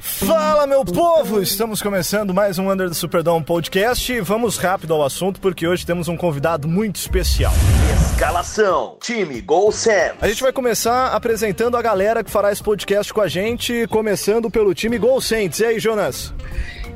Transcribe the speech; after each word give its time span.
Fala, 0.00 0.66
meu 0.66 0.84
povo! 0.84 1.40
Estamos 1.40 1.82
começando 1.82 2.32
mais 2.32 2.58
um 2.58 2.70
Under 2.70 2.88
the 2.88 2.94
Superdome 2.94 3.44
podcast. 3.44 4.20
Vamos 4.20 4.56
rápido 4.56 4.94
ao 4.94 5.04
assunto 5.04 5.40
porque 5.40 5.66
hoje 5.66 5.84
temos 5.84 6.08
um 6.08 6.16
convidado 6.16 6.66
muito 6.66 6.96
especial. 6.96 7.52
Escalação: 8.12 8.96
time 9.02 9.40
Gol 9.42 9.70
Sam. 9.70 10.14
A 10.20 10.28
gente 10.28 10.42
vai 10.42 10.52
começar 10.52 11.08
apresentando 11.08 11.76
a 11.76 11.82
galera 11.82 12.24
que 12.24 12.30
fará 12.30 12.50
esse 12.50 12.62
podcast 12.62 13.12
com 13.12 13.20
a 13.20 13.28
gente, 13.28 13.86
começando 13.88 14.50
pelo 14.50 14.72
time 14.72 14.98
Gol 14.98 15.20
Saints. 15.20 15.60
E 15.60 15.64
aí, 15.66 15.78
Jonas? 15.78 16.32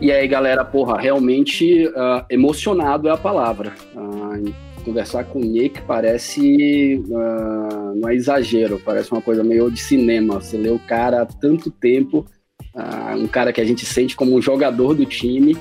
E 0.01 0.11
aí, 0.11 0.27
galera, 0.27 0.65
porra, 0.65 0.99
realmente 0.99 1.87
uh, 1.89 2.25
emocionado 2.31 3.09
é 3.09 3.13
a 3.13 3.17
palavra. 3.17 3.75
Uh, 3.95 4.55
conversar 4.79 5.25
com 5.25 5.41
o 5.41 5.45
Nick 5.45 5.83
parece. 5.83 7.03
Uh, 7.07 7.95
não 7.97 8.09
é 8.09 8.15
exagero, 8.15 8.81
parece 8.85 9.13
uma 9.13 9.21
coisa 9.21 9.43
meio 9.43 9.71
de 9.71 9.81
cinema. 9.81 10.41
Você 10.41 10.57
lê 10.57 10.71
o 10.71 10.79
cara 10.79 11.23
há 11.23 11.27
tanto 11.27 11.71
tempo 11.71 12.27
uh, 12.75 13.17
um 13.17 13.27
cara 13.27 13.53
que 13.53 13.61
a 13.61 13.65
gente 13.65 13.85
sente 13.85 14.17
como 14.17 14.35
um 14.35 14.43
jogador 14.43 14.95
do 14.95 15.05
time. 15.05 15.57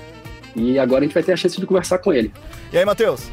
E 0.56 0.80
agora 0.80 1.04
a 1.04 1.08
gente 1.08 1.14
vai 1.14 1.24
ter 1.24 1.34
a 1.34 1.38
chance 1.38 1.60
de 1.60 1.66
conversar 1.66 2.00
com 2.00 2.12
ele. 2.12 2.32
E 2.72 2.78
aí, 2.78 2.86
Matheus? 2.86 3.30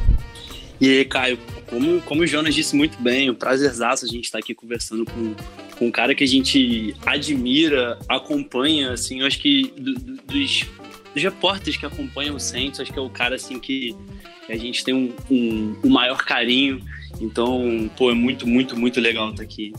E 0.81 0.89
aí, 0.89 1.05
Caio, 1.05 1.39
como, 1.67 2.01
como 2.03 2.23
o 2.23 2.27
Jonas 2.27 2.55
disse 2.55 2.77
muito 2.77 3.01
bem, 3.01 3.31
um 3.31 3.35
prazerzaço 3.35 4.05
a 4.05 4.09
gente 4.09 4.25
estar 4.25 4.39
tá 4.39 4.45
aqui 4.45 4.55
conversando 4.55 5.05
com, 5.05 5.35
com 5.79 5.87
um 5.87 5.91
cara 5.91 6.15
que 6.15 6.25
a 6.25 6.27
gente 6.27 6.95
admira, 7.07 7.99
acompanha, 8.09 8.93
assim, 8.93 9.21
eu 9.21 9.27
acho 9.27 9.39
que 9.39 9.73
do, 9.77 9.95
do, 9.95 10.17
dos, 10.23 10.67
dos 11.15 11.23
repórteres 11.23 11.77
que 11.79 11.87
acompanham 11.87 12.37
o 12.37 12.41
Santos, 12.41 12.81
acho 12.81 12.93
que 12.93 12.99
é 12.99 13.03
o 13.03 13.09
cara, 13.09 13.37
assim, 13.37 13.59
que 13.59 13.97
a 14.49 14.57
gente 14.57 14.85
tem 14.85 14.95
um, 14.95 15.13
um, 15.31 15.77
um 15.85 15.89
maior 15.91 16.19
carinho. 16.25 16.81
Então, 17.21 17.91
pô, 17.97 18.11
é 18.11 18.15
muito, 18.15 18.47
muito, 18.47 18.77
muito 18.77 19.01
legal 19.01 19.31
estar 19.31 19.43
aqui 19.43 19.73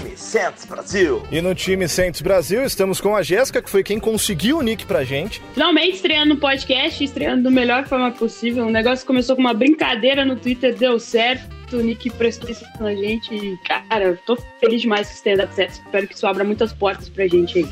time 0.00 0.16
Santos 0.16 0.64
Brasil. 0.64 1.22
E 1.30 1.40
no 1.40 1.54
time 1.54 1.86
Santos 1.86 2.22
Brasil 2.22 2.64
estamos 2.64 3.00
com 3.00 3.14
a 3.14 3.22
Jéssica, 3.22 3.60
que 3.60 3.68
foi 3.68 3.82
quem 3.82 4.00
conseguiu 4.00 4.58
o 4.58 4.62
nick 4.62 4.86
pra 4.86 5.04
gente. 5.04 5.42
Finalmente 5.52 5.96
estreando 5.96 6.34
no 6.34 6.40
podcast, 6.40 7.04
estreando 7.04 7.42
da 7.42 7.50
melhor 7.50 7.86
forma 7.86 8.10
possível. 8.10 8.66
O 8.66 8.70
negócio 8.70 9.06
começou 9.06 9.36
com 9.36 9.42
uma 9.42 9.52
brincadeira 9.52 10.24
no 10.24 10.36
Twitter, 10.36 10.74
deu 10.74 10.98
certo. 10.98 11.52
O 11.72 11.80
Nick 11.80 12.10
prestou 12.10 12.50
isso 12.50 12.66
na 12.78 12.94
gente 12.94 13.34
e, 13.34 13.56
cara, 13.66 14.18
tô 14.26 14.36
feliz 14.60 14.82
demais 14.82 15.08
que 15.08 15.14
isso 15.14 15.24
tenha 15.24 15.38
dado 15.38 15.54
certo. 15.54 15.72
Espero 15.72 16.06
que 16.06 16.14
isso 16.14 16.26
abra 16.26 16.44
muitas 16.44 16.70
portas 16.70 17.08
pra 17.08 17.26
gente 17.26 17.60
aí. 17.60 17.68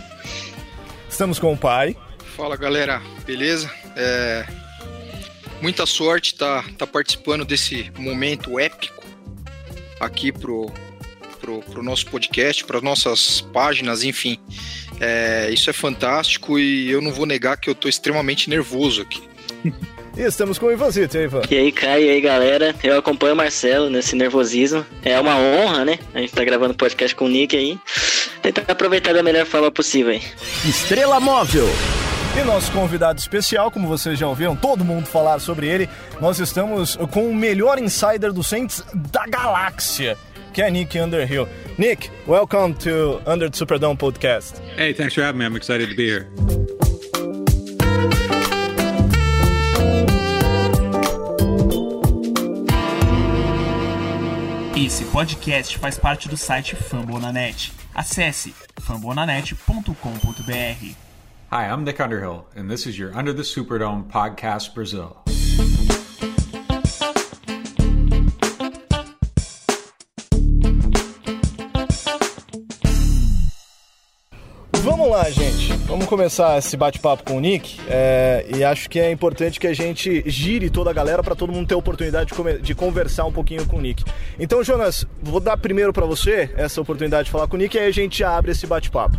Estamos 1.07 1.39
com 1.39 1.53
o 1.53 1.57
pai. 1.57 1.95
Fala 2.35 2.57
galera, 2.57 3.03
beleza? 3.27 3.71
É... 3.95 4.60
Muita 5.61 5.85
sorte 5.87 6.35
tá, 6.35 6.65
tá 6.79 6.87
participando 6.87 7.45
desse 7.45 7.91
momento 7.99 8.59
épico 8.59 9.05
aqui 10.01 10.33
pro, 10.33 10.73
pro, 11.41 11.61
pro 11.61 11.83
nosso 11.83 12.07
podcast, 12.07 12.65
para 12.65 12.81
nossas 12.81 13.41
páginas, 13.41 14.03
enfim. 14.03 14.39
É, 14.99 15.51
isso 15.51 15.69
é 15.71 15.73
fantástico 15.73 16.59
e 16.59 16.91
eu 16.91 17.01
não 17.01 17.13
vou 17.13 17.27
negar 17.27 17.57
que 17.57 17.69
eu 17.69 17.75
tô 17.75 17.89
extremamente 17.89 18.49
nervoso 18.49 19.03
aqui. 19.03 19.23
E 20.17 20.21
estamos 20.25 20.59
com 20.59 20.67
o 20.67 20.73
Ivanzito, 20.73 21.17
e 21.17 21.21
aí, 21.21 21.25
Ivan? 21.25 21.43
E 21.51 21.57
aí, 21.57 21.73
Caio, 21.73 22.07
e 22.07 22.11
aí, 22.11 22.21
galera? 22.21 22.75
Eu 22.83 22.99
acompanho 22.99 23.35
o 23.35 23.37
Marcelo 23.37 23.91
nesse 23.91 24.17
nervosismo. 24.17 24.85
É 25.03 25.19
uma 25.21 25.37
honra, 25.37 25.85
né? 25.85 25.99
A 26.15 26.21
gente 26.21 26.33
tá 26.33 26.45
gravando 26.45 26.75
podcast 26.75 27.15
com 27.15 27.27
o 27.27 27.29
Nick 27.29 27.57
aí. 27.57 27.79
Tentar 28.43 28.65
aproveitar 28.73 29.13
da 29.13 29.23
melhor 29.23 29.47
forma 29.47 29.71
possível 29.71 30.13
aí. 30.13 30.23
Estrela 30.67 31.21
Móvel. 31.21 31.69
E 32.39 32.45
nosso 32.45 32.71
convidado 32.73 33.19
especial, 33.19 33.71
como 33.71 33.89
vocês 33.89 34.19
já 34.19 34.27
ouviram 34.27 34.55
todo 34.57 34.85
mundo 34.85 35.07
falar 35.07 35.41
sobre 35.41 35.67
ele, 35.67 35.89
nós 36.21 36.39
estamos 36.39 36.97
com 37.11 37.29
o 37.29 37.35
melhor 37.35 37.79
insider 37.79 38.33
do 38.33 38.43
Saints 38.43 38.85
da 38.95 39.27
galáxia 39.27 40.17
que 40.53 40.63
é 40.63 40.71
Nick 40.71 40.99
Underhill. 40.99 41.49
Nick, 41.79 42.11
welcome 42.27 42.75
to 42.75 43.21
Under 43.27 43.51
the 43.51 43.57
Superdome 43.57 43.97
podcast. 43.97 44.61
Hey, 44.77 44.93
thanks 44.93 45.15
for 45.15 45.23
having 45.23 45.39
me. 45.39 45.45
I'm 45.45 45.57
excited 45.57 45.89
to 45.89 45.97
be 45.97 46.07
here. 46.07 46.29
Esse 54.77 55.05
podcast 55.05 55.79
faz 55.79 55.99
parte 55.99 56.29
do 56.29 56.37
site 56.37 56.75
Fambonanet. 56.75 57.73
Acesse 57.95 58.55
fambonanet.com.br. 58.81 61.10
Hi, 61.53 61.67
I'm 61.67 61.83
Nick 61.83 62.01
Underhill, 62.01 62.47
and 62.55 62.71
this 62.71 62.87
is 62.87 62.97
your 62.97 63.11
Under 63.13 63.33
the 63.33 63.43
Superdome 63.43 64.05
podcast 64.05 64.73
Brazil. 64.73 65.17
Vamos 74.75 75.11
lá, 75.11 75.29
gente. 75.29 75.73
Vamos 75.89 76.07
começar 76.07 76.57
esse 76.57 76.77
bate-papo 76.77 77.25
com 77.25 77.39
o 77.39 77.41
Nick. 77.41 77.81
É, 77.89 78.47
e 78.55 78.63
acho 78.63 78.89
que 78.89 79.01
é 79.01 79.11
importante 79.11 79.59
que 79.59 79.67
a 79.67 79.75
gente 79.75 80.23
gire 80.27 80.71
toda 80.71 80.91
a 80.91 80.93
galera 80.93 81.21
para 81.21 81.35
todo 81.35 81.53
mundo 81.53 81.67
ter 81.67 81.75
a 81.75 81.79
oportunidade 81.79 82.33
de, 82.33 82.59
de, 82.63 82.75
conversar 82.77 83.25
um 83.25 83.33
pouquinho 83.33 83.67
com 83.67 83.79
o 83.79 83.81
Nick. 83.81 84.05
Então, 84.39 84.63
Jonas, 84.63 85.05
vou 85.21 85.41
dar 85.41 85.57
primeiro 85.57 85.93
para 85.93 86.07
você 86.07 86.49
essa 86.55 86.81
oportunidade 86.81 87.25
de 87.25 87.33
falar 87.33 87.49
com 87.49 87.57
o 87.57 87.59
Nick 87.59 87.77
e 87.77 87.81
aí 87.81 87.89
a 87.89 87.93
gente 87.93 88.23
abre 88.23 88.53
esse 88.53 88.69
bate-papo. 88.69 89.19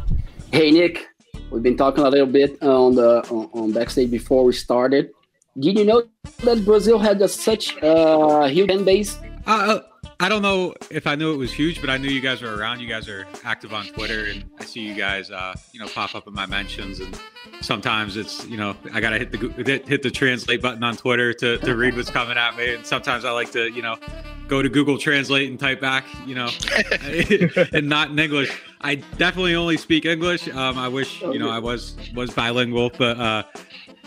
Hey, 0.49 0.71
Nick. 0.71 1.10
We've 1.51 1.63
been 1.63 1.77
talking 1.77 2.03
a 2.03 2.09
little 2.09 2.27
bit 2.27 2.61
on 2.63 2.95
the 2.95 3.27
on, 3.29 3.49
on 3.53 3.71
backstage 3.71 4.11
before 4.11 4.43
we 4.43 4.53
started. 4.53 5.11
Did 5.59 5.77
you 5.77 5.85
know 5.85 6.03
that 6.43 6.63
Brazil 6.63 6.97
had 6.97 7.21
a, 7.21 7.27
such 7.27 7.75
a 7.81 8.47
huge 8.47 8.69
fan 8.69 8.85
base? 8.85 9.17
Uh, 9.45 9.79
I 10.21 10.29
don't 10.29 10.43
know 10.43 10.75
if 10.91 11.07
I 11.07 11.15
knew 11.15 11.33
it 11.33 11.37
was 11.37 11.51
huge, 11.51 11.81
but 11.81 11.89
I 11.89 11.97
knew 11.97 12.07
you 12.07 12.21
guys 12.21 12.41
were 12.41 12.55
around. 12.55 12.79
You 12.79 12.87
guys 12.87 13.09
are 13.09 13.25
active 13.43 13.73
on 13.73 13.87
Twitter, 13.87 14.25
and 14.25 14.45
I 14.59 14.65
see 14.65 14.81
you 14.81 14.93
guys, 14.93 15.31
uh, 15.31 15.55
you 15.73 15.79
know, 15.79 15.87
pop 15.87 16.13
up 16.13 16.27
in 16.27 16.33
my 16.33 16.45
mentions. 16.45 16.99
And 16.99 17.19
sometimes 17.59 18.15
it's, 18.17 18.45
you 18.47 18.55
know, 18.55 18.75
I 18.93 19.01
gotta 19.01 19.17
hit 19.17 19.31
the 19.31 19.83
hit 19.85 20.03
the 20.03 20.11
translate 20.11 20.61
button 20.61 20.83
on 20.83 20.95
Twitter 20.95 21.33
to, 21.33 21.57
to 21.57 21.75
read 21.75 21.95
what's 21.95 22.11
coming 22.11 22.37
at 22.37 22.55
me. 22.55 22.75
And 22.75 22.85
sometimes 22.85 23.25
I 23.25 23.31
like 23.31 23.51
to, 23.53 23.71
you 23.71 23.81
know, 23.81 23.97
go 24.51 24.61
to 24.61 24.67
Google 24.67 24.97
Translate 24.97 25.49
and 25.49 25.57
type 25.57 25.79
back, 25.79 26.03
you 26.27 26.35
know, 26.35 26.49
and 27.73 27.87
not 27.87 28.09
in 28.09 28.19
English. 28.19 28.51
I 28.81 28.95
definitely 28.95 29.55
only 29.55 29.77
speak 29.77 30.05
English. 30.05 30.49
Um, 30.49 30.77
I 30.77 30.89
wish, 30.89 31.21
you 31.21 31.39
know, 31.39 31.49
I 31.49 31.57
was 31.57 31.95
was 32.13 32.31
bilingual, 32.31 32.91
but 32.97 33.17
uh, 33.17 33.43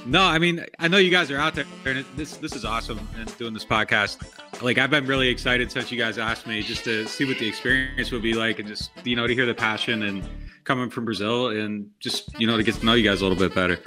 no, 0.05 0.22
I 0.22 0.38
mean, 0.38 0.62
I 0.78 0.87
know 0.87 0.99
you 0.99 1.10
guys 1.10 1.31
are 1.31 1.38
out 1.38 1.55
there, 1.55 1.65
and 1.87 2.00
it, 2.00 2.06
this 2.15 2.37
this 2.37 2.55
is 2.55 2.66
awesome. 2.66 3.09
And 3.19 3.34
doing 3.38 3.55
this 3.55 3.65
podcast, 3.65 4.19
like 4.62 4.77
I've 4.77 4.91
been 4.91 5.06
really 5.06 5.28
excited 5.28 5.72
since 5.72 5.91
you 5.91 5.97
guys 5.97 6.19
asked 6.19 6.47
me 6.47 6.61
just 6.61 6.84
to 6.84 7.06
see 7.06 7.25
what 7.25 7.38
the 7.38 7.49
experience 7.49 8.12
would 8.12 8.22
be 8.22 8.34
like, 8.34 8.59
and 8.59 8.69
just 8.69 8.91
you 9.03 9.16
know 9.16 9.26
to 9.26 9.34
hear 9.34 9.47
the 9.47 9.55
passion 9.55 10.03
and 10.03 10.28
coming 10.65 10.91
from 10.91 11.06
Brazil, 11.06 11.49
and 11.49 11.88
just 12.00 12.38
you 12.38 12.47
know 12.47 12.59
to 12.59 12.62
get 12.62 12.75
to 12.75 12.84
know 12.84 12.93
you 12.93 13.09
guys 13.09 13.22
a 13.22 13.26
little 13.26 13.38
bit 13.38 13.55
better. 13.55 13.81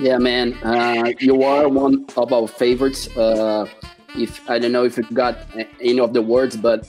Yeah, 0.00 0.16
man, 0.16 0.54
uh, 0.64 1.12
you 1.20 1.42
are 1.42 1.68
one 1.68 2.06
of 2.16 2.32
our 2.32 2.48
favorites. 2.48 3.14
Uh, 3.14 3.66
if 4.16 4.48
I 4.48 4.58
don't 4.58 4.72
know 4.72 4.84
if 4.84 4.96
you 4.96 5.04
got 5.12 5.38
any 5.80 6.00
of 6.00 6.12
the 6.12 6.22
words, 6.22 6.56
but 6.56 6.88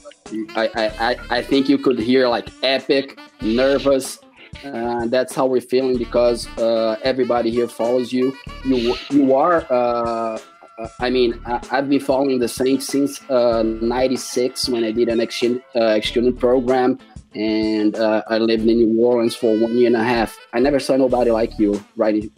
I 0.56 0.70
I, 0.76 1.16
I 1.30 1.42
think 1.42 1.68
you 1.68 1.78
could 1.78 1.98
hear 1.98 2.28
like 2.28 2.48
epic, 2.62 3.18
nervous 3.40 4.18
uh, 4.64 5.06
that's 5.06 5.34
how 5.34 5.46
we're 5.46 5.60
feeling 5.60 5.98
because 5.98 6.46
uh, 6.58 6.96
everybody 7.02 7.50
here 7.50 7.68
follows 7.68 8.12
you. 8.12 8.36
You 8.64 8.96
you 9.10 9.34
are. 9.34 9.66
Uh, 9.70 10.38
uh 10.78 10.88
I 11.00 11.10
mean, 11.10 11.40
I, 11.44 11.64
have 11.70 11.88
been 11.88 12.00
following 12.00 12.38
the 12.38 12.48
Saints 12.48 12.86
since 12.86 13.20
'96 13.28 14.68
uh, 14.68 14.72
when 14.72 14.84
I 14.84 14.92
did 14.92 15.08
an 15.08 15.20
exchange 15.20 15.60
uh, 15.76 15.94
exchange 15.98 16.38
program, 16.38 16.98
and 17.34 17.96
I 17.96 18.38
lived 18.38 18.66
in 18.66 18.78
New 18.78 19.04
Orleans 19.04 19.34
for 19.34 19.56
one 19.56 19.76
year 19.76 19.86
and 19.86 19.96
a 19.96 20.04
half. 20.04 20.36
I 20.52 20.60
never 20.60 20.80
saw 20.80 20.96
nobody 20.96 21.30
like 21.30 21.58
you 21.58 21.82
writing. 21.96 22.30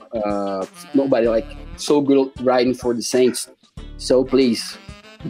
nobody 0.95 1.29
like 1.29 1.47
so 1.77 2.01
good 2.01 2.31
writing 2.41 2.75
for 2.75 2.93
the 2.95 3.03
Saints. 3.03 3.49
So 4.01 4.25
please, 4.25 4.77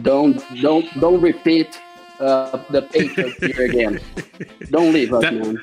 don't 0.01 0.41
don't 0.61 0.87
don't 0.99 1.21
repeat 1.21 1.79
the 2.17 2.87
Patriots 2.91 3.37
here 3.37 3.65
again. 3.65 3.99
don't 4.71 4.91
leave 4.93 5.13
us, 5.13 5.21
that- 5.21 5.33
man 5.33 5.59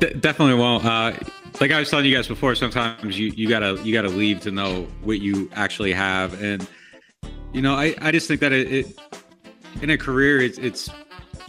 definitely 0.00 0.54
won't. 0.54 0.84
Uh, 0.84 1.12
like 1.60 1.70
I 1.70 1.78
was 1.78 1.90
telling 1.90 2.06
you 2.06 2.14
guys 2.14 2.26
before, 2.26 2.54
sometimes 2.54 3.18
you, 3.18 3.28
you 3.28 3.48
gotta 3.48 3.80
you 3.82 3.92
gotta 3.92 4.08
leave 4.08 4.40
to 4.40 4.50
know 4.50 4.86
what 5.02 5.20
you 5.20 5.50
actually 5.54 5.92
have, 5.92 6.42
and 6.42 6.66
you 7.52 7.62
know 7.62 7.74
I, 7.74 7.94
I 8.00 8.10
just 8.10 8.26
think 8.26 8.40
that 8.40 8.52
it, 8.52 8.72
it 8.72 8.98
in 9.82 9.90
a 9.90 9.98
career 9.98 10.40
it's 10.40 10.58
it's 10.58 10.90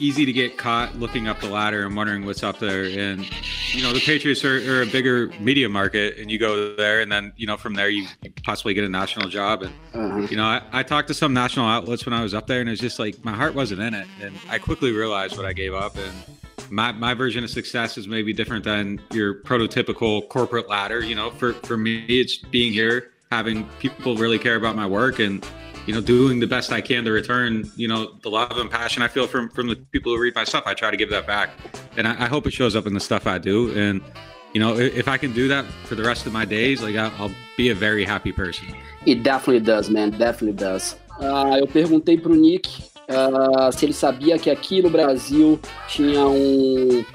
easy 0.02 0.26
to 0.26 0.34
get 0.34 0.58
caught 0.58 0.96
looking 0.98 1.28
up 1.28 1.40
the 1.40 1.50
ladder 1.50 1.86
and 1.86 1.96
wondering 1.96 2.26
what's 2.26 2.44
up 2.44 2.60
there. 2.60 2.84
And 2.84 3.26
you 3.74 3.84
know 3.84 3.94
the 3.94 4.02
Patriots 4.02 4.44
are, 4.44 4.58
are 4.70 4.82
a 4.82 4.86
bigger 4.86 5.28
media 5.40 5.70
market, 5.70 6.18
and 6.18 6.32
you 6.32 6.40
go 6.40 6.76
there, 6.76 7.02
and 7.02 7.12
then 7.12 7.32
you 7.38 7.48
know 7.48 7.58
from 7.58 7.76
there 7.76 7.90
you 7.90 8.08
possibly 8.44 8.74
get 8.74 8.84
a 8.84 8.90
national 8.90 9.30
job. 9.30 9.64
And 9.64 9.74
uh-huh. 9.94 10.28
you 10.30 10.38
know 10.38 10.46
I, 10.46 10.62
I 10.72 10.84
talked 10.84 11.08
to 11.10 11.14
some 11.14 11.34
national 11.34 11.68
outlets 11.68 12.06
when 12.06 12.14
I 12.14 12.24
was 12.24 12.34
up 12.34 12.48
there, 12.48 12.60
and 12.60 12.68
it 12.68 12.72
was 12.72 12.80
just 12.80 13.00
like 13.00 13.24
my 13.24 13.34
heart 13.34 13.54
wasn't 13.54 13.82
in 13.82 13.94
it, 13.94 14.08
and 14.22 14.36
I 14.50 14.58
quickly 14.58 14.92
realized 14.92 15.38
what 15.38 15.46
I 15.46 15.54
gave 15.54 15.74
up 15.74 15.96
and 15.98 16.14
my, 16.72 16.92
my 16.94 17.14
version 17.14 17.44
of 17.44 17.50
success 17.50 17.98
is 17.98 18.08
maybe 18.08 18.34
different 18.34 18.64
than 18.64 19.02
your 19.12 19.36
prototypical 19.36 20.28
corporate 20.30 20.70
ladder. 20.70 21.04
You 21.04 21.16
know, 21.16 21.30
for, 21.32 21.54
for 21.54 21.78
me, 21.78 22.06
it's 22.08 22.38
being 22.38 22.72
here, 22.72 23.12
having 23.32 23.68
people 23.80 24.16
really 24.16 24.38
care 24.38 24.56
about 24.56 24.76
my 24.76 24.86
work 24.86 25.20
and 25.20 25.46
you 25.88 25.96
know, 25.96 26.02
doing 26.02 26.40
the 26.40 26.46
best 26.46 26.72
I 26.72 26.80
can 26.80 27.04
to 27.06 27.12
return, 27.12 27.70
you 27.76 27.88
know, 27.88 28.14
the 28.22 28.30
love 28.30 28.56
and 28.58 28.70
passion 28.70 29.02
I 29.02 29.08
feel 29.08 29.28
from 29.28 29.50
from 29.50 29.68
the 29.68 29.76
people 29.76 30.14
who 30.14 30.22
read 30.22 30.36
my 30.36 30.44
stuff. 30.44 30.64
I 30.68 30.76
try 30.76 30.92
to 30.92 30.98
give 30.98 31.10
that 31.10 31.26
back, 31.26 31.50
and 31.98 32.08
I, 32.08 32.12
I 32.12 32.28
hope 32.28 32.46
it 32.46 32.54
shows 32.54 32.76
up 32.76 32.86
in 32.86 32.94
the 32.94 33.00
stuff 33.00 33.26
I 33.26 33.40
do. 33.40 33.72
And 33.76 34.02
you 34.54 34.60
know, 34.60 34.78
if, 34.78 35.08
I 35.08 35.18
can 35.18 35.34
do 35.34 35.48
that 35.48 35.66
for 35.86 35.96
the 35.96 36.04
rest 36.04 36.26
of 36.28 36.34
my 36.34 36.46
days, 36.46 36.84
like 36.84 36.96
I'll, 36.96 37.12
I'll 37.18 37.36
be 37.58 37.70
a 37.70 37.76
very 37.76 38.06
happy 38.06 38.32
person. 38.32 38.68
It 39.06 39.24
definitely 39.24 39.62
does, 39.62 39.90
man. 39.90 40.12
Definitely 40.12 40.58
does. 40.58 40.96
Uh, 41.20 41.58
eu 41.58 41.68
perguntei 41.68 42.18
pro 42.18 42.36
Nick 42.36 42.84
uh, 43.10 43.72
se 43.72 43.86
ele 43.86 43.94
sabia 43.94 44.38
que 44.38 44.50
aqui 44.50 44.82
no 44.82 44.90
Brasil 44.90 45.60
tinha 45.88 46.28
um, 46.28 47.06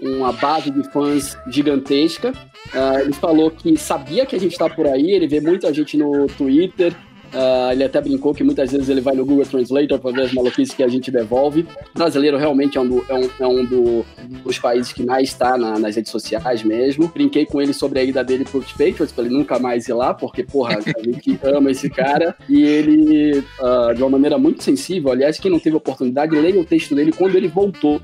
uma 0.00 0.32
base 0.32 0.70
de 0.70 0.82
fãs 0.92 1.36
gigantesca. 1.48 2.32
Uh, 2.72 3.00
ele 3.00 3.12
falou 3.12 3.50
que 3.50 3.76
sabia 3.76 4.24
que 4.24 4.34
a 4.34 4.40
gente 4.40 4.52
está 4.52 4.68
por 4.68 4.86
aí, 4.86 5.12
ele 5.12 5.26
vê 5.26 5.40
muita 5.40 5.72
gente 5.72 5.96
no 5.96 6.26
Twitter, 6.26 6.94
Uh, 7.34 7.72
ele 7.72 7.82
até 7.82 8.00
brincou 8.00 8.32
que 8.32 8.44
muitas 8.44 8.70
vezes 8.70 8.88
ele 8.88 9.00
vai 9.00 9.12
no 9.14 9.26
Google 9.26 9.44
Translator 9.44 9.98
para 9.98 10.12
ver 10.12 10.22
as 10.22 10.32
maluquices 10.32 10.72
que 10.72 10.84
a 10.84 10.88
gente 10.88 11.10
devolve. 11.10 11.66
O 11.92 11.98
brasileiro 11.98 12.36
realmente 12.36 12.78
é 12.78 12.80
um, 12.80 12.88
do, 12.88 13.04
é 13.08 13.14
um, 13.14 13.30
é 13.40 13.46
um 13.46 13.64
do, 13.64 14.06
dos 14.44 14.56
países 14.60 14.92
que 14.92 15.04
mais 15.04 15.30
está 15.30 15.58
na, 15.58 15.76
nas 15.76 15.96
redes 15.96 16.12
sociais 16.12 16.62
mesmo. 16.62 17.08
Brinquei 17.08 17.44
com 17.44 17.60
ele 17.60 17.72
sobre 17.72 17.98
a 17.98 18.04
ida 18.04 18.22
dele 18.22 18.44
para 18.44 18.58
os 18.58 18.70
Patriots, 18.70 19.10
para 19.10 19.24
ele 19.24 19.34
nunca 19.34 19.58
mais 19.58 19.88
ir 19.88 19.94
lá, 19.94 20.14
porque, 20.14 20.44
porra, 20.44 20.78
a 20.78 20.80
gente 20.80 21.36
ama 21.42 21.72
esse 21.72 21.90
cara. 21.90 22.36
E 22.48 22.62
ele, 22.62 23.38
uh, 23.58 23.92
de 23.92 24.00
uma 24.00 24.10
maneira 24.10 24.38
muito 24.38 24.62
sensível, 24.62 25.10
aliás, 25.10 25.36
quem 25.40 25.50
não 25.50 25.58
teve 25.58 25.74
oportunidade, 25.74 26.36
leia 26.36 26.60
o 26.60 26.64
texto 26.64 26.94
dele 26.94 27.10
quando 27.10 27.34
ele 27.34 27.48
voltou. 27.48 28.00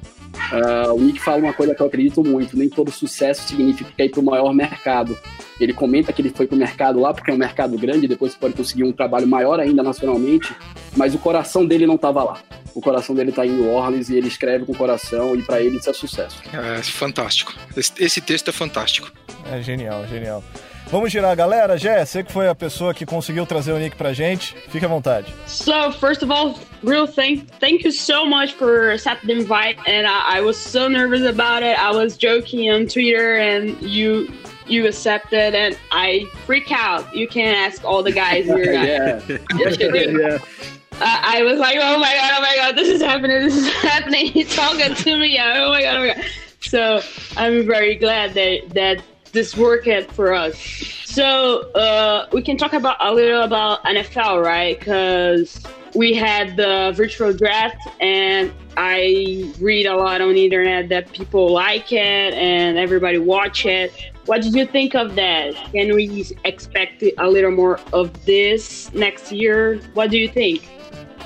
Uh, 0.53 0.95
o 0.95 1.01
Nick 1.01 1.21
fala 1.21 1.39
uma 1.39 1.53
coisa 1.53 1.75
que 1.75 1.81
eu 1.81 1.87
acredito 1.87 2.25
muito: 2.25 2.57
nem 2.57 2.69
todo 2.69 2.91
sucesso 2.91 3.49
significa 3.49 4.05
ir 4.05 4.09
para 4.11 4.21
o 4.21 4.25
maior 4.25 4.53
mercado. 4.53 5.17
Ele 5.61 5.73
comenta 5.73 6.13
que 6.13 6.23
ele 6.23 6.31
foi 6.31 6.47
para 6.47 6.57
o 6.57 6.59
mercado 6.59 6.99
lá 6.99 7.13
porque 7.13 7.31
é 7.31 7.35
um 7.35 7.37
mercado 7.37 7.77
grande, 7.77 8.09
depois 8.09 8.33
você 8.33 8.39
pode 8.39 8.55
conseguir 8.55 8.85
um 8.85 8.93
trabalho 8.93 9.27
maior 9.27 9.61
ainda 9.61 9.83
nacionalmente, 9.83 10.55
mas 10.97 11.15
o 11.15 11.19
coração 11.19 11.67
dele 11.67 11.87
não 11.87 11.97
estava 11.97 12.25
lá. 12.25 12.41
O 12.75 12.81
coração 12.81 13.15
dele 13.15 13.31
está 13.31 13.45
em 13.45 13.51
New 13.51 13.71
Orleans 13.71 14.09
e 14.09 14.17
ele 14.17 14.29
escreve 14.29 14.65
com 14.65 14.73
o 14.73 14.77
coração 14.77 15.35
e 15.35 15.43
para 15.43 15.61
ele 15.61 15.77
isso 15.77 15.91
é 15.91 15.93
sucesso. 15.93 16.41
É 16.53 16.83
fantástico. 16.83 17.55
Esse, 17.77 17.93
esse 17.99 18.21
texto 18.21 18.49
é 18.49 18.53
fantástico. 18.53 19.13
É 19.53 19.61
genial, 19.61 20.07
genial. 20.07 20.43
Vamos 20.91 21.13
girar 21.13 21.31
a 21.31 21.35
galera, 21.37 21.79
Jé, 21.79 22.05
você 22.05 22.25
que 22.25 22.33
foi 22.33 22.49
a 22.49 22.55
pessoa 22.55 22.93
que 22.93 23.07
conseguiu 23.07 23.47
trazer 23.47 23.71
o 23.71 23.79
Nick 23.79 23.95
pra 23.95 24.13
gente, 24.13 24.57
fique 24.71 24.85
à 24.85 24.89
vontade. 24.89 25.33
So, 25.47 25.93
first 25.93 26.25
of 26.25 26.33
all, 26.33 26.59
real 26.83 27.07
thank 27.07 27.47
thank 27.61 27.85
you 27.85 27.93
so 27.93 28.27
much 28.27 28.55
for 28.55 28.91
accepting 28.91 29.29
the 29.29 29.41
invite 29.41 29.79
and 29.87 30.05
I, 30.05 30.39
I 30.39 30.41
was 30.41 30.57
so 30.57 30.89
nervous 30.89 31.23
about 31.23 31.63
it. 31.63 31.79
I 31.79 31.93
was 31.93 32.19
joking 32.19 32.69
on 32.73 32.87
Twitter 32.89 33.37
and 33.37 33.81
you 33.81 34.33
you 34.67 34.85
accepted 34.85 35.55
and 35.55 35.79
I 35.93 36.27
freak 36.45 36.73
out. 36.73 37.15
You 37.15 37.29
can 37.29 37.55
ask 37.55 37.85
all 37.85 38.03
the 38.03 38.13
guys 38.13 38.47
here. 38.47 38.73
yeah. 38.73 39.21
yes, 39.59 39.79
you 39.79 39.93
do. 39.93 40.19
Yeah. 40.19 40.39
Uh, 41.01 41.21
I 41.23 41.45
was 41.45 41.61
like, 41.61 41.79
oh 41.81 42.01
my 42.01 42.13
god, 42.13 42.33
oh 42.37 42.41
my 42.43 42.57
god, 42.57 42.75
this 42.75 42.89
is 42.89 43.01
happening, 43.01 43.45
this 43.45 43.57
is 43.57 43.73
happening. 43.83 44.33
It's 44.35 44.59
all 44.59 44.77
good 44.77 44.97
to 44.97 45.17
me. 45.17 45.39
Oh 45.41 45.71
my 45.71 45.83
god, 45.83 45.97
oh 45.97 46.01
my 46.01 46.15
god. 46.15 46.25
So 46.63 47.01
I'm 47.37 47.65
very 47.65 47.95
glad 47.95 48.35
that 48.35 48.71
that 48.71 49.05
this 49.33 49.57
worked 49.57 50.13
for 50.13 50.33
us. 50.33 50.59
So 51.05 51.71
uh, 51.73 52.29
we 52.33 52.43
can 52.43 52.57
talk 52.57 52.73
about 52.73 52.97
a 53.01 53.13
little 53.13 53.43
about 53.43 53.83
NFL, 53.85 54.45
right? 54.45 54.79
Because 54.79 55.65
we 55.95 56.15
had 56.15 56.57
the 56.57 56.93
virtual 56.97 57.33
draft, 57.33 57.77
and 58.01 58.53
I 58.77 59.53
read 59.61 59.87
a 59.87 59.97
lot 59.97 60.21
on 60.21 60.35
the 60.35 60.45
internet 60.45 60.89
that 60.91 61.13
people 61.13 61.53
like 61.53 61.93
it 61.93 62.35
and 62.35 62.79
everybody 62.79 63.19
watch 63.19 63.67
it. 63.67 63.93
What 64.27 64.43
did 64.43 64.55
you 64.55 64.67
think 64.67 64.95
of 64.95 65.17
that? 65.17 65.55
Can 65.73 65.95
we 65.95 66.27
expect 66.45 67.03
a 67.19 67.29
little 67.29 67.51
more 67.51 67.81
of 67.93 68.25
this 68.25 68.93
next 68.95 69.33
year? 69.33 69.81
What 69.95 70.11
do 70.11 70.19
you 70.19 70.29
think? 70.29 70.69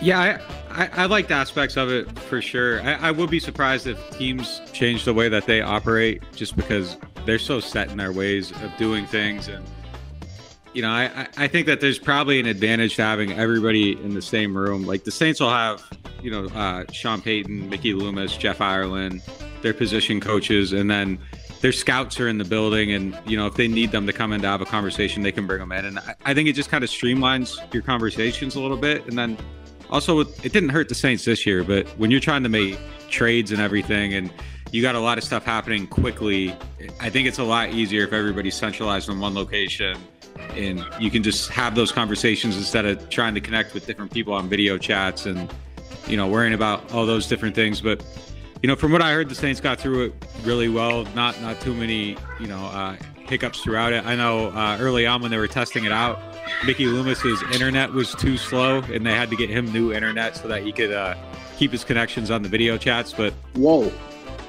Yeah, 0.01 0.41
I, 0.71 0.85
I, 0.85 0.91
I 1.03 1.07
liked 1.07 1.31
aspects 1.31 1.77
of 1.77 1.91
it 1.91 2.19
for 2.21 2.41
sure. 2.41 2.81
I, 2.83 2.95
I 2.95 3.11
would 3.11 3.31
be 3.31 3.41
surprised 3.41 3.87
if 3.87 3.99
teams 4.17 4.63
change 4.73 5.05
the 5.05 5.13
way 5.13 5.29
that 5.29 5.47
they 5.47 5.61
operate 5.61 6.23
just 6.35 6.57
because 6.57 6.97
they're 7.25 7.39
so 7.39 7.61
set 7.61 7.91
in 7.91 7.97
their 7.97 8.13
ways 8.13 8.51
of 8.63 8.77
doing 8.77 9.07
things. 9.07 9.49
And, 9.49 9.65
you 10.73 10.83
know, 10.83 10.91
I, 10.91 11.29
I 11.37 11.49
think 11.49 11.67
that 11.67 11.81
there's 11.81 11.99
probably 11.99 12.41
an 12.41 12.47
advantage 12.47 12.97
to 12.97 13.03
having 13.03 13.33
everybody 13.33 13.93
in 13.93 14.15
the 14.15 14.23
same 14.23 14.57
room. 14.57 14.85
Like 14.85 15.05
the 15.05 15.11
Saints 15.11 15.41
will 15.41 15.51
have, 15.51 15.83
you 16.23 16.31
know, 16.31 16.47
uh, 16.47 16.85
Sean 16.93 17.21
Payton, 17.21 17.69
Mickey 17.69 17.95
Loomis, 17.95 18.37
Jeff 18.37 18.61
Ireland, 18.61 19.23
their 19.63 19.75
position 19.75 20.21
coaches, 20.21 20.73
and 20.73 20.91
then 20.91 21.19
their 21.65 21.73
scouts 21.73 22.21
are 22.21 22.29
in 22.29 22.37
the 22.37 22.45
building 22.45 22.93
and 22.93 23.19
you 23.25 23.39
know 23.39 23.47
if 23.47 23.55
they 23.55 23.67
need 23.67 23.91
them 23.91 24.07
to 24.07 24.13
come 24.13 24.35
in 24.35 24.43
to 24.43 24.47
have 24.47 24.61
a 24.61 24.67
conversation 24.67 25.23
they 25.23 25.33
can 25.33 25.47
bring 25.47 25.61
them 25.61 25.73
in 25.73 25.87
and 25.87 25.99
i, 26.01 26.15
I 26.27 26.35
think 26.35 26.47
it 26.47 26.53
just 26.53 26.69
kind 26.69 26.85
of 26.85 26.91
streamlines 26.91 27.57
your 27.73 27.83
conversations 27.83 28.55
a 28.55 28.61
little 28.61 28.77
bit 28.77 29.07
and 29.07 29.17
then 29.17 29.39
also 29.89 30.21
it 30.21 30.53
didn't 30.53 30.69
hurt 30.69 30.91
the 30.91 30.95
saints 30.95 31.25
this 31.25 31.47
year 31.47 31.65
but 31.65 31.89
when 31.97 32.11
you're 32.11 32.21
trying 32.21 32.43
to 32.43 32.51
make 32.51 32.79
trades 33.09 33.51
and 33.51 33.63
everything 33.63 34.13
and 34.13 34.31
you 34.75 34.83
got 34.83 34.95
a 34.95 35.01
lot 35.01 35.19
of 35.19 35.25
stuff 35.25 35.45
happening 35.45 35.87
quickly 35.87 36.55
i 37.01 37.09
think 37.09 37.29
it's 37.29 37.39
a 37.39 37.45
lot 37.45 37.71
easier 37.71 38.03
if 38.03 38.13
everybody's 38.13 38.55
centralized 38.55 39.09
in 39.09 39.21
one 39.21 39.35
location 39.35 39.97
and 40.51 40.85
you 40.99 41.11
can 41.11 41.23
just 41.23 41.49
have 41.49 41.75
those 41.75 41.93
conversations 41.93 42.57
instead 42.57 42.85
of 42.85 43.09
trying 43.09 43.35
to 43.35 43.41
connect 43.41 43.73
with 43.73 43.87
different 43.87 44.13
people 44.13 44.35
on 44.35 44.49
video 44.49 44.77
chats 44.77 45.27
and 45.27 45.53
you 46.09 46.17
know 46.17 46.27
worrying 46.27 46.55
about 46.55 46.93
all 46.93 47.07
those 47.07 47.29
different 47.29 47.55
things 47.55 47.81
but 47.81 48.03
you 48.65 48.69
know, 48.69 48.77
from 48.77 48.93
what 48.93 49.03
I 49.03 49.13
heard, 49.13 49.29
the 49.29 49.35
Saints 49.35 49.61
got 49.61 49.79
through 49.79 50.07
it 50.07 50.15
really 50.43 50.71
well. 50.71 51.05
Not 51.15 51.39
not 51.43 51.61
too 51.61 51.75
many, 51.75 52.17
you 52.41 52.47
know, 52.47 52.65
uh, 52.65 52.97
hiccups 53.29 53.61
throughout 53.61 53.93
it. 53.93 54.07
I 54.07 54.17
know 54.17 54.47
uh, 54.53 54.79
early 54.81 55.07
on 55.07 55.21
when 55.21 55.31
they 55.31 55.37
were 55.37 55.47
testing 55.47 55.85
it 55.85 55.93
out, 55.93 56.19
Mickey 56.65 56.87
Loomis's 56.87 57.43
internet 57.53 57.93
was 57.93 58.15
too 58.15 58.39
slow, 58.39 58.79
and 58.85 59.05
they 59.05 59.13
had 59.13 59.29
to 59.29 59.37
get 59.37 59.51
him 59.51 59.71
new 59.71 59.93
internet 59.93 60.35
so 60.39 60.49
that 60.49 60.63
he 60.63 60.73
could 60.73 60.93
uh, 60.93 61.15
keep 61.59 61.73
his 61.73 61.85
connections 61.85 62.31
on 62.31 62.41
the 62.41 62.49
video 62.49 62.79
chats. 62.79 63.13
But 63.13 63.35
whoa, 63.55 63.93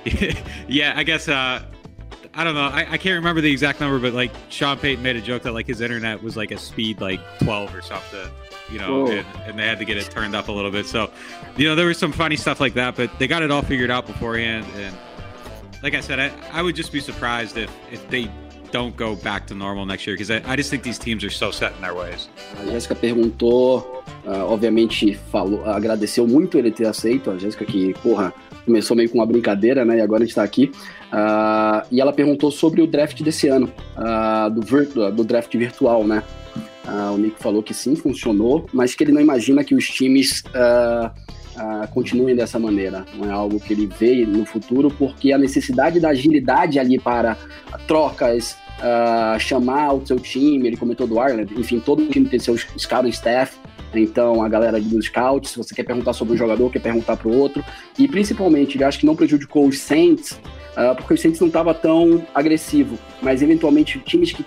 yeah, 0.68 0.94
I 0.96 1.04
guess 1.04 1.28
uh, 1.28 1.64
I 2.34 2.44
don't 2.44 2.56
know. 2.56 2.62
I, 2.62 2.86
I, 2.92 2.98
can't 2.98 3.16
remember 3.16 3.42
the 3.42 3.52
exact 3.52 3.80
number, 3.80 4.00
but 4.00 4.14
like 4.14 4.32
Sean 4.50 4.78
Payton 4.78 5.02
made 5.02 5.16
a 5.16 5.22
joke 5.22 5.44
that 5.44 5.54
like 5.54 5.68
his 5.68 5.82
internet 5.82 6.22
was 6.22 6.38
like 6.38 6.52
a 6.52 6.58
speed 6.58 7.02
like 7.02 7.20
12 7.40 7.74
or 7.74 7.82
something 7.82 8.30
you 8.70 8.80
know, 8.80 9.08
and, 9.08 9.26
and, 9.46 9.60
they 9.60 9.66
had 9.66 9.80
to 9.80 9.86
get 9.86 9.98
it 9.98 10.10
turned 10.10 10.36
up 10.36 10.48
a 10.48 10.52
little 10.52 10.72
bit. 10.72 10.86
So, 10.86 11.12
you 11.56 11.68
know, 11.68 11.76
there 11.76 11.88
was 11.88 11.98
some 11.98 12.12
funny 12.12 12.36
stuff 12.36 12.60
like 12.60 12.74
that, 12.74 12.96
but 12.96 13.18
they 13.20 13.28
got 13.28 13.44
it 13.44 13.52
all 13.52 13.62
figured 13.62 13.92
out 13.92 14.08
beforehand. 14.08 14.66
And 14.78 14.96
like 15.84 15.94
I 15.94 16.02
said, 16.02 16.20
I, 16.20 16.32
I 16.52 16.62
would 16.62 16.76
just 16.76 16.92
be 16.92 17.00
surprised 17.00 17.58
if 17.58 17.72
if 17.92 18.08
they 18.10 18.32
don't 18.72 18.98
go 18.98 19.16
back 19.16 19.48
to 19.48 19.56
normal 19.56 19.86
next 19.86 20.06
year 20.06 20.16
because 20.16 20.32
I, 20.32 20.42
I 20.52 20.56
just 20.56 20.70
think 20.70 20.84
these 20.84 21.00
teams 21.00 21.24
are 21.24 21.30
so 21.30 21.52
set 21.52 21.74
in 21.76 21.82
their 21.82 21.94
ways. 21.94 22.28
A 22.60 22.66
Jéssica 22.66 22.96
perguntou, 22.96 24.04
uh, 24.26 24.52
obviamente 24.52 25.14
falou, 25.32 25.64
agradeceu 25.66 26.28
muito 26.28 26.58
ele 26.58 26.72
ter 26.72 26.88
aceito. 26.88 27.32
A 27.32 27.38
Jéssica 27.38 27.66
que, 27.66 27.94
porra, 28.02 28.34
começou 28.66 28.98
meio 28.98 29.10
com 29.10 29.18
uma 29.20 29.26
brincadeira, 29.26 29.86
né? 29.86 29.98
E 29.98 30.02
agora 30.02 30.24
a 30.24 30.26
gente 30.26 30.32
está 30.32 30.44
aqui. 30.44 30.72
Uh, 31.06 31.86
e 31.92 32.02
ela 32.02 32.12
perguntou 32.12 32.52
sobre 32.52 32.82
o 32.82 32.88
draft 32.88 33.22
desse 33.22 33.48
ano, 33.48 33.72
uh, 33.96 34.50
do, 34.50 35.12
do 35.12 35.24
draft 35.24 35.56
virtual, 35.56 36.04
né? 36.04 36.24
Uh, 36.86 37.14
o 37.14 37.18
Nick 37.18 37.42
falou 37.42 37.64
que 37.64 37.74
sim, 37.74 37.96
funcionou, 37.96 38.68
mas 38.74 38.94
que 38.94 39.04
ele 39.04 39.12
não 39.12 39.22
imagina 39.22 39.64
que 39.64 39.74
os 39.74 39.88
times 39.88 40.44
continuem 41.94 42.36
dessa 42.36 42.60
maneira. 42.60 43.06
Não 43.16 43.30
é 43.30 43.34
algo 43.34 43.60
que 43.60 43.72
ele 43.72 43.88
vê 43.88 44.26
no 44.26 44.46
futuro, 44.46 44.90
porque 44.92 45.32
a 45.32 45.38
necessidade 45.38 46.00
da 46.02 46.10
agilidade 46.10 46.78
ali 46.78 47.00
para 47.00 47.38
trocas, 47.88 48.58
chamar 49.40 49.94
o 49.94 50.06
seu 50.06 50.20
time, 50.20 50.68
ele 50.68 50.76
comentou 50.76 51.08
do 51.08 51.16
Ireland, 51.16 51.54
enfim, 51.58 51.80
todo 51.80 52.06
time 52.08 52.28
tem 52.28 52.40
seu 52.40 52.58
scouting 52.58 53.10
staff, 53.10 53.58
então, 54.00 54.44
a 54.44 54.50
galera 54.50 54.80
dos 54.80 55.06
scouts, 55.06 55.52
se 55.52 55.58
você 55.58 55.74
quer 55.74 55.84
perguntar 55.84 56.14
sobre 56.14 56.34
um 56.34 56.38
jogador, 56.38 56.72
quer 56.72 56.80
perguntar 56.82 57.18
para 57.18 57.28
o 57.28 57.38
outro. 57.38 57.64
E 57.98 58.08
principalmente, 58.08 58.78
ele 58.78 58.84
acho 58.84 59.00
que 59.00 59.06
não 59.06 59.16
prejudicou 59.16 59.68
os 59.68 59.80
Saints, 59.80 60.40
Uh, 60.76 60.94
porque 60.94 61.14
o 61.14 61.18
Saints 61.18 61.40
não 61.40 61.48
estava 61.48 61.74
tão 61.74 62.22
agressivo, 62.36 63.00
mas 63.22 63.42
eventualmente 63.42 63.98
times 64.00 64.34
que 64.34 64.46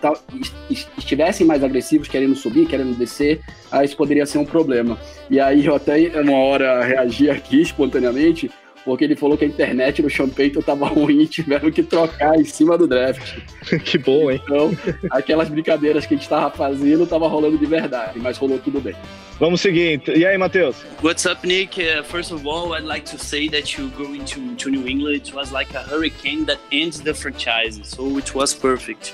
estivessem 0.99 1.47
mais 1.47 1.65
agressivos, 1.65 2.07
querendo 2.07 2.37
subir, 2.37 2.67
querendo 2.67 2.95
descer, 2.99 3.41
uh, 3.73 3.83
isso 3.83 3.97
poderia 3.97 4.27
ser 4.27 4.37
um 4.37 4.45
problema. 4.45 4.99
E 5.31 5.41
aí 5.41 5.65
eu 5.65 5.75
até 5.75 5.97
uma 6.21 6.37
hora 6.37 6.85
reagi 6.85 7.31
aqui 7.31 7.63
espontaneamente, 7.63 8.51
porque 8.89 9.05
ele 9.05 9.15
falou 9.15 9.37
que 9.37 9.45
a 9.45 9.49
internet 9.49 10.01
no 10.01 10.09
Sean 10.09 10.31
Payton 10.31 10.63
tava 10.63 10.87
ruim 10.89 11.21
e 11.21 11.27
tiveram 11.27 11.71
que 11.71 11.83
trocar 11.83 12.41
em 12.41 12.45
cima 12.45 12.79
do 12.79 12.89
draft. 12.89 13.39
que 13.85 13.99
bom, 13.99 14.31
hein? 14.31 14.41
Então, 14.43 14.75
aquelas 15.11 15.51
brincadeiras 15.51 16.07
que 16.07 16.15
a 16.15 16.17
gente 16.17 16.27
tava 16.27 16.51
fazendo 16.57 17.07
tava 17.07 17.29
rolando 17.29 17.59
de 17.59 17.67
verdade, 17.67 18.19
mas 18.19 18.39
rolou 18.39 18.59
tudo 18.59 18.81
bem. 18.81 18.95
Vamos 19.39 19.61
seguir. 19.61 20.01
E 20.09 20.25
aí, 20.25 20.39
Matheus? 20.39 20.77
What's 21.03 21.27
up, 21.27 21.47
Nick? 21.47 21.79
Uh, 21.79 22.03
first 22.03 22.33
of 22.33 22.47
all, 22.47 22.73
I'd 22.73 22.87
like 22.87 23.05
to 23.11 23.23
say 23.23 23.51
that 23.51 23.79
you 23.79 23.91
going 23.91 24.25
to, 24.25 24.55
to 24.57 24.71
New 24.71 24.89
England 24.89 25.17
it 25.17 25.35
was 25.35 25.53
like 25.53 25.77
a 25.77 25.83
hurricane 25.83 26.47
that 26.47 26.59
ends 26.73 27.03
the 27.03 27.13
franchise, 27.13 27.79
so 27.85 28.17
it 28.17 28.35
was 28.35 28.55
perfect. 28.55 29.13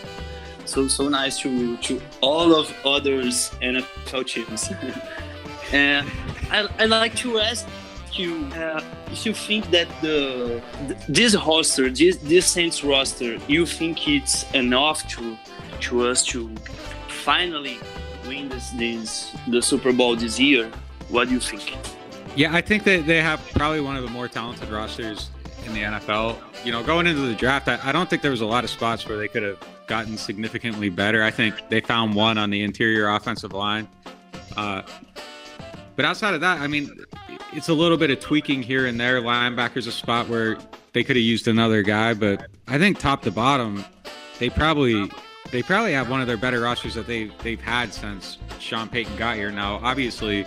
So 0.66 0.86
so 0.86 1.08
nice 1.08 1.40
to 1.40 1.76
to 1.78 2.00
all 2.20 2.54
of 2.54 2.72
others 2.86 3.50
NFL 3.60 4.26
teams. 4.26 4.70
and 5.72 6.06
I, 6.52 6.68
I'd 6.78 6.90
like 6.90 7.16
to 7.16 7.40
ask 7.40 7.66
you 8.18 8.46
uh, 8.54 8.82
if 9.10 9.26
you 9.26 9.34
think 9.34 9.70
that 9.70 9.88
the 10.00 10.62
this 11.08 11.34
roster, 11.36 11.90
this 11.90 12.16
this 12.18 12.46
Saints 12.46 12.84
roster, 12.84 13.38
you 13.48 13.66
think 13.66 14.08
it's 14.08 14.50
enough 14.52 15.06
to 15.08 15.36
to 15.80 16.06
us 16.06 16.24
to 16.26 16.54
finally 17.08 17.78
win 18.26 18.48
this, 18.48 18.70
this 18.70 19.36
the 19.48 19.60
Super 19.60 19.92
Bowl 19.92 20.16
this 20.16 20.38
year. 20.38 20.70
What 21.08 21.28
do 21.28 21.34
you 21.34 21.40
think? 21.40 21.76
Yeah, 22.36 22.54
I 22.54 22.60
think 22.60 22.84
that 22.84 23.06
they 23.06 23.22
have 23.22 23.40
probably 23.52 23.80
one 23.80 23.96
of 23.96 24.02
the 24.02 24.10
more 24.10 24.28
talented 24.28 24.68
rosters 24.68 25.30
in 25.66 25.72
the 25.72 25.82
NFL. 25.82 26.36
You 26.64 26.72
know, 26.72 26.82
going 26.82 27.06
into 27.06 27.22
the 27.22 27.34
draft, 27.34 27.68
I, 27.68 27.78
I 27.84 27.92
don't 27.92 28.08
think 28.08 28.22
there 28.22 28.30
was 28.30 28.40
a 28.40 28.46
lot 28.46 28.64
of 28.64 28.70
spots 28.70 29.06
where 29.08 29.16
they 29.16 29.28
could 29.28 29.42
have 29.42 29.58
gotten 29.86 30.16
significantly 30.16 30.88
better. 30.88 31.22
I 31.22 31.30
think 31.30 31.54
they 31.68 31.80
found 31.80 32.14
one 32.14 32.38
on 32.38 32.50
the 32.50 32.62
interior 32.62 33.08
offensive 33.08 33.52
line. 33.52 33.86
Uh, 34.56 34.82
but 35.96 36.04
outside 36.04 36.34
of 36.34 36.40
that, 36.40 36.60
I 36.60 36.66
mean, 36.66 37.04
it's 37.52 37.68
a 37.68 37.74
little 37.74 37.96
bit 37.96 38.10
of 38.10 38.20
tweaking 38.20 38.62
here 38.62 38.86
and 38.86 38.98
there. 38.98 39.20
Linebacker's 39.20 39.86
a 39.86 39.92
spot 39.92 40.28
where 40.28 40.58
they 40.92 41.04
could 41.04 41.16
have 41.16 41.24
used 41.24 41.48
another 41.48 41.82
guy, 41.82 42.14
but 42.14 42.46
I 42.66 42.78
think 42.78 42.98
top 42.98 43.22
to 43.22 43.30
bottom, 43.30 43.84
they 44.38 44.50
probably 44.50 45.10
they 45.50 45.62
probably 45.62 45.92
have 45.92 46.10
one 46.10 46.20
of 46.20 46.26
their 46.26 46.36
better 46.36 46.60
rosters 46.60 46.94
that 46.94 47.06
they 47.06 47.30
they've 47.42 47.60
had 47.60 47.92
since 47.92 48.38
Sean 48.58 48.88
Payton 48.88 49.16
got 49.16 49.36
here. 49.36 49.50
Now, 49.50 49.78
obviously, 49.82 50.44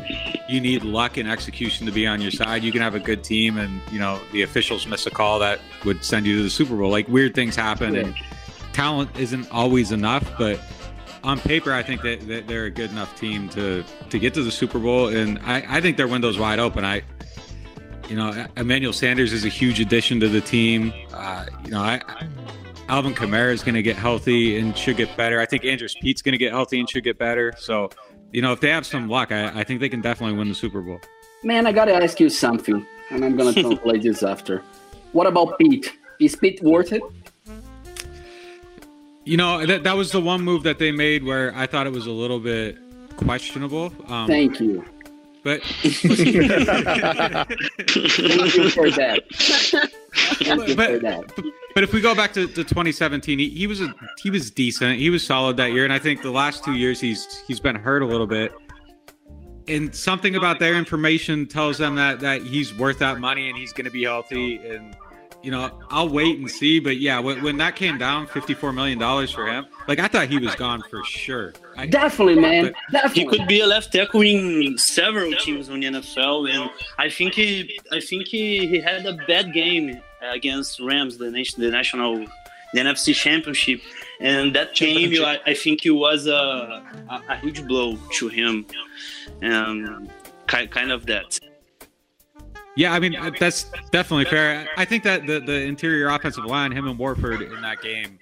you 0.50 0.60
need 0.60 0.84
luck 0.84 1.18
and 1.18 1.30
execution 1.30 1.86
to 1.86 1.92
be 1.92 2.06
on 2.08 2.22
your 2.22 2.32
side. 2.32 2.64
You 2.64 2.72
can 2.72 2.82
have 2.82 2.96
a 2.96 3.00
good 3.00 3.24
team, 3.24 3.58
and 3.58 3.82
you 3.92 4.00
know 4.00 4.20
the 4.32 4.42
officials 4.42 4.88
miss 4.88 5.06
a 5.06 5.12
call 5.12 5.40
that 5.40 5.60
would 5.86 6.04
send 6.04 6.26
you 6.26 6.38
to 6.38 6.44
the 6.44 6.50
Super 6.50 6.76
Bowl. 6.76 6.90
Like 6.90 7.08
weird 7.08 7.36
things 7.36 7.56
happen, 7.56 7.96
and 7.96 8.16
talent 8.74 9.10
isn't 9.18 9.50
always 9.52 9.92
enough. 9.92 10.30
But 10.38 10.60
on 11.24 11.40
paper, 11.40 11.74
I 11.74 11.84
think 11.84 12.02
that, 12.02 12.28
that 12.28 12.48
they're 12.48 12.66
a 12.66 12.72
good 12.72 12.92
enough 12.92 13.18
team 13.20 13.50
to 13.50 13.84
to 14.10 14.20
get 14.20 14.34
to 14.36 14.44
the 14.44 14.52
Super 14.52 14.80
Bowl, 14.80 15.08
and 15.08 15.40
I, 15.40 15.66
I 15.68 15.82
think 15.82 15.98
their 15.98 16.08
window's 16.08 16.38
wide 16.38 16.60
open. 16.60 16.86
I 16.86 17.04
you 18.10 18.16
know, 18.16 18.46
Emmanuel 18.56 18.94
Sanders 18.94 19.34
is 19.34 19.44
a 19.46 19.50
huge 19.50 19.80
addition 19.80 20.20
to 20.22 20.30
the 20.30 20.42
team. 20.42 20.94
Uh, 21.14 21.46
you 21.66 21.72
know, 21.72 21.82
I, 21.82 22.02
Alvin 22.88 23.14
Kamara 23.14 23.52
is 23.52 23.64
going 23.64 23.76
to 23.76 23.82
get 23.82 23.98
healthy 23.98 24.58
and 24.58 24.78
should 24.78 24.98
get 24.98 25.16
better. 25.18 25.42
I 25.42 25.46
think 25.46 25.66
Andrews 25.66 25.96
Pete's 26.02 26.22
going 26.22 26.34
to 26.34 26.38
get 26.38 26.54
healthy 26.54 26.80
and 26.80 26.90
should 26.90 27.04
get 27.04 27.18
better. 27.18 27.54
So, 27.58 27.90
you 28.32 28.42
know, 28.42 28.54
if 28.54 28.62
they 28.62 28.70
have 28.70 28.86
some 28.86 29.10
luck, 29.10 29.32
I, 29.32 29.60
I 29.60 29.64
think 29.64 29.82
they 29.82 29.90
can 29.90 30.02
definitely 30.02 30.38
win 30.38 30.48
the 30.48 30.56
Super 30.56 30.82
Bowl. 30.82 31.00
Man, 31.44 31.68
I 31.68 31.72
got 31.72 31.86
to 31.86 31.96
ask 31.96 32.20
you 32.20 32.30
something, 32.30 32.86
and 33.10 33.26
I'm 33.26 33.36
going 33.36 33.54
to 33.54 33.62
translate 33.62 34.04
this 34.04 34.24
after. 34.24 34.64
What 35.12 35.28
about 35.28 35.58
Pete? 35.60 35.98
Is 36.20 36.36
Pete 36.36 36.62
worth 36.64 36.94
it? 36.94 37.04
You 39.28 39.36
know, 39.36 39.66
that, 39.66 39.84
that 39.84 39.98
was 39.98 40.12
the 40.12 40.22
one 40.22 40.42
move 40.42 40.64
that 40.64 40.80
they 40.80 40.92
made 40.92 41.24
where 41.26 41.54
I 41.54 41.68
thought 41.68 41.86
it 41.86 41.92
was 41.92 42.08
a 42.08 42.12
little 42.12 42.40
bit 42.40 42.78
questionable. 43.18 43.92
Um, 44.08 44.26
Thank 44.28 44.62
you. 44.62 44.86
But 45.44 45.62
Thank 45.82 46.34
you 46.34 46.48
for 48.70 48.90
that. 48.92 49.24
Thank 50.40 50.78
But- 50.78 51.02
But 51.76 51.84
if 51.84 51.94
we 51.94 52.02
go 52.02 52.16
back 52.16 52.34
to, 52.34 52.48
to 52.48 52.64
2017, 52.64 53.38
he, 53.38 53.50
he 53.50 53.68
was 53.68 53.82
a, 53.82 53.94
he 54.24 54.30
was 54.32 54.50
decent. 54.50 54.98
He 54.98 55.10
was 55.12 55.24
solid 55.24 55.58
that 55.58 55.74
year, 55.74 55.84
and 55.84 55.94
I 55.94 56.00
think 56.00 56.24
the 56.24 56.32
last 56.32 56.64
two 56.64 56.74
years 56.74 57.00
he's 57.00 57.44
he's 57.48 57.60
been 57.60 57.76
hurt 57.76 58.02
a 58.02 58.06
little 58.06 58.26
bit. 58.26 58.52
And 59.68 59.94
something 59.94 60.36
about 60.38 60.58
their 60.60 60.74
information 60.76 61.46
tells 61.46 61.78
them 61.78 61.96
that 61.96 62.20
that 62.22 62.42
he's 62.42 62.74
worth 62.74 62.98
that 63.00 63.20
money 63.20 63.48
and 63.50 63.56
he's 63.58 63.74
going 63.74 63.86
to 63.86 63.92
be 63.92 64.04
healthy. 64.06 64.56
And 64.58 64.96
you 65.48 65.52
know, 65.52 65.72
I'll 65.90 66.10
wait 66.10 66.38
and 66.38 66.52
see. 66.52 66.82
But 66.82 66.98
yeah, 66.98 67.20
when, 67.20 67.42
when 67.42 67.56
that 67.60 67.78
came 67.78 67.98
down, 67.98 68.28
54 68.28 68.74
million 68.74 69.00
dollars 69.00 69.32
for 69.32 69.48
him, 69.48 69.66
like 69.88 69.98
I 69.98 70.10
thought 70.10 70.28
he 70.28 70.40
was 70.40 70.54
gone 70.56 70.84
for 70.90 71.02
sure. 71.06 71.54
I, 71.78 71.86
Definitely, 71.86 72.36
man. 72.36 72.74
Definitely. 72.92 73.24
He 73.24 73.30
could 73.30 73.48
be 73.48 73.62
a 73.62 73.66
left 73.66 73.94
tackle 73.94 74.24
in 74.24 74.78
several 74.78 75.32
teams 75.36 75.70
in 75.70 75.80
the 75.80 75.86
NFL, 75.88 76.54
and 76.54 76.70
I 76.98 77.10
think 77.10 77.36
he, 77.36 77.80
I 77.94 78.02
think 78.02 78.28
he, 78.28 78.68
he 78.68 78.82
had 78.82 79.06
a 79.06 79.14
bad 79.26 79.54
game 79.54 80.02
against 80.22 80.82
Rams, 80.82 81.18
the 81.18 81.32
nation, 81.32 81.64
the 81.64 81.72
national, 81.72 82.26
the 82.74 82.82
NFC 82.82 83.16
Championship, 83.16 83.80
and 84.20 84.54
that 84.54 84.76
game, 84.76 85.14
I, 85.24 85.40
I 85.46 85.54
think 85.54 85.86
it 85.86 85.92
was 85.92 86.28
a, 86.28 86.84
a, 87.10 87.22
a 87.30 87.38
huge 87.38 87.66
blow 87.66 87.98
to 88.16 88.28
him, 88.28 88.66
and 89.42 90.12
kind, 90.48 90.70
kind 90.70 90.92
of 90.92 91.06
that. 91.06 91.40
Yeah, 92.78 92.94
I 92.94 93.00
mean 93.00 93.16
uh, 93.16 93.32
that's 93.40 93.66
definitely 93.92 94.26
fair. 94.26 94.68
I 94.78 94.86
think 94.86 95.04
that 95.04 95.26
the 95.26 95.40
the 95.40 95.62
interior 95.64 96.10
offensive 96.10 96.46
line, 96.46 96.72
him 96.72 96.88
and 96.88 96.98
Warford 96.98 97.42
in 97.42 97.62
that 97.62 97.82
game, 97.82 98.20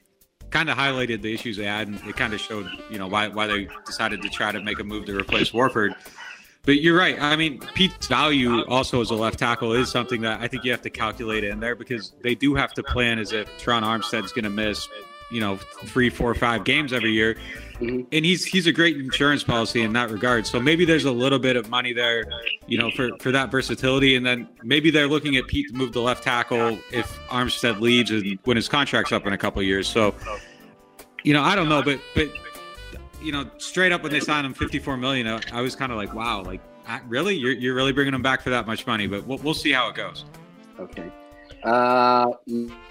kind 0.50 0.70
of 0.70 0.78
highlighted 0.78 1.22
the 1.22 1.34
issues 1.34 1.58
they 1.58 1.66
had, 1.66 1.90
and 1.90 2.00
it 2.08 2.16
kind 2.16 2.34
of 2.34 2.40
showed 2.40 2.70
you 2.90 2.98
know 2.98 3.08
why 3.08 3.28
why 3.28 3.48
they 3.48 3.68
decided 3.86 4.22
to 4.22 4.30
try 4.30 4.54
to 4.54 4.64
make 4.64 4.80
a 4.80 4.84
move 4.84 5.06
to 5.08 5.20
replace 5.20 5.54
Warford. 5.54 5.94
But 6.64 6.82
you're 6.82 6.98
right. 6.98 7.22
I 7.22 7.36
mean, 7.36 7.60
Pete's 7.76 8.08
value 8.08 8.64
also 8.66 9.02
as 9.02 9.12
a 9.12 9.16
left 9.16 9.40
tackle 9.40 9.74
is 9.74 9.92
something 9.92 10.22
that 10.22 10.40
I 10.42 10.48
think 10.48 10.64
you 10.64 10.72
have 10.72 10.82
to 10.84 10.90
calculate 10.90 11.44
in 11.44 11.60
there 11.60 11.76
because 11.76 12.14
they 12.24 12.34
do 12.34 12.56
have 12.56 12.74
to 12.76 12.84
plan 12.84 13.20
as 13.20 13.34
if 13.34 13.50
Tron 13.58 13.84
Armstead's 13.84 14.32
going 14.32 14.46
to 14.46 14.50
miss, 14.50 14.88
you 15.32 15.40
know, 15.40 15.58
three, 15.58 16.10
four, 16.10 16.34
five 16.36 16.64
games 16.64 16.94
every 16.94 17.12
year, 17.12 17.36
mm-hmm. 17.74 18.02
and 18.12 18.26
he's 18.26 18.46
he's 18.46 18.68
a 18.68 18.72
great 18.72 18.98
insurance 18.98 19.44
policy 19.44 19.82
in 19.82 19.94
that 19.94 20.12
regard. 20.12 20.46
So 20.46 20.60
maybe 20.60 20.86
there's 20.86 21.06
a 21.06 21.12
little 21.12 21.40
bit 21.40 21.56
of 21.56 21.70
money 21.70 21.94
there, 21.94 22.26
you 22.68 22.78
know, 22.78 22.92
for 22.92 23.10
for 23.20 23.32
that 23.32 23.52
versatility, 23.52 24.16
and 24.16 24.26
then 24.26 24.48
maybe 24.64 24.92
they're 24.92 25.08
looking 25.08 25.36
at 25.36 25.48
Pete 25.48 25.70
to 25.70 25.74
move 25.74 25.94
the 25.94 26.02
left 26.02 26.24
tackle 26.24 26.78
if 26.92 27.20
Armstead 27.28 27.80
leaves 27.80 28.12
and 28.12 28.38
when 28.44 28.56
his 28.56 28.70
contract's 28.70 29.12
up 29.12 29.26
in 29.26 29.34
a 29.34 29.38
couple 29.38 29.62
of 29.62 29.68
years. 29.68 29.88
So, 29.88 30.14
you 31.24 31.34
know, 31.34 31.42
I 31.42 31.56
don't 31.56 31.70
know, 31.70 31.82
but 31.82 32.00
but 32.14 32.30
you 33.22 33.32
know, 33.32 33.50
straight 33.58 33.92
up 33.92 34.04
when 34.04 34.12
they 34.12 34.20
signed 34.20 34.46
him 34.46 34.54
54 34.54 34.98
million, 34.98 35.28
I, 35.52 35.62
was 35.62 35.76
kind 35.76 35.92
of 35.92 35.98
like, 35.98 36.14
wow, 36.14 36.44
like 36.44 36.62
really, 37.08 37.36
you're 37.36 37.54
you're 37.54 37.74
really 37.74 37.92
bringing 37.92 38.14
him 38.14 38.22
back 38.22 38.42
for 38.42 38.52
that 38.52 38.68
much 38.68 38.86
money? 38.86 39.08
But 39.08 39.26
we'll, 39.26 39.40
we'll 39.40 39.56
see 39.56 39.72
how 39.72 39.90
it 39.90 39.96
goes. 39.96 40.26
Ok. 40.78 41.12
Ah, 41.68 42.30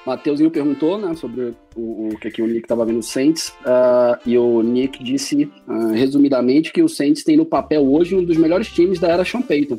Mateuzinho 0.04 0.50
perguntou 0.50 0.98
né, 0.98 1.14
sobre 1.14 1.54
o, 1.76 2.08
o 2.08 2.18
que, 2.18 2.28
que 2.28 2.42
o 2.42 2.46
Nick 2.46 2.62
estava 2.62 2.84
vendo 2.84 2.98
do 2.98 3.04
Saints. 3.04 3.54
ah, 3.64 4.18
e 4.26 4.36
o 4.36 4.62
Nick 4.62 5.02
disse, 5.02 5.48
ah, 5.68 5.92
resumidamente, 5.92 6.72
que 6.72 6.82
o 6.82 6.88
Saints 6.88 7.22
tem 7.22 7.36
no 7.36 7.46
papel 7.46 7.88
hoje 7.88 8.16
um 8.16 8.24
dos 8.24 8.36
melhores 8.36 8.66
times 8.68 8.98
da 8.98 9.08
era 9.08 9.24
Sean 9.24 9.42
Payton. 9.42 9.78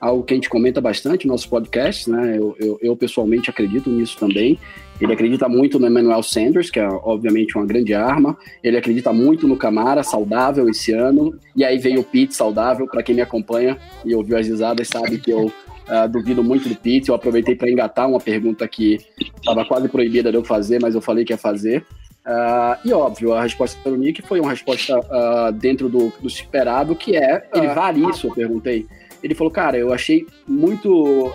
Algo 0.00 0.24
que 0.24 0.34
a 0.34 0.36
gente 0.36 0.50
comenta 0.50 0.80
bastante 0.80 1.26
nos 1.26 1.34
nossos 1.34 1.46
podcasts, 1.46 2.08
né? 2.08 2.36
Eu, 2.36 2.56
eu, 2.58 2.78
eu 2.82 2.96
pessoalmente 2.96 3.48
acredito 3.48 3.88
nisso 3.88 4.18
também. 4.18 4.58
Ele 5.00 5.12
acredita 5.12 5.48
muito 5.48 5.78
no 5.78 5.86
Emmanuel 5.86 6.22
Sanders, 6.22 6.70
que 6.70 6.78
é 6.78 6.86
obviamente 6.86 7.56
uma 7.56 7.64
grande 7.64 7.94
arma. 7.94 8.36
Ele 8.62 8.76
acredita 8.76 9.12
muito 9.12 9.48
no 9.48 9.56
Camara, 9.56 10.02
saudável 10.02 10.68
esse 10.68 10.92
ano. 10.92 11.38
E 11.56 11.64
aí 11.64 11.78
veio 11.78 12.00
o 12.00 12.04
Pete 12.04 12.34
saudável. 12.34 12.86
Para 12.86 13.02
quem 13.02 13.14
me 13.14 13.22
acompanha 13.22 13.78
e 14.04 14.14
ouviu 14.14 14.36
as 14.36 14.46
risadas, 14.46 14.88
sabe 14.88 15.18
que 15.18 15.30
eu 15.30 15.50
ah, 15.88 16.06
duvido 16.06 16.42
muito 16.42 16.68
do 16.68 16.74
Pete. 16.74 17.08
Eu 17.08 17.14
aproveitei 17.14 17.54
para 17.54 17.70
engatar 17.70 18.08
uma 18.08 18.20
pergunta 18.20 18.66
que 18.66 18.98
estava 19.36 19.64
quase 19.64 19.88
proibida 19.88 20.30
de 20.30 20.36
eu 20.36 20.44
fazer, 20.44 20.80
mas 20.80 20.94
eu 20.94 21.00
falei 21.00 21.24
que 21.24 21.32
ia 21.32 21.38
fazer. 21.38 21.84
Ah, 22.24 22.78
e 22.84 22.92
óbvio, 22.92 23.34
a 23.34 23.42
resposta 23.42 23.78
do 23.88 23.96
Nick 23.96 24.22
foi 24.22 24.40
uma 24.40 24.50
resposta 24.50 24.98
ah, 25.10 25.50
dentro 25.50 25.88
do, 25.88 26.12
do 26.20 26.26
esperado, 26.26 26.94
que 26.94 27.16
é 27.16 27.46
ele 27.54 27.68
vale 27.68 28.08
isso, 28.08 28.28
eu 28.28 28.34
perguntei. 28.34 28.86
Ele 29.22 29.34
falou, 29.34 29.50
cara, 29.50 29.78
eu 29.78 29.92
achei 29.92 30.26
muito. 30.46 31.32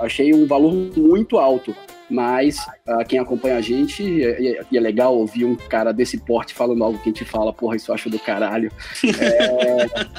achei 0.00 0.32
um 0.32 0.46
valor 0.46 0.72
muito 0.72 1.38
alto. 1.38 1.74
Mas 2.08 2.58
quem 3.08 3.18
acompanha 3.18 3.56
a 3.56 3.60
gente, 3.62 4.02
e 4.02 4.22
é, 4.22 4.64
e 4.70 4.76
é 4.76 4.80
legal 4.80 5.16
ouvir 5.16 5.46
um 5.46 5.56
cara 5.56 5.90
desse 5.90 6.18
porte 6.18 6.52
falando 6.52 6.84
algo 6.84 6.98
que 6.98 7.08
a 7.08 7.12
gente 7.12 7.24
fala, 7.24 7.50
porra, 7.50 7.76
isso 7.76 7.90
eu 7.90 7.94
acho 7.94 8.10
do 8.10 8.18
caralho. 8.18 8.70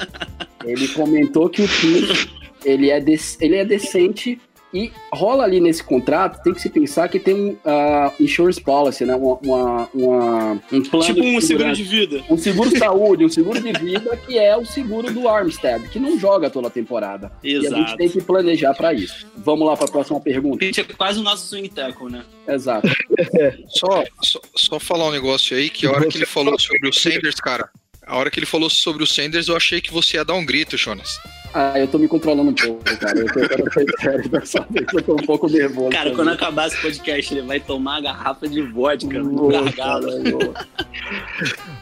É, 0.66 0.72
ele 0.72 0.88
comentou 0.88 1.48
que 1.48 1.62
o 1.62 1.68
Pete, 1.68 2.45
ele 2.64 2.90
é, 2.90 3.00
dec- 3.00 3.36
ele 3.40 3.56
é 3.56 3.64
decente 3.64 4.40
e 4.74 4.90
rola 5.12 5.44
ali 5.44 5.58
nesse 5.60 5.82
contrato, 5.82 6.42
tem 6.42 6.52
que 6.52 6.60
se 6.60 6.68
pensar 6.68 7.08
que 7.08 7.18
tem 7.20 7.34
um 7.34 7.56
ah, 7.64 8.12
insurance 8.20 8.60
policy, 8.60 9.06
né? 9.06 9.14
Uma, 9.14 9.38
uma- 9.42 9.88
uma- 9.94 10.52
um 10.72 10.82
plano 10.82 11.06
Tipo 11.06 11.22
um 11.22 11.38
de 11.38 11.46
seguro 11.46 11.72
de 11.72 11.82
vida. 11.84 12.24
Um 12.28 12.36
seguro 12.36 12.76
saúde, 12.76 13.24
um 13.24 13.28
seguro 13.28 13.58
de 13.60 13.72
vida, 13.72 14.16
que 14.26 14.36
é 14.36 14.54
o 14.56 14.66
seguro 14.66 15.10
do 15.10 15.28
Armstead, 15.28 15.88
que 15.88 15.98
não 15.98 16.18
joga 16.18 16.50
toda 16.50 16.66
a 16.66 16.70
temporada. 16.70 17.32
E 17.42 17.56
a 17.56 17.60
gente 17.60 17.74
Exato. 17.74 17.96
tem 17.96 18.08
que 18.10 18.20
planejar 18.20 18.74
para 18.74 18.92
isso. 18.92 19.26
Vamos 19.36 19.66
lá 19.66 19.76
para 19.76 19.86
a 19.86 19.90
próxima 19.90 20.20
pergunta. 20.20 20.58
Pete 20.58 20.80
é 20.80 20.84
quase 20.84 21.20
o 21.20 21.22
nosso 21.22 21.46
swing 21.46 21.68
tackle, 21.70 22.10
né? 22.10 22.24
Exato. 22.46 22.86
Só, 23.68 24.04
só, 24.22 24.40
só 24.54 24.78
falar 24.80 25.08
um 25.08 25.12
negócio 25.12 25.56
aí, 25.56 25.70
que 25.70 25.86
a 25.86 25.90
hora 25.90 26.06
que 26.06 26.18
ele 26.18 26.26
falou 26.26 26.58
sobre 26.58 26.88
o 26.88 26.92
Sanders, 26.92 27.36
cara, 27.36 27.68
a 28.06 28.16
hora 28.16 28.30
que 28.30 28.38
ele 28.38 28.46
falou 28.46 28.70
sobre 28.70 29.02
o 29.02 29.06
Sanders, 29.06 29.48
eu 29.48 29.56
achei 29.56 29.80
que 29.80 29.92
você 29.92 30.16
ia 30.16 30.24
dar 30.24 30.34
um 30.34 30.46
grito, 30.46 30.76
Jonas. 30.76 31.20
Ah, 31.52 31.78
eu 31.78 31.88
tô 31.88 31.98
me 31.98 32.06
controlando 32.06 32.50
um 32.50 32.54
pouco, 32.54 32.84
cara. 32.98 33.18
Eu 33.18 33.26
tô 33.32 33.40
eu 33.40 33.48
tô 33.48 34.00
sério 34.00 34.28
dessa 34.28 34.66
vez, 34.70 34.86
eu 34.92 35.02
tô 35.02 35.14
um 35.14 35.26
pouco 35.26 35.48
nervoso. 35.48 35.90
Cara, 35.90 36.10
também. 36.10 36.16
quando 36.16 36.28
acabar 36.28 36.68
esse 36.68 36.80
podcast, 36.80 37.34
ele 37.34 37.42
vai 37.42 37.58
tomar 37.58 37.96
a 37.96 38.00
garrafa 38.02 38.46
de 38.46 38.62
vodka 38.62 39.18
no 39.18 39.48
gargalo. 39.48 40.54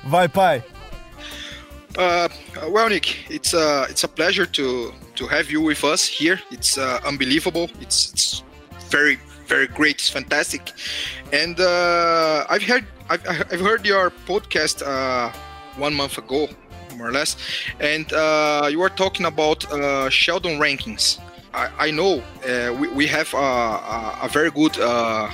Vai, 0.04 0.28
pai. 0.28 0.62
Uh, 1.96 2.28
well, 2.70 2.88
Nick, 2.88 3.26
it's 3.30 3.54
a 3.54 3.86
it's 3.88 4.04
a 4.04 4.08
pleasure 4.08 4.46
to 4.46 4.92
to 5.14 5.26
have 5.26 5.50
you 5.50 5.62
with 5.62 5.84
us 5.84 6.06
here. 6.06 6.40
It's 6.50 6.78
uh, 6.78 7.00
unbelievable. 7.04 7.68
It's 7.80 8.10
it's 8.12 8.42
very 8.90 9.18
very 9.46 9.68
great. 9.68 10.00
It's 10.00 10.08
fantastic, 10.08 10.72
and 11.32 11.58
uh, 11.60 12.46
I've 12.48 12.64
heard 12.64 12.84
I've, 13.08 13.22
I've 13.28 13.60
heard 13.60 13.86
your 13.86 14.10
podcast 14.26 14.82
uh, 14.82 15.30
one 15.76 15.94
month 15.94 16.18
ago, 16.18 16.48
more 16.96 17.08
or 17.08 17.12
less, 17.12 17.36
and 17.80 18.12
uh, 18.12 18.68
you 18.70 18.78
were 18.78 18.88
talking 18.88 19.26
about 19.26 19.70
uh, 19.72 20.08
Sheldon 20.10 20.58
rankings. 20.58 21.18
I, 21.52 21.70
I 21.78 21.90
know 21.90 22.22
uh, 22.48 22.72
we, 22.72 22.88
we 22.88 23.06
have 23.06 23.32
a, 23.34 23.36
a, 23.36 24.18
a 24.22 24.28
very 24.28 24.50
good 24.50 24.78
uh, 24.78 25.30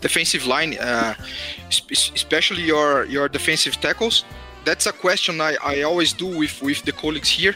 defensive 0.00 0.46
line, 0.46 0.76
uh, 0.78 1.14
sp- 1.70 2.14
especially 2.14 2.62
your 2.62 3.04
your 3.06 3.28
defensive 3.28 3.76
tackles 3.80 4.24
that's 4.64 4.86
a 4.86 4.92
question 4.92 5.40
I, 5.40 5.56
I 5.62 5.82
always 5.82 6.12
do 6.12 6.26
with, 6.26 6.60
with 6.62 6.82
the 6.82 6.92
colleagues 6.92 7.30
here 7.30 7.54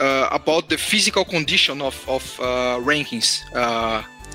uh, 0.00 0.28
about 0.32 0.68
the 0.68 0.76
physical 0.76 1.24
condition 1.24 1.80
of, 1.80 1.94
of 2.08 2.22
rankings. 2.84 3.40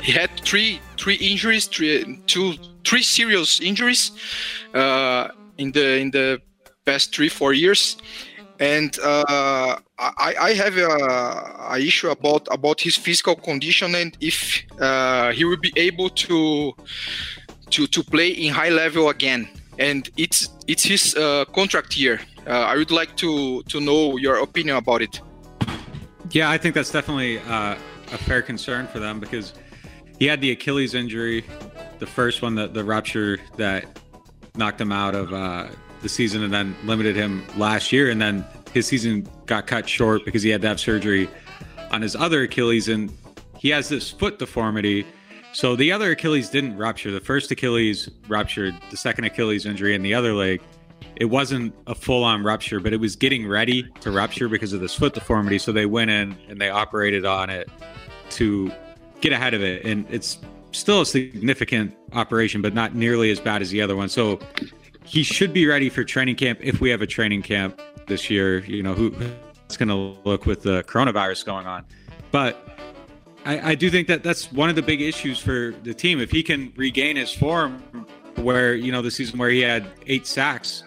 He 0.02 0.12
had 0.12 0.30
three 0.42 0.82
three 0.98 1.16
injuries, 1.16 1.68
three 1.68 2.20
two 2.28 2.56
three 2.84 3.02
serious 3.02 3.60
injuries 3.62 4.12
in 4.74 5.72
the 5.72 5.98
in 5.98 6.12
the 6.12 6.42
past 6.86 7.15
three 7.15 7.30
four 7.30 7.54
years, 7.54 7.98
and 8.60 8.98
uh, 9.00 9.77
I, 9.98 10.36
I 10.39 10.54
have 10.54 10.77
a, 10.77 10.88
a, 11.72 11.80
issue 11.80 12.10
about 12.10 12.48
about 12.51 12.82
his 12.82 12.96
physical 12.96 13.36
condition 13.36 13.96
and 13.96 14.15
if 14.22 14.63
uh, 14.80 15.32
he 15.32 15.46
will 15.46 15.58
be 15.58 15.74
able 15.75 16.10
to 16.10 16.74
to 17.72 17.88
to 17.88 18.04
play 18.04 18.30
in 18.30 18.54
high 18.54 18.70
level 18.70 19.10
again. 19.10 19.48
And 19.77 20.10
it's 20.15 20.50
it's 20.68 20.84
his 20.84 21.15
uh, 21.15 21.46
contract 21.54 21.98
year. 21.98 22.22
Uh, 22.48 22.51
I 22.51 22.75
would 22.77 22.92
like 22.92 23.15
to 23.18 23.63
to 23.63 23.80
know 23.82 24.18
your 24.18 24.38
opinion 24.38 24.77
about 24.77 25.01
it. 25.01 25.22
Yeah, 26.32 26.50
I 26.50 26.58
think 26.58 26.75
that's 26.75 26.92
definitely 26.92 27.39
uh, 27.39 27.75
a 28.12 28.18
fair 28.18 28.42
concern 28.42 28.88
for 28.88 29.00
them 29.00 29.20
because 29.20 29.54
he 30.20 30.25
had 30.25 30.42
the 30.42 30.51
Achilles 30.51 30.94
injury, 30.94 31.44
the 32.00 32.06
first 32.06 32.42
one, 32.42 32.56
the, 32.56 32.68
the 32.68 32.84
rupture 32.84 33.38
that 33.58 33.86
knocked 34.56 34.80
him 34.80 34.92
out 34.92 35.13
of 35.13 35.34
uh, 35.34 35.68
the 36.06 36.10
season 36.10 36.44
and 36.44 36.54
then 36.54 36.76
limited 36.84 37.16
him 37.16 37.44
last 37.58 37.92
year. 37.92 38.12
And 38.12 38.22
then 38.22 38.46
his 38.72 38.86
season 38.86 39.28
got 39.48 39.66
cut 39.66 39.90
short 39.90 40.24
because 40.24 40.44
he 40.44 40.52
had 40.52 40.62
to 40.62 40.68
have 40.68 40.80
surgery 40.80 41.28
on 41.90 42.04
his 42.04 42.16
other 42.16 42.44
Achilles. 42.44 42.88
And 42.88 43.12
he 43.58 43.70
has 43.70 43.90
this 43.90 44.12
foot 44.12 44.38
deformity. 44.38 45.04
So 45.52 45.76
the 45.76 45.92
other 45.92 46.12
Achilles 46.12 46.52
didn't 46.52 46.78
rupture. 46.78 47.10
The 47.12 47.20
first 47.20 47.50
Achilles 47.50 48.08
ruptured, 48.28 48.76
the 48.92 48.98
second 48.98 49.24
Achilles 49.24 49.66
injury 49.66 49.96
in 49.96 50.04
the 50.04 50.14
other 50.14 50.34
leg. 50.34 50.62
It 51.16 51.26
wasn't 51.26 51.74
a 51.88 51.96
full 51.96 52.24
on 52.24 52.44
rupture, 52.44 52.80
but 52.80 52.94
it 52.94 53.00
was 53.00 53.16
getting 53.16 53.48
ready 53.48 53.90
to 54.02 54.12
rupture 54.12 54.48
because 54.48 54.74
of 54.74 54.82
this 54.82 54.94
foot 54.94 55.16
deformity. 55.16 55.58
So 55.58 55.72
they 55.72 55.88
went 55.88 56.12
in 56.12 56.38
and 56.48 56.62
they 56.62 56.70
operated 56.70 57.26
on 57.26 57.50
it 57.50 57.68
to 58.32 58.72
get 59.22 59.32
ahead 59.32 59.56
of 59.56 59.64
it. 59.64 59.84
And 59.86 60.06
it's 60.12 60.38
still 60.72 61.02
a 61.02 61.06
significant 61.06 61.96
operation, 62.14 62.62
but 62.62 62.76
not 62.76 62.94
nearly 62.94 63.32
as 63.32 63.40
bad 63.40 63.64
as 63.64 63.72
the 63.72 63.82
other 63.82 63.96
one. 63.96 64.10
So 64.10 64.40
he 65.06 65.24
should 65.24 65.54
be 65.54 65.66
ready 65.68 65.90
for 65.90 66.04
training 66.04 66.36
camp 66.36 66.60
if 66.62 66.82
we 66.82 66.90
have 66.90 67.02
a 67.02 67.08
training 67.08 67.44
camp 67.44 67.82
this 68.08 68.30
year. 68.30 68.60
You 68.66 68.84
know, 68.84 68.94
who 68.94 69.14
it's 69.66 69.78
going 69.78 69.90
to 69.90 70.20
look 70.28 70.46
with 70.46 70.64
the 70.64 70.84
coronavirus 70.84 71.46
going 71.46 71.68
on. 71.68 71.86
But 72.32 72.78
I, 73.46 73.72
I, 73.72 73.76
do 73.76 73.90
think 73.90 74.08
that 74.08 74.24
that's 74.24 74.52
one 74.52 74.70
of 74.70 74.76
the 74.76 74.82
big 74.82 75.02
issues 75.02 75.40
for 75.40 75.74
the 75.84 75.94
team. 75.94 76.20
If 76.20 76.32
he 76.32 76.44
can 76.44 76.74
regain 76.76 77.16
his 77.16 77.32
form, 77.32 77.82
where 78.36 78.76
you 78.76 78.92
know 78.92 79.02
the 79.02 79.12
season 79.12 79.40
where 79.40 79.50
he 79.50 79.62
had 79.62 79.88
eight 80.08 80.28
sacks, 80.28 80.84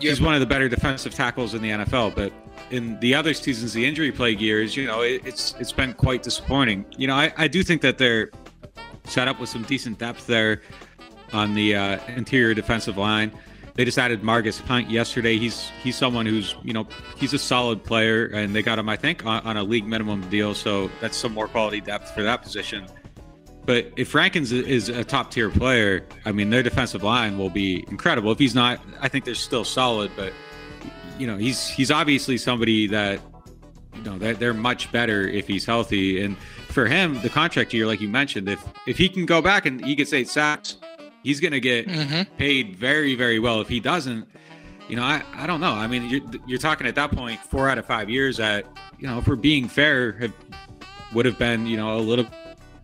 yeah. 0.00 0.10
he's 0.10 0.20
one 0.20 0.34
of 0.34 0.40
the 0.40 0.46
better 0.46 0.68
defensive 0.68 1.14
tackles 1.14 1.54
in 1.54 1.62
the 1.62 1.70
NFL. 1.70 2.14
But 2.14 2.32
in 2.70 3.00
the 3.00 3.14
other 3.14 3.34
seasons, 3.34 3.72
the 3.72 3.84
injury 3.84 4.12
plague 4.12 4.40
years, 4.40 4.76
you 4.76 4.86
know, 4.86 5.00
it, 5.00 5.22
it's 5.24 5.54
it's 5.58 5.72
been 5.72 5.94
quite 5.94 6.22
disappointing. 6.22 6.84
You 6.96 7.08
know, 7.08 7.14
I, 7.14 7.32
I 7.36 7.48
do 7.48 7.62
think 7.62 7.82
that 7.82 7.98
they're 7.98 8.30
set 9.04 9.26
up 9.26 9.40
with 9.40 9.48
some 9.48 9.62
decent 9.62 9.98
depth 9.98 10.26
there 10.26 10.60
on 11.32 11.54
the 11.54 11.76
uh, 11.76 11.98
interior 12.08 12.54
defensive 12.54 12.96
line. 12.96 13.32
They 13.78 13.84
just 13.84 13.96
added 13.96 14.22
Margus 14.22 14.60
Hunt 14.60 14.90
yesterday. 14.90 15.38
He's 15.38 15.70
he's 15.84 15.94
someone 15.94 16.26
who's 16.26 16.56
you 16.64 16.72
know 16.72 16.88
he's 17.16 17.32
a 17.32 17.38
solid 17.38 17.84
player, 17.84 18.26
and 18.26 18.52
they 18.52 18.60
got 18.60 18.76
him 18.76 18.88
I 18.88 18.96
think 18.96 19.24
on, 19.24 19.40
on 19.46 19.56
a 19.56 19.62
league 19.62 19.86
minimum 19.86 20.28
deal. 20.30 20.52
So 20.52 20.90
that's 21.00 21.16
some 21.16 21.32
more 21.32 21.46
quality 21.46 21.80
depth 21.80 22.12
for 22.12 22.24
that 22.24 22.42
position. 22.42 22.86
But 23.64 23.92
if 23.96 24.16
Rankins 24.16 24.50
is 24.50 24.88
a 24.88 25.04
top 25.04 25.30
tier 25.30 25.48
player, 25.48 26.04
I 26.24 26.32
mean 26.32 26.50
their 26.50 26.64
defensive 26.64 27.04
line 27.04 27.38
will 27.38 27.50
be 27.50 27.84
incredible. 27.88 28.32
If 28.32 28.40
he's 28.40 28.54
not, 28.54 28.80
I 29.00 29.06
think 29.06 29.24
they're 29.24 29.36
still 29.36 29.64
solid. 29.64 30.10
But 30.16 30.32
you 31.16 31.28
know 31.28 31.36
he's 31.36 31.68
he's 31.68 31.92
obviously 31.92 32.36
somebody 32.36 32.88
that 32.88 33.20
you 33.94 34.02
know 34.02 34.18
they're, 34.18 34.34
they're 34.34 34.54
much 34.54 34.90
better 34.90 35.28
if 35.28 35.46
he's 35.46 35.64
healthy. 35.64 36.20
And 36.20 36.36
for 36.70 36.86
him, 36.86 37.20
the 37.22 37.28
contract 37.28 37.72
year, 37.72 37.86
like 37.86 38.00
you 38.00 38.08
mentioned, 38.08 38.48
if 38.48 38.60
if 38.88 38.98
he 38.98 39.08
can 39.08 39.24
go 39.24 39.40
back 39.40 39.66
and 39.66 39.84
he 39.84 39.94
gets 39.94 40.12
eight 40.12 40.28
sacks 40.28 40.78
he's 41.22 41.40
going 41.40 41.52
to 41.52 41.60
get 41.60 41.86
mm-hmm. 41.86 42.34
paid 42.36 42.76
very, 42.76 43.14
very 43.14 43.38
well. 43.38 43.60
If 43.60 43.68
he 43.68 43.80
doesn't, 43.80 44.28
you 44.88 44.96
know, 44.96 45.02
I, 45.02 45.22
I 45.34 45.46
don't 45.46 45.60
know. 45.60 45.72
I 45.72 45.86
mean, 45.86 46.08
you're, 46.08 46.22
you're 46.46 46.58
talking 46.58 46.86
at 46.86 46.94
that 46.94 47.10
point, 47.12 47.40
four 47.40 47.68
out 47.68 47.78
of 47.78 47.86
five 47.86 48.08
years 48.08 48.40
at, 48.40 48.66
you 48.98 49.06
know, 49.06 49.18
if 49.18 49.26
we're 49.26 49.36
being 49.36 49.68
fair, 49.68 50.12
have, 50.12 50.32
would 51.12 51.26
have 51.26 51.38
been, 51.38 51.66
you 51.66 51.76
know, 51.76 51.96
a 51.96 52.00
little 52.00 52.26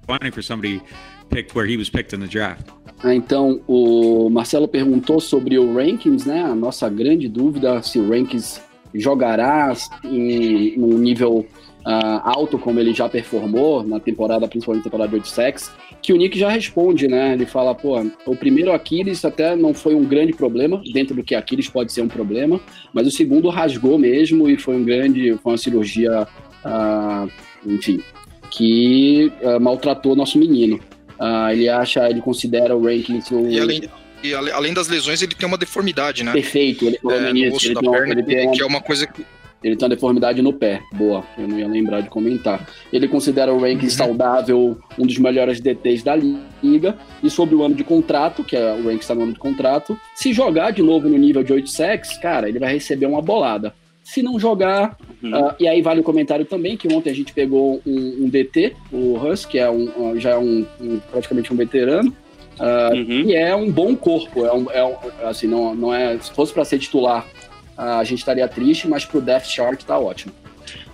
funny 0.06 0.30
for 0.30 0.42
somebody 0.42 0.82
picked 1.30 1.54
where 1.54 1.66
he 1.66 1.76
was 1.76 1.88
picked 1.88 2.12
in 2.12 2.20
the 2.20 2.28
draft. 2.28 2.70
Então, 3.04 3.60
o 3.66 4.30
Marcelo 4.30 4.66
perguntou 4.66 5.20
sobre 5.20 5.58
o 5.58 5.74
Rankings, 5.74 6.24
né? 6.24 6.42
A 6.42 6.54
nossa 6.54 6.88
grande 6.88 7.28
dúvida 7.28 7.82
se 7.82 7.98
o 7.98 8.08
Rankings 8.08 8.62
jogará 8.94 9.74
em 10.04 10.80
um 10.80 10.96
nível 10.96 11.46
uh, 11.84 12.20
alto 12.22 12.58
como 12.58 12.80
ele 12.80 12.94
já 12.94 13.08
performou 13.08 13.82
na 13.82 14.00
temporada, 14.00 14.48
principalmente 14.48 14.84
na 14.84 14.90
temporada 14.90 15.10
de 15.10 15.16
8 15.16 15.28
sacks 15.28 15.70
que 16.04 16.12
o 16.12 16.16
Nick 16.18 16.38
já 16.38 16.50
responde, 16.50 17.08
né? 17.08 17.32
Ele 17.32 17.46
fala, 17.46 17.74
pô, 17.74 17.98
o 18.26 18.36
primeiro 18.36 18.70
Aquiles 18.74 19.24
até 19.24 19.56
não 19.56 19.72
foi 19.72 19.94
um 19.94 20.04
grande 20.04 20.34
problema, 20.34 20.82
dentro 20.92 21.14
do 21.16 21.24
que 21.24 21.34
Aquiles 21.34 21.66
pode 21.66 21.94
ser 21.94 22.02
um 22.02 22.08
problema, 22.08 22.60
mas 22.92 23.06
o 23.06 23.10
segundo 23.10 23.48
rasgou 23.48 23.96
mesmo 23.96 24.46
e 24.50 24.58
foi 24.58 24.76
um 24.76 24.84
grande, 24.84 25.34
foi 25.42 25.52
uma 25.52 25.56
cirurgia, 25.56 26.28
uh, 26.62 27.30
enfim, 27.64 28.02
que 28.50 29.32
uh, 29.40 29.58
maltratou 29.58 30.14
nosso 30.14 30.38
menino. 30.38 30.78
Uh, 31.18 31.50
ele 31.52 31.70
acha, 31.70 32.06
ele 32.10 32.20
considera 32.20 32.76
o 32.76 32.84
ranking. 32.84 33.22
E 33.48 33.58
além, 33.58 33.82
e 34.22 34.34
além 34.34 34.74
das 34.74 34.88
lesões, 34.88 35.22
ele 35.22 35.34
tem 35.34 35.48
uma 35.48 35.56
deformidade, 35.56 36.22
né? 36.22 36.32
Perfeito, 36.32 36.84
ele 36.84 36.98
é, 37.02 37.32
no 37.32 37.56
osso 37.56 37.68
ele 37.68 37.74
da 37.74 37.80
tem, 37.80 37.90
perna, 37.90 38.12
ele 38.12 38.22
tem 38.24 38.52
que 38.52 38.60
é 38.60 38.66
uma 38.66 38.82
coisa 38.82 39.06
que 39.06 39.24
ele 39.64 39.76
tem 39.76 39.86
uma 39.86 39.94
deformidade 39.94 40.42
no 40.42 40.52
pé. 40.52 40.82
Boa, 40.92 41.24
eu 41.38 41.48
não 41.48 41.58
ia 41.58 41.66
lembrar 41.66 42.02
de 42.02 42.10
comentar. 42.10 42.68
Ele 42.92 43.08
considera 43.08 43.52
o 43.52 43.58
ranking 43.58 43.86
uhum. 43.86 43.90
saudável 43.90 44.78
um 44.98 45.06
dos 45.06 45.16
melhores 45.16 45.58
DTs 45.58 46.04
da 46.04 46.14
liga. 46.14 46.98
E 47.22 47.30
sobre 47.30 47.54
o 47.54 47.62
ano 47.62 47.74
de 47.74 47.82
contrato, 47.82 48.44
que 48.44 48.54
é 48.54 48.74
o 48.74 48.84
ranking 48.84 48.98
está 48.98 49.14
no 49.14 49.22
ano 49.22 49.32
de 49.32 49.38
contrato, 49.38 49.98
se 50.14 50.34
jogar 50.34 50.70
de 50.70 50.82
novo 50.82 51.08
no 51.08 51.16
nível 51.16 51.42
de 51.42 51.52
8 51.54 51.70
sacks, 51.70 52.18
cara, 52.18 52.46
ele 52.46 52.58
vai 52.58 52.74
receber 52.74 53.06
uma 53.06 53.22
bolada. 53.22 53.74
Se 54.04 54.22
não 54.22 54.38
jogar, 54.38 54.98
uhum. 55.22 55.46
uh, 55.46 55.54
e 55.58 55.66
aí 55.66 55.80
vale 55.80 56.00
o 56.00 56.04
comentário 56.04 56.44
também, 56.44 56.76
que 56.76 56.86
ontem 56.92 57.08
a 57.08 57.14
gente 57.14 57.32
pegou 57.32 57.80
um, 57.86 58.24
um 58.24 58.28
DT, 58.28 58.76
o 58.92 59.14
Russ, 59.16 59.46
que 59.46 59.58
é 59.58 59.70
um, 59.70 60.20
já 60.20 60.32
é 60.32 60.36
um, 60.36 60.66
um 60.78 61.00
praticamente 61.10 61.50
um 61.52 61.56
veterano, 61.56 62.14
Uh, 62.54 62.94
uhum. 62.94 63.20
E 63.22 63.34
é 63.34 63.52
um 63.52 63.68
bom 63.68 63.96
corpo. 63.96 64.46
É 64.46 64.52
um, 64.52 64.70
é 64.70 65.26
assim, 65.26 65.48
não, 65.48 65.74
não 65.74 65.92
é. 65.92 66.16
Se 66.18 66.32
fosse 66.32 66.52
para 66.52 66.64
ser 66.64 66.78
titular 66.78 67.26
a 67.76 68.04
gente 68.04 68.18
estaria 68.20 68.46
triste, 68.48 68.86
mas 68.88 69.04
pro 69.04 69.20
Death 69.20 69.46
Shark 69.46 69.84
tá 69.84 69.98
ótimo. 69.98 70.32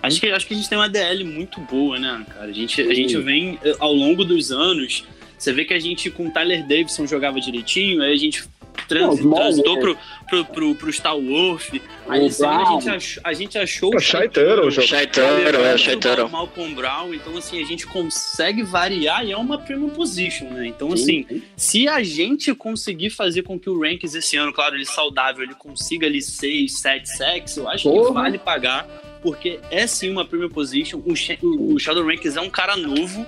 Acho 0.02 0.20
que, 0.20 0.30
acho 0.30 0.46
que 0.46 0.54
a 0.54 0.56
gente 0.56 0.68
tem 0.68 0.78
uma 0.78 0.88
DL 0.88 1.24
muito 1.24 1.60
boa, 1.60 1.98
né, 1.98 2.24
cara? 2.34 2.46
A 2.46 2.52
gente, 2.52 2.80
a 2.80 2.94
gente 2.94 3.16
vem, 3.18 3.58
eh, 3.62 3.76
ao 3.78 3.92
longo 3.92 4.24
dos 4.24 4.50
anos, 4.50 5.04
você 5.40 5.52
vê 5.52 5.64
que 5.64 5.72
a 5.72 5.80
gente 5.80 6.10
com 6.10 6.26
o 6.26 6.30
Tyler 6.30 6.60
Davidson 6.66 7.06
jogava 7.06 7.40
direitinho, 7.40 8.02
aí 8.02 8.12
a 8.12 8.16
gente 8.16 8.44
trans, 8.86 9.20
não, 9.20 9.34
transitou 9.34 9.78
pro, 9.78 9.98
pro, 10.28 10.44
pro, 10.44 10.74
pro 10.74 10.92
Star 10.92 11.16
Wolf. 11.16 11.72
Aí 12.08 12.26
ano 12.26 12.60
a 12.60 12.64
gente 12.72 12.88
achou, 12.90 13.22
a 13.24 13.32
gente 13.32 13.58
achou 13.58 13.88
o 13.88 13.92
Turtle. 13.92 14.68
O 14.68 14.72
Turtle, 15.06 15.64
é, 15.64 15.74
o 15.74 16.00
Turtle. 16.00 16.28
Malcolm 16.28 16.74
Brown, 16.74 17.14
então 17.14 17.36
assim, 17.36 17.62
a 17.62 17.64
gente 17.64 17.86
consegue 17.86 18.62
variar 18.62 19.24
e 19.24 19.32
é 19.32 19.36
uma 19.36 19.58
premium 19.58 19.90
position, 19.90 20.50
né? 20.50 20.66
Então 20.66 20.92
assim, 20.92 21.24
sim, 21.28 21.42
se 21.56 21.88
a 21.88 22.02
gente 22.02 22.54
conseguir 22.54 23.10
fazer 23.10 23.42
com 23.42 23.58
que 23.58 23.70
o 23.70 23.80
Rankings 23.80 24.16
esse 24.16 24.36
ano, 24.36 24.52
claro, 24.52 24.74
ele 24.74 24.84
saudável, 24.84 25.42
ele 25.42 25.54
consiga 25.54 26.06
ali 26.06 26.20
6, 26.20 26.80
7 26.80 27.08
sacks, 27.08 27.56
eu 27.56 27.68
acho 27.68 27.88
Porra. 27.88 28.08
que 28.08 28.12
vale 28.12 28.38
pagar, 28.38 28.86
porque 29.22 29.60
é 29.70 29.86
sim 29.86 30.10
uma 30.10 30.24
premium 30.24 30.50
position. 30.50 30.98
O, 30.98 31.12
o, 31.46 31.74
o 31.74 31.78
Shadow 31.78 32.04
Rankings 32.04 32.36
é 32.36 32.40
um 32.40 32.50
cara 32.50 32.76
novo, 32.76 33.24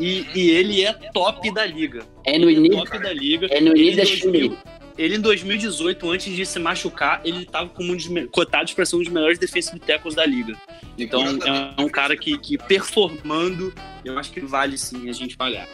e, 0.00 0.26
e, 0.34 0.50
ele 0.50 0.84
é 0.84 0.92
top 0.92 1.52
da 1.52 1.64
liga. 1.66 2.04
É 2.24 2.38
no 2.38 2.50
início. 2.50 2.80
É 2.80 2.84
top 2.84 2.98
da 2.98 3.12
liga. 3.12 3.46
É 3.50 3.60
no 3.60 3.76
início 3.76 4.58
ele 5.00 5.16
em 5.16 5.20
2018, 5.20 6.10
antes 6.10 6.36
de 6.36 6.44
se 6.44 6.58
machucar, 6.58 7.22
ele 7.24 7.44
estava 7.44 7.70
como 7.70 7.92
um 7.92 7.96
dos 7.96 8.06
cotados 8.30 8.74
para 8.74 8.84
ser 8.84 8.96
um 8.96 8.98
dos 8.98 9.08
melhores 9.08 9.38
defensive 9.38 9.80
tackles 9.80 10.14
da 10.14 10.26
liga. 10.26 10.54
Então 10.98 11.24
é 11.26 11.80
um 11.80 11.88
cara 11.88 12.14
que, 12.14 12.36
que 12.36 12.58
performando, 12.58 13.72
eu 14.04 14.18
acho 14.18 14.30
que 14.30 14.40
vale 14.40 14.76
sim 14.76 15.08
a 15.08 15.12
gente 15.12 15.38
pagar. 15.38 15.66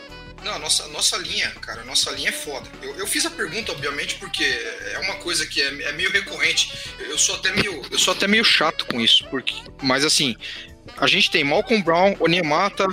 Não, 0.44 0.52
a 0.52 0.58
nossa, 0.60 0.86
nossa 0.88 1.16
linha, 1.16 1.50
cara, 1.60 1.80
a 1.80 1.84
nossa 1.84 2.12
linha 2.12 2.28
é 2.28 2.32
foda. 2.32 2.68
Eu, 2.80 2.94
eu 2.94 3.06
fiz 3.08 3.26
a 3.26 3.30
pergunta, 3.30 3.72
obviamente, 3.72 4.14
porque 4.16 4.44
é 4.44 4.98
uma 5.00 5.16
coisa 5.16 5.44
que 5.44 5.60
é, 5.60 5.88
é, 5.88 5.92
meio 5.92 6.12
recorrente. 6.12 6.72
Eu 7.00 7.18
sou 7.18 7.34
até 7.34 7.50
meio, 7.50 7.82
eu 7.90 7.98
sou 7.98 8.14
até 8.14 8.28
meio 8.28 8.44
chato 8.44 8.86
com 8.86 9.00
isso, 9.00 9.26
porque, 9.28 9.54
mas 9.82 10.04
assim, 10.04 10.36
a 10.98 11.08
gente 11.08 11.32
tem 11.32 11.42
Malcolm 11.42 11.82
Brown, 11.82 12.14
Onyemata, 12.20 12.86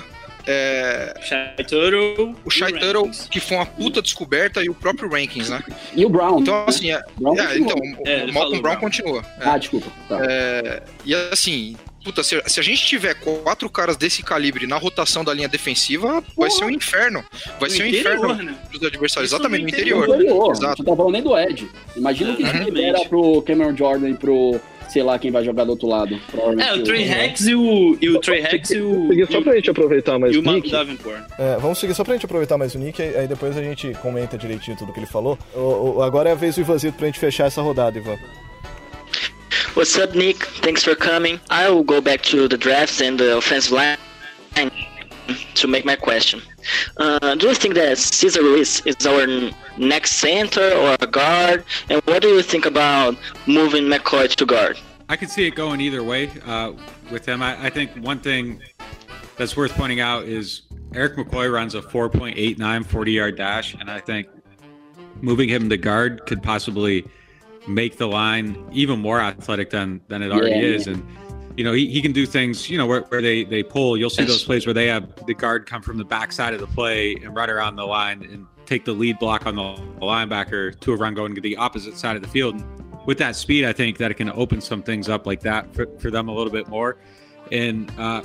é, 0.45 1.13
Shy 1.21 1.63
Turtle 1.63 2.35
o 2.43 2.49
Shy 2.49 2.71
Turtle, 2.79 3.09
que 3.29 3.39
foi 3.39 3.57
uma 3.57 3.65
puta 3.65 4.01
descoberta, 4.01 4.63
e 4.63 4.69
o 4.69 4.73
próprio 4.73 5.09
Rankings, 5.09 5.49
né? 5.49 5.63
E 5.95 6.05
o 6.05 6.09
Brown. 6.09 6.39
Então, 6.39 6.65
assim, 6.67 6.91
é, 6.91 6.95
é 6.95 7.57
então, 7.57 7.77
é, 8.05 8.25
o 8.25 8.33
Malcolm 8.33 8.61
Brown, 8.61 8.61
Brown, 8.61 8.75
continua. 8.77 9.25
É. 9.39 9.47
Ah, 9.47 9.57
desculpa. 9.57 9.91
Tá. 10.09 10.19
É, 10.21 10.83
e 11.05 11.15
assim, 11.15 11.75
puta, 12.03 12.23
se, 12.23 12.41
se, 12.45 12.59
a 12.59 12.63
gente 12.63 12.85
tiver 12.85 13.13
quatro 13.15 13.69
caras 13.69 13.95
desse 13.95 14.21
calibre 14.21 14.67
na 14.67 14.77
rotação 14.77 15.23
da 15.23 15.33
linha 15.33 15.47
defensiva, 15.47 16.21
Porra. 16.21 16.25
vai 16.37 16.51
ser 16.51 16.65
um 16.65 16.69
inferno. 16.69 17.23
Vai 17.59 17.69
no 17.69 17.75
ser 17.75 17.83
um 17.83 17.87
interior, 17.87 18.31
inferno 18.31 18.43
né? 18.43 18.57
pros 18.69 18.83
adversários. 18.83 19.31
Isso 19.31 19.35
Exatamente, 19.35 19.63
no 19.63 19.69
interior. 19.69 20.07
No 20.07 20.15
interior. 20.15 20.51
Exato. 20.51 20.83
Não 20.83 20.91
tá 20.91 20.97
falando 20.97 21.13
nem 21.13 21.23
do 21.23 21.37
Ed. 21.37 21.69
Imagina 21.95 22.33
o 22.33 22.35
que 22.35 22.43
ele 22.43 22.63
libera 22.65 23.05
pro 23.07 23.41
Cameron 23.43 23.75
Jordan 23.75 24.09
e 24.09 24.13
pro 24.15 24.59
sei 24.93 25.01
lá 25.01 25.17
quem 25.17 25.31
vai 25.31 25.43
jogar 25.43 25.63
do 25.63 25.71
outro 25.71 25.87
lado. 25.87 26.19
É, 26.59 26.73
o 26.75 26.83
Trey 26.83 27.03
Rex 27.03 27.47
e 27.47 27.55
o, 27.55 27.97
e 27.99 28.09
o 28.09 28.19
Trey 28.19 28.41
Rex 28.41 28.69
e 28.69 28.79
o. 28.79 29.07
Seguir 29.07 29.31
só 29.31 29.41
pra 29.41 29.55
gente 29.55 29.69
aproveitar 29.71 30.19
mais 30.19 30.37
o 30.37 30.41
Nick. 30.41 30.69
Davenport. 30.69 31.23
É, 31.39 31.57
vamos 31.57 31.79
seguir 31.79 31.95
só 31.95 32.03
pra 32.03 32.13
gente 32.13 32.25
aproveitar 32.25 32.57
mais 32.59 32.75
o 32.75 32.77
Nick, 32.77 33.01
aí 33.01 33.27
depois 33.27 33.57
a 33.57 33.63
gente 33.63 33.91
comenta 34.03 34.37
direitinho 34.37 34.77
tudo 34.77 34.93
que 34.93 34.99
ele 34.99 35.07
falou. 35.07 35.37
O, 35.55 35.95
o, 35.97 36.03
agora 36.03 36.29
é 36.29 36.33
a 36.33 36.35
vez 36.35 36.55
do 36.55 36.61
Ivanzito 36.61 36.95
pra 36.95 37.07
gente 37.07 37.19
fechar 37.19 37.47
essa 37.47 37.61
rodada, 37.61 37.97
Ivan. 37.97 38.17
What's 39.75 39.97
up, 39.97 40.15
Nick? 40.15 40.45
Thanks 40.61 40.83
for 40.83 40.95
coming. 40.95 41.39
I 41.49 41.67
will 41.67 41.83
go 41.83 41.99
back 41.99 42.23
to 42.29 42.47
the 42.47 42.57
drafts 42.57 43.01
and 43.01 43.17
the 43.17 43.35
offensive 43.35 43.73
line 43.73 43.97
to 45.55 45.67
make 45.67 45.85
my 45.85 45.95
question. 45.95 46.39
Uh, 46.97 47.35
do 47.35 47.47
you 47.47 47.55
think 47.55 47.75
that 47.75 47.97
Cesar 47.97 48.41
Ruiz 48.41 48.81
is 48.85 49.05
our 49.05 49.27
next 49.77 50.13
center 50.13 50.71
or 50.73 50.95
a 50.99 51.07
guard? 51.07 51.63
And 51.89 52.01
what 52.03 52.21
do 52.21 52.29
you 52.29 52.41
think 52.41 52.65
about 52.65 53.17
moving 53.47 53.83
McCoy 53.85 54.33
to 54.35 54.45
guard? 54.45 54.77
I 55.09 55.15
can 55.15 55.27
see 55.27 55.45
it 55.45 55.55
going 55.55 55.81
either 55.81 56.03
way 56.03 56.31
uh, 56.45 56.73
with 57.11 57.25
him. 57.25 57.41
I, 57.41 57.65
I, 57.65 57.69
think 57.69 57.91
one 57.97 58.19
thing 58.19 58.61
that's 59.37 59.55
worth 59.55 59.73
pointing 59.73 59.99
out 59.99 60.23
is 60.23 60.63
Eric 60.95 61.17
McCoy 61.17 61.51
runs 61.51 61.75
a 61.75 61.81
4.89 61.81 62.85
40 62.85 63.11
yard 63.11 63.37
dash, 63.37 63.73
and 63.75 63.91
I 63.91 63.99
think 63.99 64.27
moving 65.21 65.49
him 65.49 65.69
to 65.69 65.77
guard 65.77 66.25
could 66.25 66.41
possibly 66.41 67.05
make 67.67 67.97
the 67.97 68.07
line 68.07 68.57
even 68.71 68.99
more 68.99 69.19
athletic 69.19 69.69
than 69.69 70.01
than 70.07 70.21
it 70.21 70.31
already 70.31 70.55
yeah. 70.55 70.75
is. 70.75 70.87
And 70.87 71.05
you 71.57 71.63
know, 71.63 71.73
he, 71.73 71.89
he 71.89 72.01
can 72.01 72.11
do 72.11 72.25
things, 72.25 72.69
you 72.69 72.77
know, 72.77 72.85
where, 72.85 73.01
where 73.01 73.21
they, 73.21 73.43
they 73.43 73.63
pull. 73.63 73.95
You'll 73.97 74.09
see 74.09 74.23
those 74.23 74.43
plays 74.43 74.65
where 74.65 74.73
they 74.73 74.87
have 74.87 75.25
the 75.25 75.33
guard 75.33 75.65
come 75.65 75.81
from 75.81 75.97
the 75.97 76.05
backside 76.05 76.53
of 76.53 76.59
the 76.59 76.67
play 76.67 77.15
and 77.15 77.35
run 77.35 77.49
around 77.49 77.75
the 77.75 77.85
line 77.85 78.23
and 78.23 78.47
take 78.65 78.85
the 78.85 78.93
lead 78.93 79.19
block 79.19 79.45
on 79.45 79.55
the, 79.55 79.93
linebacker 80.03 80.77
to 80.79 80.93
a 80.93 80.97
run 80.97 81.13
going 81.13 81.35
to 81.35 81.41
the 81.41 81.55
opposite 81.57 81.97
side 81.97 82.15
of 82.15 82.21
the 82.21 82.27
field. 82.27 82.55
And 82.55 83.05
with 83.05 83.17
that 83.19 83.35
speed, 83.35 83.65
I 83.65 83.73
think 83.73 83.97
that 83.97 84.11
it 84.11 84.15
can 84.15 84.29
open 84.31 84.61
some 84.61 84.81
things 84.81 85.09
up 85.09 85.25
like 85.25 85.41
that 85.41 85.73
for, 85.73 85.87
for 85.99 86.09
them 86.09 86.27
a 86.27 86.33
little 86.33 86.51
bit 86.51 86.67
more. 86.67 86.97
And 87.51 87.91
uh, 87.97 88.23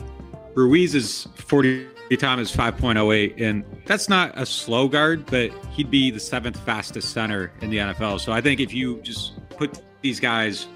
Ruiz's 0.55 1.29
40 1.37 1.87
time 2.19 2.41
is 2.41 2.51
5.08, 2.51 3.41
and 3.41 3.65
that's 3.85 4.09
not 4.09 4.33
a 4.39 4.47
slow 4.47 4.89
guard, 4.89 5.27
but 5.27 5.53
he'd 5.71 5.91
be 5.91 6.11
the 6.11 6.21
seventh 6.21 6.59
fastest 6.61 7.13
center 7.13 7.53
in 7.61 7.71
the 7.71 7.79
NFL. 7.79 8.21
So 8.21 8.33
I 8.33 8.41
think 8.41 8.59
if 8.59 8.73
you 8.73 9.01
just 9.03 9.35
put 9.51 9.83
these 10.01 10.19
guys 10.19 10.67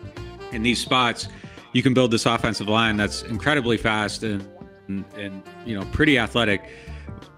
in 0.52 0.62
these 0.62 0.80
spots– 0.80 1.28
you 1.72 1.82
can 1.82 1.94
build 1.94 2.11
this 2.11 2.26
offensive 2.26 2.68
line 2.68 2.96
that's 2.96 3.22
incredibly 3.22 3.76
fast 3.76 4.22
and, 4.22 4.46
and, 4.88 5.04
and 5.16 5.42
you 5.64 5.78
know 5.78 5.85
pretty 5.87 6.18
athletic. 6.18 6.62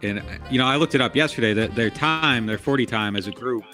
And 0.02 0.22
you 0.50 0.58
know, 0.58 0.66
I 0.66 0.76
looked 0.76 0.94
it 0.94 1.00
up 1.00 1.16
yesterday 1.16 1.54
that 1.54 1.74
their 1.74 1.90
time, 1.90 2.46
their 2.46 2.58
40 2.58 2.86
time 2.86 3.16
as 3.16 3.26
a 3.26 3.30
group, 3.30 3.64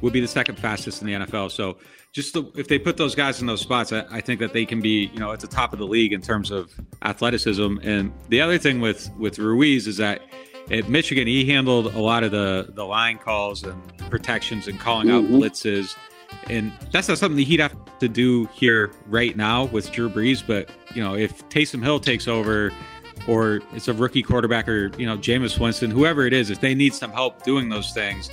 would 0.00 0.12
be 0.12 0.20
the 0.20 0.28
second 0.28 0.58
fastest 0.58 1.00
in 1.00 1.06
the 1.06 1.14
NFL. 1.26 1.50
So 1.50 1.78
just 2.12 2.34
the, 2.34 2.50
if 2.54 2.68
they 2.68 2.78
put 2.78 2.96
those 2.96 3.14
guys 3.14 3.40
in 3.40 3.46
those 3.46 3.60
spots, 3.60 3.92
I, 3.92 4.04
I, 4.10 4.20
think 4.20 4.40
that 4.40 4.52
they 4.52 4.64
can 4.64 4.80
be, 4.80 5.10
you 5.12 5.18
know, 5.18 5.32
at 5.32 5.40
the 5.40 5.46
top 5.46 5.72
of 5.72 5.78
the 5.78 5.86
league 5.86 6.12
in 6.12 6.20
terms 6.20 6.50
of 6.50 6.72
athleticism. 7.02 7.78
And 7.82 8.12
the 8.28 8.40
other 8.40 8.58
thing 8.58 8.80
with 8.80 9.10
with 9.18 9.38
Ruiz 9.38 9.86
is 9.86 9.96
that 9.98 10.22
at 10.70 10.88
Michigan, 10.88 11.26
he 11.26 11.46
handled 11.46 11.94
a 11.94 12.00
lot 12.00 12.24
of 12.24 12.30
the 12.30 12.70
the 12.74 12.84
line 12.84 13.18
calls 13.18 13.62
and 13.64 13.80
protections 14.10 14.68
and 14.68 14.78
calling 14.78 15.10
out 15.10 15.24
mm-hmm. 15.24 15.36
blitzes 15.36 15.96
and 16.48 16.72
that's 16.92 17.08
not 17.08 17.18
something 17.18 17.36
that 17.36 17.46
he'd 17.46 17.60
have 17.60 17.74
to 17.98 18.08
do 18.08 18.46
here 18.54 18.90
right 19.06 19.36
now 19.36 19.64
with 19.66 19.90
Drew 19.92 20.08
Brees. 20.08 20.42
But 20.46 20.70
you 20.94 21.02
know, 21.02 21.14
if 21.14 21.48
Taysom 21.48 21.82
Hill 21.82 22.00
takes 22.00 22.28
over, 22.28 22.72
or 23.26 23.60
it's 23.74 23.88
a 23.88 23.92
rookie 23.92 24.22
quarterback, 24.22 24.68
or 24.68 24.90
you 24.98 25.06
know, 25.06 25.16
Jameis 25.16 25.58
Winston, 25.58 25.90
whoever 25.90 26.26
it 26.26 26.32
is, 26.32 26.50
if 26.50 26.60
they 26.60 26.74
need 26.74 26.94
some 26.94 27.12
help 27.12 27.42
doing 27.42 27.68
those 27.68 27.92
things, 27.92 28.30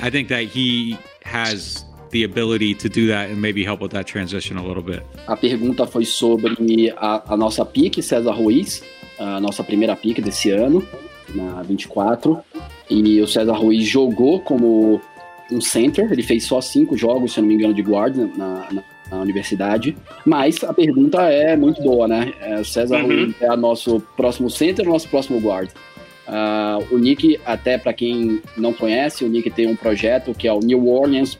I 0.00 0.10
think 0.10 0.28
that 0.28 0.44
he 0.44 0.98
has 1.24 1.84
the 2.10 2.24
ability 2.24 2.74
to 2.74 2.88
do 2.88 3.08
that 3.08 3.30
and 3.30 3.42
maybe 3.42 3.64
help 3.64 3.80
with 3.80 3.90
that 3.92 4.06
transition 4.06 4.56
a 4.56 4.64
little 4.64 4.82
bit. 4.82 5.04
A 5.26 5.36
pergunta 5.36 5.86
foi 5.86 6.04
sobre 6.04 6.54
a, 6.96 7.22
a 7.32 7.36
nossa 7.36 7.64
pique, 7.64 8.00
César 8.02 8.36
Ruiz, 8.36 8.82
a 9.18 9.40
nossa 9.40 9.64
primeira 9.64 9.96
pique 9.96 10.22
desse 10.22 10.50
ano, 10.50 10.86
na 11.34 11.62
24. 11.62 12.42
E 12.88 13.20
o 13.20 13.26
César 13.26 13.56
Ruiz 13.56 13.84
jogou 13.84 14.40
como 14.40 15.00
um 15.50 15.60
center, 15.60 16.10
ele 16.10 16.22
fez 16.22 16.44
só 16.44 16.60
cinco 16.60 16.96
jogos, 16.96 17.32
se 17.32 17.38
eu 17.38 17.42
não 17.42 17.48
me 17.48 17.54
engano, 17.54 17.74
de 17.74 17.82
guard 17.82 18.16
na, 18.16 18.66
na, 18.72 18.82
na 19.10 19.20
universidade. 19.20 19.96
Mas 20.24 20.62
a 20.64 20.72
pergunta 20.72 21.22
é 21.22 21.56
muito 21.56 21.82
boa, 21.82 22.08
né? 22.08 22.32
É, 22.40 22.64
César 22.64 23.04
uhum. 23.04 23.32
é 23.40 23.50
o 23.52 23.56
nosso 23.56 24.00
próximo 24.16 24.50
center 24.50 24.86
nosso 24.86 25.08
próximo 25.08 25.38
guard? 25.38 25.70
Uh, 26.26 26.94
o 26.94 26.98
Nick, 26.98 27.38
até 27.44 27.78
para 27.78 27.92
quem 27.92 28.42
não 28.56 28.72
conhece, 28.72 29.24
o 29.24 29.28
Nick 29.28 29.48
tem 29.50 29.68
um 29.68 29.76
projeto 29.76 30.34
que 30.34 30.48
é 30.48 30.52
o 30.52 30.58
New 30.58 30.88
Orleans 30.88 31.38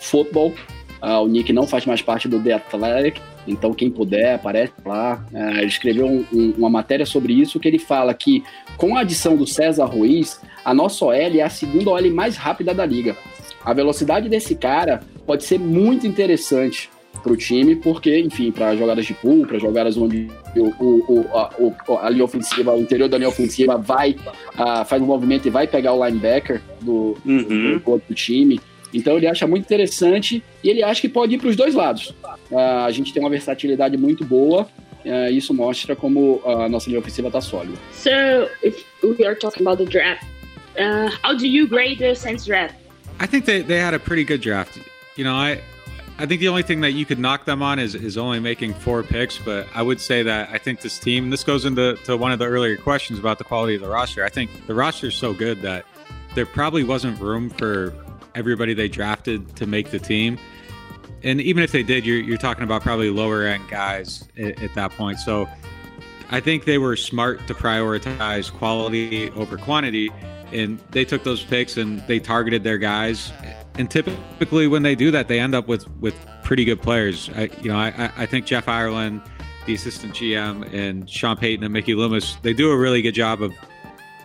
Football. 0.00 0.52
Uh, 1.00 1.22
o 1.22 1.28
Nick 1.28 1.52
não 1.52 1.64
faz 1.64 1.86
mais 1.86 2.02
parte 2.02 2.26
do 2.26 2.42
The 2.42 2.54
Athletic, 2.54 3.20
então 3.46 3.72
quem 3.72 3.88
puder, 3.88 4.34
aparece 4.34 4.72
lá. 4.84 5.24
Uh, 5.32 5.58
ele 5.58 5.66
escreveu 5.66 6.06
um, 6.06 6.24
um, 6.32 6.54
uma 6.58 6.68
matéria 6.68 7.06
sobre 7.06 7.32
isso 7.32 7.60
que 7.60 7.68
ele 7.68 7.78
fala 7.78 8.12
que 8.12 8.42
com 8.76 8.96
a 8.96 9.00
adição 9.00 9.36
do 9.36 9.46
César 9.46 9.84
Ruiz, 9.84 10.40
a 10.68 10.74
nossa 10.74 11.02
OL 11.02 11.14
é 11.14 11.40
a 11.40 11.48
segunda 11.48 11.88
OL 11.88 12.10
mais 12.10 12.36
rápida 12.36 12.74
da 12.74 12.84
liga. 12.84 13.16
A 13.64 13.72
velocidade 13.72 14.28
desse 14.28 14.54
cara 14.54 15.00
pode 15.26 15.44
ser 15.44 15.58
muito 15.58 16.06
interessante 16.06 16.90
para 17.22 17.32
o 17.32 17.36
time, 17.38 17.74
porque, 17.74 18.18
enfim, 18.18 18.52
para 18.52 18.76
jogadas 18.76 19.06
de 19.06 19.14
pool, 19.14 19.46
para 19.46 19.58
jogadas 19.58 19.96
onde 19.96 20.28
o, 20.54 20.66
o, 20.78 21.26
a, 21.32 21.50
o, 21.58 21.96
a 21.96 22.10
linha 22.10 22.24
ofensiva, 22.24 22.74
o 22.74 22.80
interior 22.80 23.08
da 23.08 23.16
linha 23.16 23.30
ofensiva 23.30 23.78
vai, 23.78 24.10
uh, 24.10 24.84
faz 24.84 25.00
um 25.00 25.06
movimento 25.06 25.48
e 25.48 25.50
vai 25.50 25.66
pegar 25.66 25.94
o 25.94 26.04
linebacker 26.04 26.60
do, 26.82 27.16
uhum. 27.24 27.78
do 27.78 27.90
outro 27.90 28.14
time. 28.14 28.60
Então 28.92 29.16
ele 29.16 29.26
acha 29.26 29.46
muito 29.46 29.64
interessante 29.64 30.44
e 30.62 30.68
ele 30.68 30.82
acha 30.82 31.00
que 31.00 31.08
pode 31.08 31.34
ir 31.34 31.38
para 31.38 31.48
os 31.48 31.56
dois 31.56 31.74
lados. 31.74 32.14
A 32.54 32.90
gente 32.90 33.14
tem 33.14 33.22
uma 33.22 33.30
versatilidade 33.30 33.96
muito 33.96 34.22
boa. 34.22 34.68
Uh, 35.02 35.32
isso 35.32 35.54
mostra 35.54 35.96
como 35.96 36.42
a 36.44 36.68
nossa 36.68 36.88
linha 36.90 37.00
ofensiva 37.00 37.28
está 37.28 37.40
sólida. 37.40 37.78
So, 37.92 38.10
if 38.62 38.84
we 39.02 39.24
are 39.24 39.34
talking 39.34 39.62
about 39.62 39.82
the 39.82 39.88
draft, 39.88 40.26
Uh, 40.78 41.10
how 41.22 41.36
do 41.36 41.48
you 41.48 41.66
grade 41.66 41.98
the 41.98 42.14
Saints 42.14 42.46
draft? 42.46 42.74
I 43.20 43.26
think 43.26 43.44
they, 43.44 43.62
they 43.62 43.78
had 43.78 43.94
a 43.94 43.98
pretty 43.98 44.24
good 44.24 44.40
draft. 44.40 44.78
You 45.16 45.24
know, 45.24 45.34
I 45.34 45.60
I 46.20 46.26
think 46.26 46.40
the 46.40 46.48
only 46.48 46.64
thing 46.64 46.80
that 46.80 46.92
you 46.92 47.06
could 47.06 47.20
knock 47.20 47.44
them 47.44 47.62
on 47.62 47.78
is, 47.78 47.94
is 47.94 48.18
only 48.18 48.40
making 48.40 48.74
four 48.74 49.04
picks, 49.04 49.38
but 49.38 49.68
I 49.72 49.82
would 49.82 50.00
say 50.00 50.24
that 50.24 50.50
I 50.52 50.58
think 50.58 50.80
this 50.80 50.98
team, 50.98 51.30
this 51.30 51.44
goes 51.44 51.64
into 51.64 51.94
to 52.04 52.16
one 52.16 52.32
of 52.32 52.40
the 52.40 52.46
earlier 52.46 52.76
questions 52.76 53.20
about 53.20 53.38
the 53.38 53.44
quality 53.44 53.76
of 53.76 53.82
the 53.82 53.88
roster. 53.88 54.24
I 54.24 54.28
think 54.28 54.66
the 54.66 54.74
roster 54.74 55.08
is 55.08 55.14
so 55.14 55.32
good 55.32 55.62
that 55.62 55.86
there 56.34 56.44
probably 56.44 56.82
wasn't 56.82 57.20
room 57.20 57.50
for 57.50 57.94
everybody 58.34 58.74
they 58.74 58.88
drafted 58.88 59.54
to 59.56 59.66
make 59.66 59.92
the 59.92 60.00
team. 60.00 60.38
And 61.22 61.40
even 61.40 61.62
if 61.62 61.70
they 61.70 61.84
did, 61.84 62.04
you're, 62.04 62.18
you're 62.18 62.36
talking 62.36 62.64
about 62.64 62.82
probably 62.82 63.10
lower 63.10 63.44
end 63.44 63.68
guys 63.68 64.28
at, 64.36 64.60
at 64.60 64.74
that 64.74 64.90
point. 64.92 65.20
So 65.20 65.48
I 66.30 66.40
think 66.40 66.64
they 66.64 66.78
were 66.78 66.96
smart 66.96 67.46
to 67.46 67.54
prioritize 67.54 68.52
quality 68.52 69.30
over 69.30 69.56
quantity 69.56 70.10
and 70.52 70.78
they 70.90 71.04
took 71.04 71.24
those 71.24 71.42
picks 71.42 71.76
and 71.76 72.00
they 72.06 72.18
targeted 72.18 72.64
their 72.64 72.78
guys. 72.78 73.32
And 73.76 73.90
typically, 73.90 74.66
when 74.66 74.82
they 74.82 74.94
do 74.94 75.10
that, 75.10 75.28
they 75.28 75.40
end 75.40 75.54
up 75.54 75.68
with 75.68 75.88
with 76.00 76.14
pretty 76.44 76.64
good 76.64 76.82
players. 76.82 77.30
I, 77.34 77.50
you 77.60 77.70
know, 77.70 77.76
I, 77.76 78.10
I 78.16 78.26
think 78.26 78.46
Jeff 78.46 78.68
Ireland, 78.68 79.22
the 79.66 79.74
assistant 79.74 80.14
GM, 80.14 80.72
and 80.72 81.08
Sean 81.08 81.36
Payton 81.36 81.64
and 81.64 81.72
Mickey 81.72 81.94
Loomis, 81.94 82.36
they 82.42 82.52
do 82.52 82.70
a 82.70 82.76
really 82.76 83.02
good 83.02 83.14
job 83.14 83.42
of. 83.42 83.52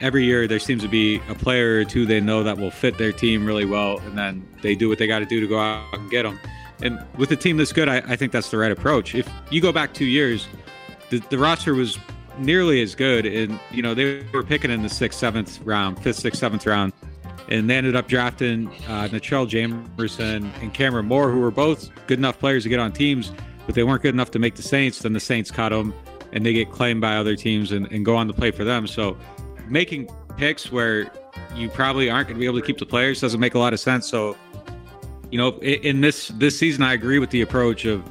Every 0.02 0.26
year, 0.26 0.50
there 0.50 0.60
seems 0.60 0.82
to 0.82 0.90
be 0.90 1.22
a 1.30 1.36
player 1.36 1.80
or 1.80 1.86
two 1.86 2.06
they 2.06 2.20
know 2.20 2.44
that 2.44 2.58
will 2.58 2.72
fit 2.72 2.98
their 2.98 3.14
team 3.14 3.46
really 3.46 3.64
well, 3.64 4.00
and 4.00 4.18
then 4.18 4.46
they 4.62 4.76
do 4.76 4.90
what 4.90 4.98
they 4.98 5.08
got 5.08 5.20
to 5.20 5.26
do 5.26 5.40
to 5.40 5.48
go 5.48 5.58
out 5.58 5.94
and 5.94 6.10
get 6.12 6.24
them. 6.24 6.38
And 6.82 7.00
with 7.18 7.32
a 7.32 7.38
team 7.38 7.56
this 7.56 7.72
good, 7.72 7.88
I, 7.88 7.98
I 8.00 8.18
think 8.18 8.34
that's 8.34 8.52
the 8.52 8.58
right 8.58 8.72
approach. 8.72 9.16
If 9.16 9.30
you 9.50 9.62
go 9.62 9.72
back 9.72 9.94
two 9.94 10.06
years, 10.06 10.46
the, 11.10 11.20
the 11.30 11.38
roster 11.38 11.74
was 11.74 11.98
nearly 12.38 12.82
as 12.82 12.96
good. 12.96 13.26
And 13.26 13.60
you 13.72 13.82
know 13.82 13.94
they 13.94 14.24
were 14.34 14.44
picking 14.44 14.72
in 14.72 14.82
the 14.82 14.90
sixth, 14.90 15.20
seventh 15.20 15.62
round, 15.62 16.00
fifth, 16.00 16.18
sixth, 16.18 16.40
seventh 16.40 16.66
round, 16.66 16.94
and 17.50 17.70
they 17.70 17.78
ended 17.78 17.96
up 17.96 18.08
drafting 18.08 18.68
uh, 18.88 19.08
Jamerson 19.10 20.52
and 20.62 20.74
Cameron 20.74 21.06
Moore, 21.06 21.32
who 21.32 21.40
were 21.40 21.52
both 21.52 21.90
good 22.08 22.20
enough 22.20 22.40
players 22.40 22.64
to 22.64 22.70
get 22.70 22.80
on 22.80 22.92
teams, 22.92 23.32
but 23.66 23.76
they 23.76 23.84
weren't 23.84 24.02
good 24.02 24.14
enough 24.14 24.32
to 24.32 24.40
make 24.40 24.56
the 24.56 24.64
Saints. 24.64 25.00
Then 25.00 25.14
the 25.14 25.20
Saints 25.20 25.52
cut 25.52 25.70
them, 25.70 25.94
and 26.32 26.46
they 26.46 26.54
get 26.54 26.72
claimed 26.72 27.02
by 27.02 27.18
other 27.18 27.36
teams 27.36 27.72
and, 27.72 27.92
and 27.92 28.06
go 28.06 28.16
on 28.16 28.28
to 28.28 28.34
play 28.34 28.52
for 28.52 28.64
them. 28.64 28.88
So 28.88 29.18
making 29.68 30.10
picks 30.38 30.72
where 30.72 31.12
you 31.56 31.70
probably 31.70 32.10
aren't 32.10 32.28
going 32.28 32.36
to 32.36 32.40
be 32.40 32.46
able 32.46 32.60
to 32.60 32.66
keep 32.66 32.78
the 32.78 32.86
players 32.86 33.22
doesn't 33.22 33.40
make 33.40 33.54
a 33.54 33.60
lot 33.60 33.74
of 33.74 33.80
sense. 33.80 34.08
So 34.08 34.36
you 35.34 35.40
know, 35.40 35.58
in 35.62 36.02
this 36.02 36.28
this 36.36 36.60
season, 36.60 36.84
I 36.84 36.94
agree 36.94 37.18
with 37.18 37.32
the 37.32 37.42
approach 37.42 37.86
of 37.86 38.04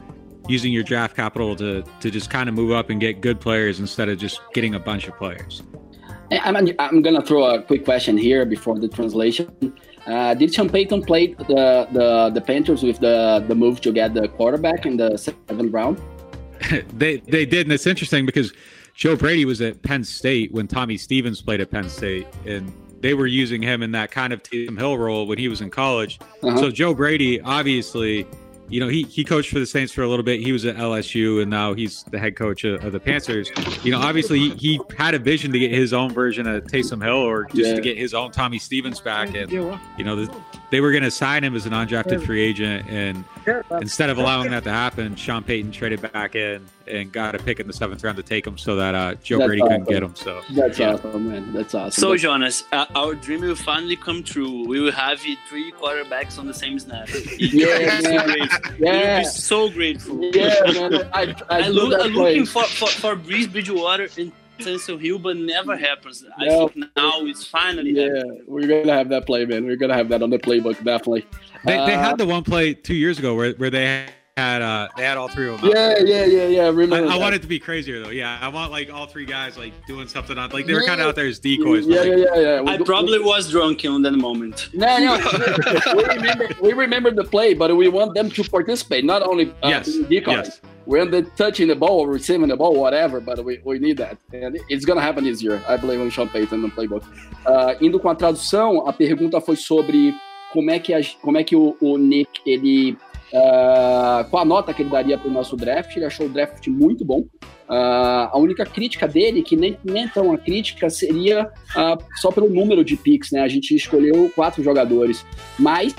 using 0.48 0.72
your 0.72 0.82
draft 0.82 1.16
capital 1.16 1.56
to 1.56 1.82
to 2.00 2.10
just 2.10 2.30
kind 2.30 2.48
of 2.48 2.54
move 2.54 2.72
up 2.72 2.90
and 2.90 3.00
get 3.00 3.20
good 3.20 3.40
players 3.40 3.80
instead 3.80 4.08
of 4.08 4.18
just 4.18 4.40
getting 4.54 4.74
a 4.74 4.80
bunch 4.80 5.08
of 5.08 5.16
players. 5.16 5.62
I'm, 6.30 6.56
I'm 6.78 7.02
gonna 7.02 7.22
throw 7.22 7.44
a 7.44 7.62
quick 7.62 7.84
question 7.84 8.16
here 8.16 8.44
before 8.46 8.78
the 8.78 8.88
translation. 8.88 9.74
Uh, 10.06 10.34
did 10.34 10.52
Sean 10.52 10.68
Payton 10.68 11.02
play 11.02 11.34
the, 11.34 11.86
the 11.92 12.30
the 12.34 12.40
Panthers 12.40 12.82
with 12.82 12.98
the 13.00 13.44
the 13.46 13.54
move 13.54 13.80
to 13.82 13.92
get 13.92 14.14
the 14.14 14.28
quarterback 14.28 14.86
in 14.86 14.96
the 14.96 15.16
seventh 15.16 15.72
round? 15.72 16.00
they 16.94 17.18
they 17.18 17.44
did, 17.44 17.66
and 17.66 17.72
it's 17.72 17.86
interesting 17.86 18.26
because 18.26 18.52
Joe 18.94 19.16
Brady 19.16 19.44
was 19.44 19.60
at 19.60 19.82
Penn 19.82 20.04
State 20.04 20.52
when 20.52 20.66
Tommy 20.66 20.96
Stevens 20.96 21.40
played 21.40 21.60
at 21.60 21.70
Penn 21.70 21.88
State, 21.88 22.26
and 22.46 22.72
they 23.00 23.14
were 23.14 23.26
using 23.26 23.62
him 23.62 23.82
in 23.82 23.92
that 23.92 24.10
kind 24.10 24.32
of 24.32 24.42
Taysom 24.42 24.78
Hill 24.78 24.96
role 24.98 25.26
when 25.26 25.38
he 25.38 25.48
was 25.48 25.60
in 25.60 25.70
college. 25.70 26.18
Uh-huh. 26.42 26.56
So 26.56 26.70
Joe 26.70 26.94
Brady, 26.94 27.40
obviously, 27.40 28.26
you 28.72 28.80
know, 28.80 28.88
he 28.88 29.02
he 29.02 29.22
coached 29.22 29.50
for 29.50 29.58
the 29.58 29.66
Saints 29.66 29.92
for 29.92 30.02
a 30.02 30.08
little 30.08 30.22
bit. 30.24 30.40
He 30.40 30.50
was 30.50 30.64
at 30.64 30.76
LSU, 30.76 31.42
and 31.42 31.50
now 31.50 31.74
he's 31.74 32.02
the 32.04 32.18
head 32.18 32.36
coach 32.36 32.64
of, 32.64 32.82
of 32.84 32.92
the 32.92 33.00
Panthers. 33.00 33.50
You 33.84 33.92
know, 33.92 34.00
obviously, 34.00 34.38
he, 34.38 34.50
he 34.56 34.80
had 34.96 35.14
a 35.14 35.18
vision 35.18 35.52
to 35.52 35.58
get 35.58 35.70
his 35.70 35.92
own 35.92 36.10
version 36.12 36.46
of 36.46 36.64
Taysom 36.64 37.04
Hill, 37.04 37.14
or 37.16 37.44
just 37.44 37.56
Yeah. 37.70 37.74
to 37.74 37.80
get 37.82 37.98
his 37.98 38.14
own 38.14 38.30
Tommy 38.32 38.58
Stevens 38.58 38.98
back. 39.00 39.34
And 39.34 39.52
you 39.52 40.04
know, 40.04 40.16
the, 40.16 40.34
they 40.70 40.80
were 40.80 40.90
going 40.90 41.02
to 41.04 41.10
sign 41.10 41.44
him 41.44 41.54
as 41.54 41.66
an 41.66 41.72
undrafted 41.72 42.24
free 42.24 42.40
agent, 42.42 42.88
and 42.88 43.24
instead 43.80 44.08
of 44.08 44.16
allowing 44.18 44.50
that 44.52 44.64
to 44.64 44.70
happen, 44.70 45.14
Sean 45.16 45.42
Payton 45.44 45.72
traded 45.72 46.00
back 46.12 46.34
in 46.34 46.64
and 46.88 47.12
got 47.12 47.34
a 47.34 47.38
pick 47.38 47.60
in 47.60 47.66
the 47.66 47.72
seventh 47.72 48.02
round 48.02 48.16
to 48.16 48.22
take 48.22 48.46
him, 48.46 48.56
so 48.58 48.74
that 48.76 48.94
uh, 48.94 49.14
Joe 49.22 49.38
That's 49.38 49.48
Brady 49.48 49.62
couldn't 49.62 49.88
get 49.88 50.02
him. 50.02 50.16
So 50.16 50.40
That's 50.50 50.78
yeah. 50.78 50.94
awesome, 50.94 51.28
man. 51.30 51.52
That's 51.52 51.74
awesome. 51.74 52.00
So, 52.00 52.16
Jonas, 52.16 52.64
uh, 52.72 52.86
our 52.96 53.14
dream 53.14 53.42
will 53.42 53.54
finally 53.54 53.96
come 53.96 54.22
true. 54.24 54.66
We 54.66 54.80
will 54.80 54.90
have 54.92 55.20
three 55.20 55.72
quarterbacks 55.72 56.38
on 56.38 56.46
the 56.46 56.54
same 56.54 56.78
snap. 56.78 57.08
Yeah, 57.38 58.00
so 58.00 58.08
man. 58.10 58.26
grateful. 58.26 58.61
Yeah. 58.78 59.14
We'll 59.14 59.18
be 59.20 59.24
so 59.24 59.70
grateful. 59.70 60.24
yeah, 60.34 60.54
man. 60.72 60.94
I, 60.94 61.08
I, 61.50 61.58
I, 61.58 61.64
I 61.64 61.68
look, 61.68 62.00
I'm 62.00 62.12
looking 62.12 62.46
for, 62.46 62.64
for, 62.64 62.88
for 62.88 63.16
Breeze 63.16 63.46
Bridgewater 63.48 64.08
and 64.18 64.32
Tennessee 64.58 64.96
Hill, 64.98 65.18
but 65.18 65.36
never 65.36 65.76
happens. 65.76 66.24
I 66.38 66.46
No. 66.46 66.68
think 66.68 66.86
now 66.96 67.12
it's 67.22 67.44
finally 67.46 67.90
Yeah, 67.90 68.02
happening. 68.16 68.42
we're 68.46 68.66
gonna 68.68 68.92
have 68.96 69.08
that 69.08 69.26
play, 69.26 69.44
man. 69.44 69.64
We're 69.64 69.76
gonna 69.76 69.94
have 69.94 70.08
that 70.10 70.22
on 70.22 70.30
the 70.30 70.38
playbook, 70.38 70.76
definitely. 70.84 71.26
They, 71.64 71.76
they 71.76 71.94
Uh, 71.94 72.00
had 72.02 72.18
the 72.18 72.26
one 72.26 72.44
play 72.44 72.74
two 72.74 72.94
years 72.94 73.18
ago 73.18 73.34
where, 73.34 73.52
where 73.54 73.70
they 73.70 74.06
had 74.38 74.62
uh, 74.62 74.88
they 74.96 75.02
had 75.04 75.18
all 75.18 75.28
three 75.28 75.48
of 75.50 75.60
them. 75.60 75.68
Yeah, 75.70 75.74
there. 75.88 76.06
yeah, 76.06 76.24
yeah, 76.24 76.46
yeah. 76.46 76.62
I, 76.64 76.68
Remember? 76.68 77.06
I 77.06 77.12
that. 77.12 77.20
want 77.20 77.34
it 77.34 77.42
to 77.42 77.46
be 77.48 77.58
crazier 77.58 78.00
though. 78.02 78.08
Yeah, 78.10 78.38
I 78.40 78.48
want 78.48 78.72
like 78.72 78.90
all 78.90 79.06
three 79.06 79.26
guys 79.26 79.58
like 79.58 79.74
doing 79.86 80.08
something 80.08 80.38
on 80.38 80.48
like 80.50 80.64
they 80.66 80.72
were 80.72 80.80
Yeah. 80.80 80.88
kind 80.88 81.00
of 81.02 81.08
out 81.08 81.16
there 81.16 81.26
as 81.26 81.38
decoys. 81.38 81.86
but, 81.86 81.94
Yeah, 81.94 82.00
like, 82.00 82.08
yeah, 82.08 82.16
yeah, 82.16 82.40
yeah. 82.40 82.60
We 82.62 82.70
I 82.70 82.76
go- 82.78 82.84
probably 82.84 83.18
was 83.18 83.50
drunk 83.50 83.84
in 83.84 84.00
that 84.02 84.12
moment. 84.12 84.70
No, 84.74 84.96
no. 84.98 85.16
we 85.96 86.04
remember 86.04 86.48
we 86.62 86.72
remember 86.72 87.10
the 87.10 87.24
play, 87.24 87.52
but 87.52 87.76
we 87.76 87.88
want 87.88 88.14
them 88.14 88.30
to 88.30 88.42
participate, 88.44 89.04
not 89.04 89.20
only 89.20 89.50
uh, 89.62 89.68
Yes, 89.68 89.98
decoys. 90.08 90.34
yes. 90.46 90.60
We're 90.86 91.04
the 91.04 91.22
touching 91.36 91.68
the 91.68 91.76
ball, 91.76 92.06
receiving 92.06 92.48
the 92.48 92.56
ball, 92.56 92.74
whatever, 92.74 93.20
but 93.20 93.44
we, 93.44 93.60
we 93.64 93.78
need 93.78 93.98
that. 93.98 94.16
And 94.32 94.58
it's 94.70 94.84
gonna 94.86 95.02
happen 95.02 95.24
this 95.24 95.42
year. 95.42 95.62
I 95.68 95.76
believe 95.76 96.00
on 96.00 96.08
Sean 96.10 96.28
Payton 96.30 96.60
no 96.62 96.68
playbook. 96.70 97.04
Uh, 97.46 97.74
indo 97.82 98.00
com 98.00 98.08
a 98.08 98.14
tradução, 98.14 98.88
a 98.88 98.92
pergunta 98.94 99.40
foi 99.42 99.56
sobre 99.56 100.12
como 100.54 100.70
é 100.70 100.78
que, 100.78 100.92
a, 100.94 101.00
como 101.20 101.36
é 101.38 101.44
que 101.44 101.54
o, 101.54 101.76
o 101.80 101.98
Nick, 101.98 102.40
ele... 102.46 102.96
Uh, 103.32 104.28
qual 104.28 104.42
a 104.42 104.44
nota 104.44 104.74
que 104.74 104.82
ele 104.82 104.90
daria 104.90 105.16
para 105.16 105.28
o 105.28 105.32
nosso 105.32 105.56
draft? 105.56 105.96
Ele 105.96 106.04
achou 106.04 106.26
o 106.26 106.28
draft 106.28 106.66
muito 106.68 107.04
bom. 107.04 107.20
Uh, 107.20 108.28
a 108.30 108.36
única 108.36 108.66
crítica 108.66 109.08
dele, 109.08 109.42
que 109.42 109.56
nem, 109.56 109.78
nem 109.82 110.06
tão 110.06 110.26
uma 110.26 110.36
crítica, 110.36 110.90
seria 110.90 111.44
uh, 111.46 111.98
só 112.20 112.30
pelo 112.30 112.50
número 112.50 112.84
de 112.84 112.96
picks, 112.96 113.30
né? 113.30 113.40
A 113.40 113.48
gente 113.48 113.74
escolheu 113.74 114.30
quatro 114.34 114.62
jogadores, 114.62 115.24
mas 115.58 115.94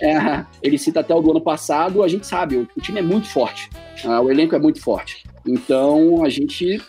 é, 0.00 0.44
ele 0.62 0.78
cita 0.78 1.00
até 1.00 1.12
o 1.12 1.20
do 1.20 1.32
ano 1.32 1.40
passado, 1.40 2.04
a 2.04 2.08
gente 2.08 2.26
sabe, 2.26 2.56
o, 2.56 2.68
o 2.76 2.80
time 2.80 3.00
é 3.00 3.02
muito 3.02 3.26
forte, 3.28 3.68
o 4.22 4.30
elenco 4.30 4.54
é 4.54 4.58
muito 4.60 4.80
forte. 4.80 5.24
Então 5.46 6.22
a 6.24 6.28
gente 6.28 6.80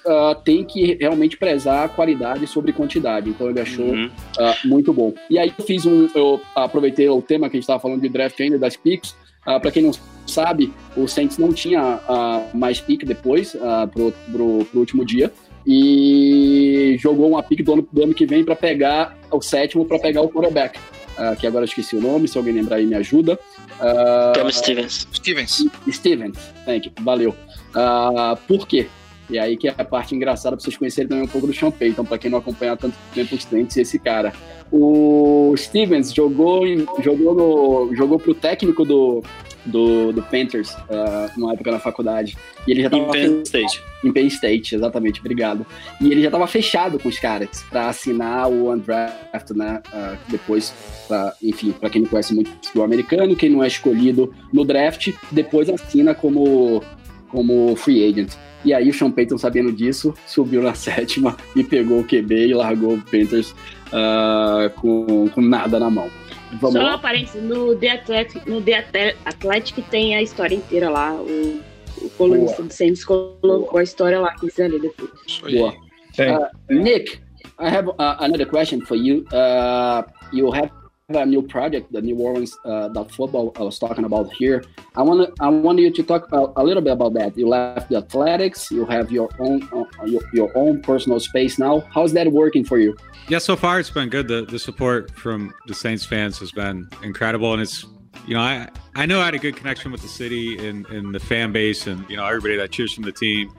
tem 0.43 0.63
que 0.65 0.97
realmente 0.99 1.37
prezar 1.37 1.85
a 1.85 1.89
qualidade 1.89 2.45
sobre 2.45 2.73
quantidade. 2.73 3.29
Então 3.29 3.49
ele 3.49 3.61
achou 3.61 3.85
Uhum. 3.85 4.07
uh, 4.07 4.67
muito 4.67 4.93
bom. 4.93 5.13
E 5.29 5.39
aí 5.39 5.53
eu 5.57 5.65
fiz 5.65 5.85
um, 5.85 6.07
eu 6.13 6.41
aproveitei 6.53 7.07
o 7.09 7.21
tema 7.21 7.49
que 7.49 7.55
a 7.55 7.57
gente 7.57 7.63
estava 7.63 7.79
falando 7.79 8.01
de 8.01 8.09
draft 8.09 8.39
ainda 8.41 8.59
das 8.59 8.75
picks. 8.75 9.15
Uh, 9.49 9.59
Para 9.59 9.71
quem 9.71 9.83
não 9.83 9.91
sabe, 10.27 10.71
o 10.95 11.07
Saints 11.07 11.37
não 11.37 11.51
tinha 11.51 11.95
uh, 12.07 12.57
mais 12.57 12.79
pick 12.79 13.03
depois 13.03 13.55
uh, 13.55 13.87
pro, 13.91 14.11
pro, 14.31 14.65
pro 14.65 14.79
último 14.79 15.03
dia 15.03 15.31
e 15.65 16.95
jogou 16.99 17.29
uma 17.29 17.43
pick 17.43 17.63
do 17.63 17.73
ano, 17.73 17.87
do 17.91 18.03
ano 18.03 18.13
que 18.13 18.25
vem 18.25 18.43
para 18.43 18.55
pegar 18.55 19.17
o 19.31 19.41
sétimo 19.41 19.85
para 19.85 19.99
pegar 19.99 20.21
o 20.21 20.29
quarterback. 20.29 20.79
Uh, 21.17 21.35
que 21.35 21.45
agora 21.45 21.63
eu 21.63 21.67
esqueci 21.67 21.97
o 21.97 22.01
nome, 22.01 22.27
se 22.27 22.37
alguém 22.37 22.53
lembrar 22.53 22.77
aí 22.77 22.85
me 22.85 22.95
ajuda. 22.95 23.37
Uh, 23.79 24.33
Thomas 24.33 24.55
Stevens. 24.55 25.07
Stevens. 25.13 25.65
Stevens, 25.91 26.37
thank 26.65 26.87
you, 26.87 26.93
valeu. 27.01 27.35
Uh, 27.75 28.37
por 28.47 28.65
quê? 28.65 28.87
E 29.29 29.37
aí 29.37 29.55
que 29.55 29.67
é 29.67 29.75
a 29.77 29.85
parte 29.85 30.15
engraçada 30.15 30.55
para 30.55 30.63
vocês 30.63 30.77
conhecerem 30.77 31.07
também 31.07 31.23
um 31.23 31.27
pouco 31.27 31.47
do 31.47 31.53
Sean 31.53 31.71
Payton, 31.71 32.03
para 32.03 32.17
quem 32.17 32.31
não 32.31 32.39
acompanha 32.39 32.73
há 32.73 32.77
tanto 32.77 32.95
tempo 33.13 33.35
os 33.35 33.43
Saints, 33.43 33.77
esse 33.77 33.99
cara. 33.99 34.33
O 34.71 35.53
Stevens 35.57 36.13
jogou, 36.13 36.65
em, 36.65 36.85
jogou, 37.01 37.35
no, 37.35 37.95
jogou 37.95 38.19
pro 38.19 38.33
técnico 38.33 38.85
do, 38.85 39.23
do, 39.65 40.11
do 40.11 40.21
Panthers, 40.23 40.73
uh, 40.73 41.29
numa 41.37 41.53
época 41.53 41.71
na 41.71 41.79
faculdade. 41.79 42.37
E 42.67 42.71
ele 42.71 42.83
já 42.83 42.89
tava 42.89 43.03
Em 43.03 43.11
Penn 43.11 43.41
State. 43.43 43.83
em 44.03 44.11
Penn 44.11 44.27
State, 44.27 44.75
exatamente, 44.75 45.19
obrigado. 45.19 45.65
E 45.99 46.11
ele 46.11 46.21
já 46.21 46.27
estava 46.27 46.47
fechado 46.47 46.99
com 46.99 47.09
os 47.09 47.19
caras 47.19 47.63
para 47.69 47.89
assinar 47.89 48.49
o 48.49 48.71
undraft, 48.71 49.51
né? 49.55 49.81
Uh, 49.91 50.17
depois, 50.27 50.73
pra, 51.07 51.33
enfim, 51.41 51.71
para 51.71 51.89
quem 51.89 52.01
não 52.01 52.09
conhece 52.09 52.33
muito 52.33 52.49
o 52.49 52.53
futebol 52.65 52.85
americano, 52.85 53.35
quem 53.35 53.49
não 53.49 53.63
é 53.63 53.67
escolhido 53.67 54.33
no 54.53 54.63
draft, 54.63 55.13
depois 55.31 55.69
assina 55.69 56.13
como, 56.13 56.83
como 57.29 57.75
free 57.75 58.07
agent. 58.07 58.33
E 58.65 58.73
aí 58.73 58.89
o 58.89 58.93
Sean 58.93 59.11
Payton, 59.11 59.37
sabendo 59.37 59.71
disso, 59.71 60.13
subiu 60.27 60.61
na 60.61 60.73
sétima 60.75 61.37
e 61.55 61.63
pegou 61.63 61.99
o 61.99 62.03
QB 62.03 62.47
e 62.47 62.53
largou 62.53 62.95
o 62.95 63.01
Panthers 63.01 63.51
uh, 63.87 64.69
com, 64.75 65.29
com 65.29 65.41
nada 65.41 65.79
na 65.79 65.89
mão. 65.89 66.09
Vamos 66.53 66.73
Só 66.73 66.81
lá? 66.81 66.95
um 66.95 66.99
parênteses, 66.99 67.43
no 67.43 67.75
The 67.75 67.91
Athletic, 67.91 68.47
no 68.47 68.61
The 68.61 68.85
Athletic 69.25 69.81
tem 69.89 70.15
a 70.15 70.21
história 70.21 70.55
inteira 70.55 70.89
lá. 70.89 71.13
O, 71.13 71.61
o 72.01 72.09
colunista 72.17 72.63
do 72.63 72.73
Saints 72.73 73.05
colocou 73.05 73.77
a 73.77 73.83
história 73.83 74.19
lá, 74.19 74.33
quiser 74.35 74.69
ler 74.69 74.81
depois. 74.81 75.11
Boa. 75.51 75.73
Uh, 76.17 76.73
Nick, 76.73 77.19
I 77.59 77.69
have 77.69 77.87
uh, 77.87 78.17
another 78.19 78.45
question 78.45 78.81
for 78.81 78.95
you. 78.95 79.25
Uh, 79.31 80.03
you 80.33 80.49
have 80.51 80.71
a 81.15 81.25
new 81.25 81.41
project, 81.41 81.91
the 81.91 82.01
New 82.01 82.17
Orleans 82.17 82.57
uh, 82.65 82.87
the 82.89 83.03
football 83.05 83.51
I 83.55 83.63
was 83.63 83.79
talking 83.79 84.05
about 84.05 84.31
here. 84.33 84.63
I 84.95 85.01
want 85.01 85.29
I 85.39 85.49
want 85.49 85.79
you 85.79 85.91
to 85.91 86.03
talk 86.03 86.31
a, 86.31 86.51
a 86.55 86.63
little 86.63 86.83
bit 86.83 86.93
about 86.93 87.13
that. 87.15 87.37
You 87.37 87.47
left 87.47 87.89
the 87.89 87.97
athletics. 87.97 88.69
You 88.71 88.85
have 88.85 89.11
your 89.11 89.29
own 89.39 89.67
uh, 89.73 90.05
your, 90.05 90.21
your 90.33 90.57
own 90.57 90.81
personal 90.81 91.19
space 91.19 91.57
now. 91.57 91.81
How's 91.91 92.13
that 92.13 92.31
working 92.31 92.63
for 92.63 92.77
you? 92.77 92.95
Yeah, 93.27 93.39
so 93.39 93.55
far 93.55 93.79
it's 93.79 93.89
been 93.89 94.09
good. 94.09 94.27
The 94.27 94.45
the 94.45 94.59
support 94.59 95.11
from 95.11 95.53
the 95.67 95.73
Saints 95.73 96.05
fans 96.05 96.37
has 96.39 96.51
been 96.51 96.87
incredible, 97.03 97.53
and 97.53 97.61
it's 97.61 97.85
you 98.27 98.35
know 98.35 98.41
I 98.41 98.69
I 98.95 99.05
know 99.05 99.21
I 99.21 99.25
had 99.25 99.33
a 99.33 99.39
good 99.39 99.55
connection 99.55 99.91
with 99.91 100.01
the 100.01 100.07
city 100.07 100.67
and, 100.67 100.85
and 100.87 101.13
the 101.13 101.19
fan 101.19 101.51
base 101.51 101.87
and 101.87 102.07
you 102.09 102.17
know 102.17 102.25
everybody 102.25 102.57
that 102.57 102.71
cheers 102.71 102.93
from 102.93 103.03
the 103.03 103.11
team. 103.11 103.51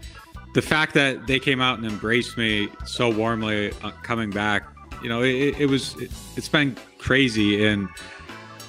The 0.54 0.62
fact 0.62 0.94
that 0.94 1.28
they 1.28 1.38
came 1.38 1.60
out 1.60 1.78
and 1.78 1.86
embraced 1.86 2.36
me 2.36 2.68
so 2.84 3.08
warmly 3.08 3.72
uh, 3.84 3.92
coming 4.02 4.30
back, 4.30 4.64
you 5.00 5.08
know, 5.08 5.22
it, 5.22 5.60
it 5.60 5.66
was 5.66 5.94
it, 6.00 6.10
it's 6.36 6.48
been 6.48 6.76
crazy 7.00 7.66
and. 7.66 7.88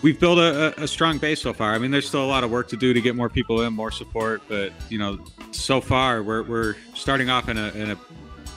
We've 0.04 0.20
built 0.20 0.40
a, 0.40 0.82
a, 0.82 0.88
strong 0.88 1.20
base 1.20 1.44
so 1.44 1.54
far. 1.54 1.76
I 1.76 1.78
mean, 1.78 1.92
there's 1.92 2.08
still 2.08 2.26
a 2.26 2.26
lot 2.26 2.44
of 2.44 2.50
work 2.50 2.68
to 2.70 2.76
do 2.76 2.92
to 2.92 3.00
get 3.00 3.16
more 3.16 3.30
people 3.30 3.62
in, 3.62 3.72
more 3.72 3.92
support. 3.92 4.42
But 4.48 4.74
you 4.90 4.98
know, 4.98 5.24
so 5.52 5.80
far 5.80 6.24
we're, 6.24 6.42
we're 6.42 6.76
starting 6.96 7.30
off 7.30 7.50
in 7.50 7.58
a, 7.60 7.70
in 7.74 7.92
a 7.92 7.96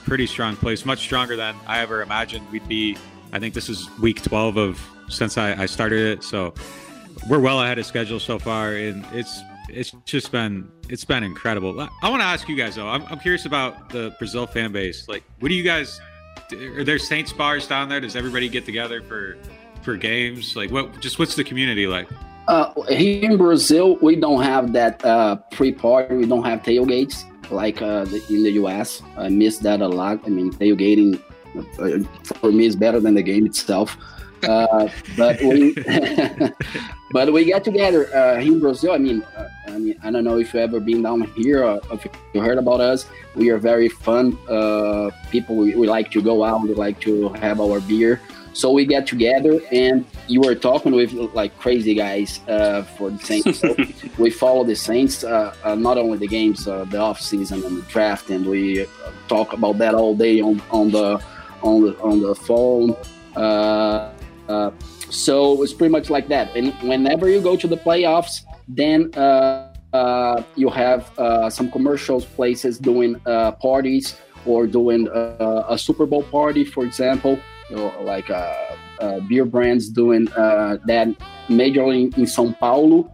pretty 0.05 0.25
strong 0.25 0.55
place, 0.55 0.85
much 0.85 0.99
stronger 0.99 1.35
than 1.35 1.55
I 1.67 1.81
ever 1.81 2.01
imagined 2.01 2.49
we'd 2.51 2.67
be. 2.67 2.97
I 3.31 3.37
think 3.37 3.53
this 3.53 3.69
is 3.69 3.87
week 3.99 4.21
12 4.21 4.57
of 4.57 4.87
since 5.09 5.37
I, 5.37 5.63
I 5.63 5.65
started 5.65 5.99
it, 5.99 6.23
so 6.23 6.53
we're 7.29 7.39
well 7.39 7.61
ahead 7.61 7.79
of 7.79 7.85
schedule 7.85 8.19
so 8.19 8.39
far, 8.39 8.73
and 8.73 9.05
it's 9.11 9.41
it's 9.69 9.91
just 10.05 10.31
been 10.31 10.69
it's 10.89 11.05
been 11.05 11.23
incredible. 11.23 11.79
I, 11.79 11.89
I 12.03 12.09
want 12.09 12.21
to 12.21 12.25
ask 12.25 12.47
you 12.47 12.55
guys 12.55 12.75
though. 12.75 12.87
I'm, 12.87 13.03
I'm 13.07 13.19
curious 13.19 13.45
about 13.45 13.89
the 13.89 14.15
Brazil 14.19 14.47
fan 14.47 14.71
base. 14.71 15.07
Like, 15.07 15.23
what 15.39 15.49
do 15.49 15.55
you 15.55 15.63
guys? 15.63 15.99
Are 16.51 16.83
there 16.83 16.99
Saints 16.99 17.33
bars 17.33 17.67
down 17.67 17.89
there? 17.89 17.99
Does 17.99 18.15
everybody 18.15 18.47
get 18.49 18.65
together 18.65 19.01
for 19.01 19.37
for 19.85 19.95
games? 19.95 20.55
Like, 20.55 20.71
what? 20.71 20.99
Just 20.99 21.19
what's 21.19 21.35
the 21.35 21.43
community 21.43 21.87
like? 21.87 22.09
Uh, 22.47 22.73
here 22.89 23.31
in 23.31 23.37
Brazil, 23.37 23.97
we 24.01 24.15
don't 24.15 24.43
have 24.43 24.73
that 24.73 25.03
uh, 25.05 25.37
pre-party. 25.51 26.15
We 26.15 26.25
don't 26.25 26.43
have 26.43 26.61
tailgates 26.63 27.23
like 27.51 27.81
uh, 27.81 28.05
the, 28.05 28.21
in 28.29 28.43
the 28.43 28.51
US. 28.63 29.01
I 29.17 29.29
miss 29.29 29.59
that 29.59 29.81
a 29.81 29.87
lot. 29.87 30.19
I 30.25 30.29
mean, 30.29 30.51
tailgating 30.51 31.21
uh, 31.79 32.07
for 32.23 32.51
me 32.51 32.65
is 32.65 32.75
better 32.75 32.99
than 32.99 33.13
the 33.13 33.23
game 33.23 33.45
itself. 33.45 33.97
Uh, 34.43 34.89
but 35.17 35.41
we 35.41 35.73
but 37.11 37.31
we 37.31 37.45
get 37.45 37.63
together 37.63 38.13
uh, 38.13 38.39
here 38.39 38.53
in 38.53 38.59
Brazil. 38.59 38.91
I 38.91 38.97
mean, 38.97 39.23
uh, 39.37 39.47
I 39.67 39.79
mean, 39.79 39.95
I 40.03 40.11
don't 40.11 40.23
know 40.23 40.37
if 40.37 40.53
you 40.53 40.59
ever 40.59 40.79
been 40.79 41.01
down 41.01 41.21
here 41.35 41.63
or 41.63 41.81
if 41.93 42.05
you 42.33 42.41
heard 42.41 42.57
about 42.57 42.81
us. 42.81 43.07
We 43.35 43.49
are 43.49 43.57
very 43.57 43.89
fun 43.89 44.37
uh, 44.49 45.09
people. 45.31 45.55
We, 45.55 45.75
we 45.75 45.87
like 45.87 46.11
to 46.11 46.21
go 46.21 46.43
out. 46.43 46.61
We 46.61 46.73
like 46.73 46.99
to 47.01 47.29
have 47.29 47.59
our 47.59 47.79
beer. 47.79 48.21
So 48.55 48.71
we 48.71 48.85
get 48.85 49.05
together, 49.05 49.59
and 49.73 50.05
you 50.27 50.39
were 50.39 50.55
talking 50.55 50.93
with 50.93 51.11
like 51.11 51.51
crazy 51.59 51.93
guys 51.93 52.39
uh, 52.47 52.83
for 52.83 53.09
the 53.11 53.19
Saints. 53.19 53.59
So 53.59 53.75
we 54.17 54.29
follow 54.29 54.63
the 54.63 54.77
Saints, 54.77 55.25
uh, 55.25 55.53
uh, 55.65 55.75
not 55.75 55.97
only 55.97 56.17
the 56.17 56.27
games, 56.27 56.65
uh, 56.65 56.85
the 56.85 56.97
off 56.97 57.19
season 57.19 57.65
and 57.65 57.77
the 57.79 57.81
draft, 57.83 58.29
and 58.29 58.45
we 58.45 58.83
uh, 58.83 58.87
talk 59.27 59.51
about 59.51 59.77
that 59.79 59.93
all 59.93 60.15
day 60.15 60.39
on, 60.39 60.61
on 60.71 60.89
the 60.89 61.21
on 61.63 61.81
the 61.81 61.99
on 61.99 62.21
the 62.21 62.33
phone. 62.33 62.95
Uh, 63.35 64.13
uh, 64.47 64.71
so 65.09 65.61
it's 65.61 65.73
pretty 65.73 65.91
much 65.91 66.09
like 66.09 66.29
that. 66.29 66.55
And 66.55 66.73
whenever 66.87 67.29
you 67.29 67.41
go 67.41 67.57
to 67.57 67.67
the 67.67 67.77
playoffs, 67.77 68.45
then 68.69 69.13
uh, 69.15 69.73
uh, 69.91 70.43
you 70.55 70.69
have 70.69 71.11
uh, 71.19 71.49
some 71.49 71.69
commercial 71.69 72.21
places 72.21 72.77
doing 72.79 73.19
uh, 73.25 73.51
parties 73.51 74.17
or 74.45 74.65
doing 74.65 75.09
uh, 75.09 75.65
a 75.67 75.77
Super 75.77 76.05
Bowl 76.05 76.23
party, 76.23 76.63
for 76.63 76.85
example, 76.85 77.37
you 77.69 77.75
know, 77.75 77.93
like 78.01 78.29
uh, 78.29 78.53
uh, 78.99 79.19
beer 79.21 79.45
brands 79.45 79.89
doing 79.89 80.31
uh, 80.33 80.77
that 80.85 81.07
majorly 81.49 82.15
in 82.17 82.25
São 82.25 82.57
Paulo, 82.59 83.11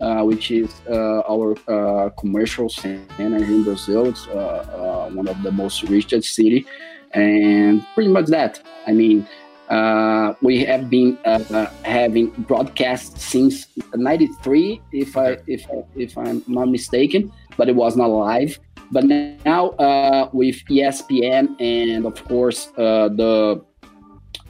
uh, 0.00 0.22
which 0.22 0.50
is 0.50 0.80
uh, 0.88 1.20
our 1.28 1.54
uh, 1.68 2.10
commercial 2.10 2.68
center 2.68 3.36
in 3.36 3.64
Brazil. 3.64 4.06
It's 4.06 4.26
one 4.26 5.28
of 5.28 5.42
the 5.42 5.52
most 5.52 5.82
richest 5.84 6.34
city, 6.34 6.66
and 7.12 7.84
pretty 7.94 8.10
much 8.10 8.26
that. 8.26 8.62
I 8.86 8.92
mean, 8.92 9.26
uh, 9.70 10.34
we 10.42 10.64
have 10.64 10.90
been 10.90 11.16
uh, 11.24 11.38
uh, 11.50 11.66
having 11.84 12.30
broadcast 12.48 13.18
since 13.18 13.68
'93, 13.94 14.80
if 14.92 15.16
I 15.16 15.38
if 15.46 15.64
if 15.94 16.18
I'm 16.18 16.42
not 16.48 16.68
mistaken, 16.68 17.32
but 17.56 17.68
it 17.68 17.76
was 17.76 17.96
not 17.96 18.08
live. 18.08 18.58
But 18.90 19.04
now 19.04 19.70
uh, 19.78 20.28
with 20.32 20.56
ESPN 20.66 21.54
and 21.60 22.04
of 22.04 22.24
course 22.24 22.72
uh, 22.76 23.08
the 23.14 23.62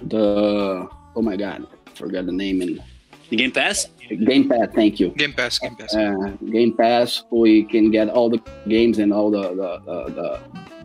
the 0.09 0.89
oh 1.17 1.23
my 1.23 1.37
god, 1.37 1.67
forgot 1.95 2.27
the 2.27 2.33
name 2.33 2.63
in 2.63 2.81
the 3.29 3.37
Game 3.37 3.53
Pass? 3.53 3.87
Game 4.09 4.49
Pass. 4.49 4.69
Thank 4.75 4.99
you. 4.99 5.11
Game 5.11 5.33
Pass, 5.33 5.59
Game 5.59 5.77
Pass. 5.77 5.95
Uh, 5.95 6.33
Game 6.51 6.77
Pass, 6.77 7.25
we 7.31 7.63
can 7.65 7.91
get 7.91 8.09
all 8.09 8.29
the 8.29 8.41
games 8.69 8.99
and 8.99 9.13
all 9.13 9.31
the 9.31 9.43
the 9.55 9.79
the, 9.87 10.41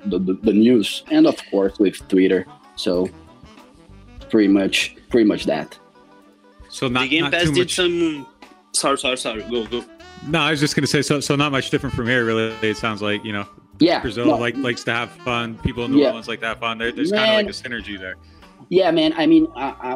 the, 0.06 0.20
the, 0.20 0.34
the 0.44 0.54
news, 0.54 1.04
and 1.10 1.26
of 1.26 1.36
course 1.50 1.80
with 1.80 2.08
Twitter. 2.08 2.46
So 2.76 3.10
pretty 4.30 4.48
much 4.50 4.96
pretty 5.10 5.28
much 5.28 5.46
that. 5.46 5.78
So 6.70 6.88
The 6.88 6.94
not, 6.94 7.10
Game 7.10 7.24
not 7.24 7.32
Pass 7.34 7.44
too 7.46 7.54
did 7.54 7.60
much. 7.62 7.76
some. 7.76 8.28
Sorry, 8.74 8.98
sorry, 8.98 9.18
sorry. 9.18 9.42
Go, 9.44 9.66
go. 9.66 9.84
No, 10.28 10.40
I 10.40 10.52
was 10.52 10.60
just 10.60 10.76
gonna 10.76 10.88
say 10.88 11.02
so. 11.02 11.20
So 11.20 11.36
not 11.36 11.52
much 11.52 11.70
different 11.70 11.96
from 11.96 12.08
here, 12.08 12.26
really. 12.26 12.54
It 12.62 12.78
sounds 12.78 13.02
like 13.02 13.24
you 13.24 13.32
know, 13.34 13.48
Yeah, 13.80 14.02
Brazil 14.02 14.26
no. 14.26 14.38
like 14.38 14.56
likes 14.58 14.84
to 14.84 14.92
have 14.94 15.12
fun. 15.12 15.58
People 15.60 15.86
in 15.86 15.92
New 15.94 16.02
Yeah. 16.02 16.08
Orleans 16.10 16.28
like 16.28 16.42
to 16.42 16.48
have 16.48 16.60
fun. 16.60 16.78
There, 16.78 16.92
there's 16.92 17.12
kind 17.12 17.32
of 17.32 17.36
like 17.38 17.48
a 17.48 17.58
synergy 17.58 17.98
there. 18.00 18.16
Yeah, 18.70 18.92
man. 18.92 19.14
I 19.16 19.28
mean, 19.28 19.46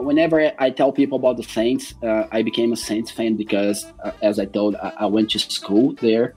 whenever 0.02 0.52
I 0.60 0.70
tell 0.70 0.92
people 0.92 1.18
about 1.18 1.38
the 1.38 1.44
Saints, 1.44 1.96
uh, 2.04 2.28
I 2.32 2.44
became 2.44 2.72
a 2.72 2.78
Saints 2.78 3.10
fan 3.10 3.36
because, 3.36 3.86
uh, 4.04 4.12
as 4.22 4.40
I 4.40 4.46
told, 4.46 4.76
I, 4.76 4.94
I 5.00 5.06
went 5.08 5.32
to 5.32 5.40
school 5.40 5.94
there. 5.96 6.36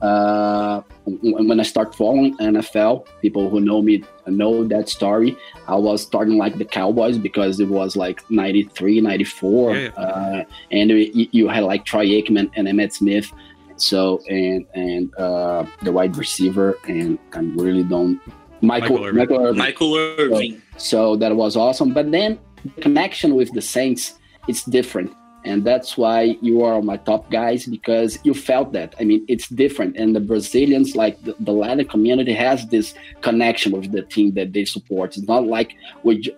Uh, 0.00 0.82
when 1.04 1.48
when 1.48 1.60
I 1.60 1.62
start 1.62 1.94
following 1.94 2.36
NFL, 2.38 3.06
people 3.22 3.48
who 3.48 3.60
know 3.60 3.80
me 3.80 4.04
know 4.26 4.64
that 4.64 4.88
story. 4.88 5.36
I 5.66 5.76
was 5.76 6.02
starting 6.02 6.36
like 6.36 6.58
the 6.58 6.64
Cowboys 6.64 7.16
because 7.16 7.60
it 7.60 7.68
was 7.68 7.96
like 7.96 8.28
93, 8.30 9.00
94. 9.00 9.74
Yeah, 9.74 9.80
yeah. 9.82 9.88
Uh, 10.02 10.44
and 10.70 10.90
you, 10.90 11.28
you 11.30 11.48
had 11.48 11.64
like 11.64 11.84
Troy 11.84 12.06
Aikman 12.06 12.50
and 12.54 12.68
Emmett 12.68 12.92
Smith. 12.92 13.32
So, 13.76 14.20
and 14.28 14.66
and 14.74 15.14
uh, 15.16 15.64
the 15.82 15.90
wide 15.90 16.16
receiver, 16.16 16.78
and 16.86 17.18
I 17.32 17.38
really 17.38 17.82
don't. 17.82 18.20
Michael, 18.66 18.98
Michael 18.98 19.04
Irvin. 19.04 19.16
Michael 19.16 19.40
Irvin. 19.46 19.58
Michael 19.58 19.96
Irving. 19.96 20.62
So 20.76 21.16
that 21.16 21.36
was 21.36 21.56
awesome. 21.56 21.92
But 21.92 22.10
then 22.10 22.38
the 22.64 22.80
connection 22.82 23.34
with 23.34 23.52
the 23.52 23.62
Saints, 23.62 24.14
it's 24.48 24.64
different. 24.64 25.12
And 25.44 25.62
that's 25.62 25.98
why 25.98 26.38
you 26.40 26.62
are 26.62 26.80
my 26.80 26.96
top 26.96 27.30
guys 27.30 27.66
because 27.66 28.18
you 28.24 28.32
felt 28.32 28.72
that. 28.72 28.94
I 28.98 29.04
mean, 29.04 29.24
it's 29.28 29.48
different. 29.48 29.96
And 29.98 30.16
the 30.16 30.20
Brazilians, 30.20 30.96
like 30.96 31.20
the, 31.22 31.36
the 31.38 31.52
Latin 31.52 31.86
community, 31.86 32.32
has 32.32 32.66
this 32.68 32.94
connection 33.20 33.72
with 33.72 33.92
the 33.92 34.02
team 34.02 34.32
that 34.34 34.54
they 34.54 34.64
support. 34.64 35.18
It's 35.18 35.28
not 35.28 35.46
like 35.46 35.74
we, 36.02 36.34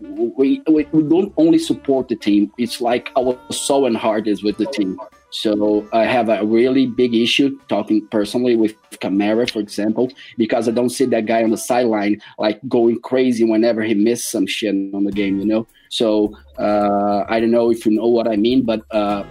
we, 0.00 0.60
we, 0.66 0.86
we 0.90 1.02
don't 1.04 1.32
only 1.36 1.58
support 1.58 2.08
the 2.08 2.16
team, 2.16 2.50
it's 2.58 2.80
like 2.80 3.10
our 3.16 3.38
soul 3.52 3.86
and 3.86 3.96
heart 3.96 4.26
is 4.26 4.42
with 4.42 4.56
the 4.56 4.66
team. 4.66 4.98
So 5.30 5.88
I 5.92 6.04
have 6.04 6.28
a 6.28 6.44
really 6.44 6.86
big 6.86 7.14
issue 7.14 7.58
talking 7.68 8.06
personally 8.08 8.56
with 8.56 8.74
Camara, 9.00 9.46
for 9.46 9.60
example, 9.60 10.10
because 10.36 10.68
I 10.68 10.72
don't 10.72 10.90
see 10.90 11.04
that 11.06 11.26
guy 11.26 11.42
on 11.42 11.50
the 11.50 11.56
sideline 11.56 12.20
like 12.38 12.60
going 12.68 13.00
crazy 13.00 13.44
whenever 13.44 13.82
he 13.82 13.94
missed 13.94 14.30
some 14.30 14.46
shit 14.46 14.74
on 14.92 15.04
the 15.04 15.12
game, 15.12 15.38
you 15.38 15.46
know. 15.46 15.66
So 15.88 16.36
uh, 16.58 17.24
I 17.28 17.40
don't 17.40 17.52
know 17.52 17.70
if 17.70 17.86
you 17.86 17.92
know 17.92 18.06
what 18.06 18.26
I 18.26 18.36
mean, 18.36 18.64
but 18.64 18.82
uh, 18.90 19.24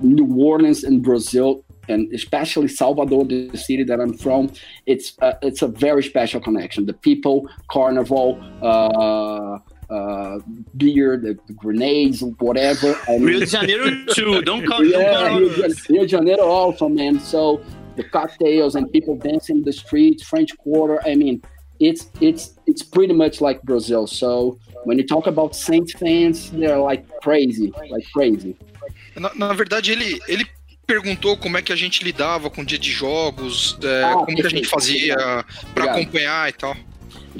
New 0.00 0.28
Orleans 0.38 0.84
and 0.84 1.02
Brazil, 1.02 1.64
and 1.88 2.12
especially 2.12 2.68
Salvador, 2.68 3.24
the 3.24 3.56
city 3.56 3.82
that 3.84 4.00
I'm 4.00 4.16
from, 4.16 4.52
it's 4.86 5.14
uh, 5.22 5.34
it's 5.42 5.62
a 5.62 5.68
very 5.68 6.02
special 6.02 6.40
connection. 6.40 6.86
The 6.86 6.92
people, 6.92 7.48
carnival. 7.70 8.38
Uh, 9.90 10.38
beer, 10.76 11.16
the, 11.16 11.36
the 11.48 11.52
grenades, 11.54 12.22
whatever. 12.38 12.96
I 13.08 13.12
mean- 13.18 13.24
Rio 13.26 13.40
de 13.40 13.46
Janeiro 13.46 13.90
too. 14.14 14.40
Don't 14.42 14.64
call. 14.64 14.84
yeah, 14.84 15.36
Rio, 15.36 15.48
de 15.48 15.56
Janeiro- 15.56 15.74
Rio 15.88 16.02
de 16.02 16.08
Janeiro 16.08 16.44
also, 16.44 16.88
man. 16.88 17.18
So 17.18 17.60
the 17.96 18.04
cocktails 18.04 18.76
and 18.76 18.90
people 18.92 19.16
dancing 19.16 19.56
in 19.58 19.64
the 19.64 19.72
streets, 19.72 20.22
French 20.22 20.56
Quarter. 20.58 21.00
I 21.04 21.16
mean, 21.16 21.42
it's 21.80 22.08
it's 22.20 22.54
it's 22.66 22.82
pretty 22.84 23.12
much 23.14 23.40
like 23.40 23.60
Brazil. 23.64 24.06
So 24.06 24.58
when 24.84 24.96
you 24.96 25.04
talk 25.04 25.26
about 25.26 25.56
Saints 25.56 25.92
fans, 25.94 26.50
they're 26.52 26.78
like 26.78 27.04
crazy, 27.20 27.72
like 27.90 28.06
crazy. 28.12 28.54
Na, 29.16 29.32
na 29.34 29.52
verdade, 29.52 29.90
ele, 29.90 30.20
ele 30.28 30.46
perguntou 30.86 31.36
como 31.36 31.58
é 31.58 31.62
que 31.62 31.72
a 31.72 31.76
gente 31.76 32.04
lidava 32.04 32.48
com 32.48 32.62
o 32.62 32.64
dia 32.64 32.78
de 32.78 32.90
jogos, 32.92 33.76
é, 33.82 34.04
Ah, 34.04 34.14
como 34.14 34.36
que 34.36 34.46
a 34.46 34.48
gente 34.48 34.68
fazia 34.68 35.16
pra 35.16 35.44
Obrigado. 35.84 35.98
acompanhar 35.98 36.48
e 36.48 36.52
tal. 36.52 36.76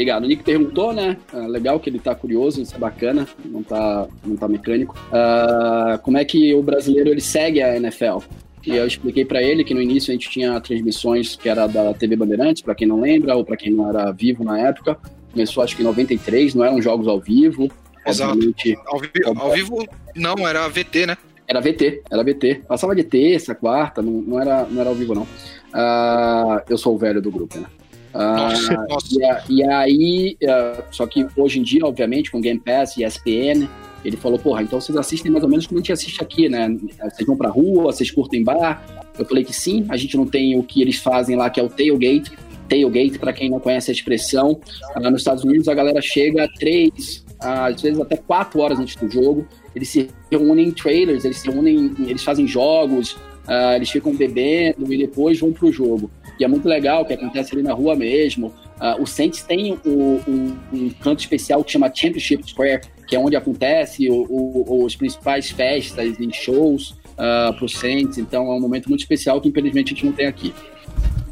Obrigado. 0.00 0.24
O 0.24 0.26
Nick 0.28 0.42
perguntou, 0.42 0.94
né? 0.94 1.18
Ah, 1.30 1.46
legal 1.46 1.78
que 1.78 1.90
ele 1.90 1.98
tá 1.98 2.14
curioso, 2.14 2.62
isso 2.62 2.74
é 2.74 2.78
bacana, 2.78 3.28
não 3.44 3.62
tá, 3.62 4.08
não 4.24 4.34
tá 4.34 4.48
mecânico. 4.48 4.96
Ah, 5.12 6.00
como 6.02 6.16
é 6.16 6.24
que 6.24 6.54
o 6.54 6.62
brasileiro 6.62 7.10
ele 7.10 7.20
segue 7.20 7.60
a 7.62 7.76
NFL? 7.76 8.20
E 8.66 8.74
eu 8.76 8.86
expliquei 8.86 9.26
pra 9.26 9.42
ele 9.42 9.62
que 9.62 9.74
no 9.74 9.82
início 9.82 10.10
a 10.10 10.14
gente 10.14 10.30
tinha 10.30 10.58
transmissões 10.58 11.36
que 11.36 11.50
era 11.50 11.66
da 11.66 11.92
TV 11.92 12.16
Bandeirantes, 12.16 12.62
pra 12.62 12.74
quem 12.74 12.88
não 12.88 12.98
lembra, 12.98 13.36
ou 13.36 13.44
pra 13.44 13.58
quem 13.58 13.70
não 13.70 13.90
era 13.90 14.10
vivo 14.10 14.42
na 14.42 14.58
época. 14.58 14.96
Começou 15.32 15.62
acho 15.62 15.76
que 15.76 15.82
em 15.82 15.84
93, 15.84 16.54
não 16.54 16.64
eram 16.64 16.80
jogos 16.80 17.06
ao 17.06 17.20
vivo. 17.20 17.70
Exato. 18.06 18.32
Obviamente, 18.32 18.78
Ao, 18.86 18.98
vi- 18.98 19.10
ao 19.26 19.52
vivo, 19.52 19.86
não, 20.16 20.48
era 20.48 20.66
VT, 20.68 21.04
né? 21.06 21.16
era 21.46 21.60
VT, 21.60 22.02
era 22.10 22.22
VT. 22.24 22.62
Passava 22.66 22.94
de 22.94 23.02
terça, 23.04 23.54
quarta, 23.54 24.00
não, 24.00 24.12
não, 24.12 24.40
era, 24.40 24.64
não 24.64 24.80
era 24.80 24.88
ao 24.88 24.94
vivo, 24.94 25.14
não. 25.14 25.26
Ah, 25.74 26.62
eu 26.70 26.78
sou 26.78 26.94
o 26.94 26.98
velho 26.98 27.20
do 27.20 27.30
grupo, 27.30 27.58
né? 27.58 27.66
Ah, 28.12 28.36
Nossa, 28.50 28.86
nossa. 28.88 29.06
e, 29.18 29.24
a- 29.24 29.42
e 29.48 29.62
aí, 29.62 30.36
ah, 30.48 30.82
só 30.90 31.06
que 31.06 31.26
hoje 31.36 31.60
em 31.60 31.62
dia, 31.62 31.84
obviamente, 31.84 32.30
com 32.30 32.40
Game 32.40 32.58
Pass 32.60 32.96
e 32.96 33.04
ESPN, 33.04 33.68
ele 34.04 34.16
falou, 34.16 34.38
porra, 34.38 34.62
então 34.62 34.80
vocês 34.80 34.96
assistem 34.96 35.30
mais 35.30 35.44
ou 35.44 35.50
menos 35.50 35.66
como 35.66 35.78
a 35.78 35.82
gente 35.82 35.92
assiste 35.92 36.22
aqui, 36.22 36.48
né? 36.48 36.68
Vocês 37.02 37.26
vão 37.26 37.36
pra 37.36 37.48
rua, 37.50 37.84
vocês 37.92 38.10
curtem 38.10 38.42
bar? 38.42 38.82
Eu 39.18 39.24
falei 39.26 39.44
que 39.44 39.52
sim, 39.54 39.84
a 39.90 39.96
gente 39.96 40.16
não 40.16 40.26
tem 40.26 40.58
o 40.58 40.62
que 40.62 40.80
eles 40.80 40.96
fazem 40.96 41.36
lá, 41.36 41.50
que 41.50 41.60
é 41.60 41.62
o 41.62 41.68
tailgate. 41.68 42.32
Tailgate, 42.68 43.18
para 43.18 43.32
quem 43.32 43.50
não 43.50 43.60
conhece 43.60 43.90
a 43.90 43.94
expressão, 43.94 44.58
ah, 44.94 45.10
nos 45.10 45.20
Estados 45.20 45.44
Unidos 45.44 45.68
a 45.68 45.74
galera 45.74 46.00
chega 46.00 46.48
três, 46.58 47.24
ah, 47.40 47.66
às 47.66 47.80
vezes 47.82 48.00
até 48.00 48.16
quatro 48.16 48.60
horas 48.60 48.78
antes 48.78 48.96
do 48.96 49.10
jogo. 49.10 49.46
Eles 49.74 49.88
se 49.88 50.08
reúnem 50.30 50.68
em 50.68 50.70
trailers, 50.72 51.24
eles 51.24 51.38
se 51.38 51.50
reúnem, 51.50 51.92
eles 52.06 52.22
fazem 52.24 52.46
jogos, 52.46 53.16
ah, 53.46 53.76
eles 53.76 53.90
ficam 53.90 54.14
bebendo 54.14 54.92
e 54.94 54.96
depois 54.98 55.38
vão 55.38 55.52
pro 55.52 55.70
jogo. 55.70 56.10
E 56.40 56.44
é 56.44 56.48
muito 56.48 56.66
legal, 56.66 57.04
que 57.04 57.12
acontece 57.12 57.54
ali 57.54 57.62
na 57.62 57.74
rua 57.74 57.94
mesmo. 57.94 58.52
Ah, 58.80 58.96
o 58.98 59.06
Saints 59.06 59.42
tem 59.42 59.78
o- 59.84 60.20
um, 60.26 60.56
um 60.72 60.90
canto 60.90 61.20
especial 61.20 61.62
que 61.62 61.70
chama 61.70 61.92
Championship 61.94 62.42
Square, 62.48 62.80
que 63.06 63.14
é 63.14 63.18
onde 63.18 63.36
acontece 63.36 64.08
o, 64.08 64.24
o, 64.28 64.84
os 64.84 64.96
principais 64.96 65.50
festas 65.50 66.18
e 66.18 66.32
shows 66.32 66.92
uh, 67.18 67.52
pro 67.58 67.68
Saints. 67.68 68.16
Então 68.16 68.46
é 68.50 68.54
um 68.56 68.60
momento 68.60 68.88
muito 68.88 69.00
especial 69.00 69.38
que 69.38 69.48
infelizmente 69.50 69.92
a 69.92 69.94
gente 69.94 70.06
não 70.06 70.12
tem 70.14 70.26
aqui. 70.26 70.54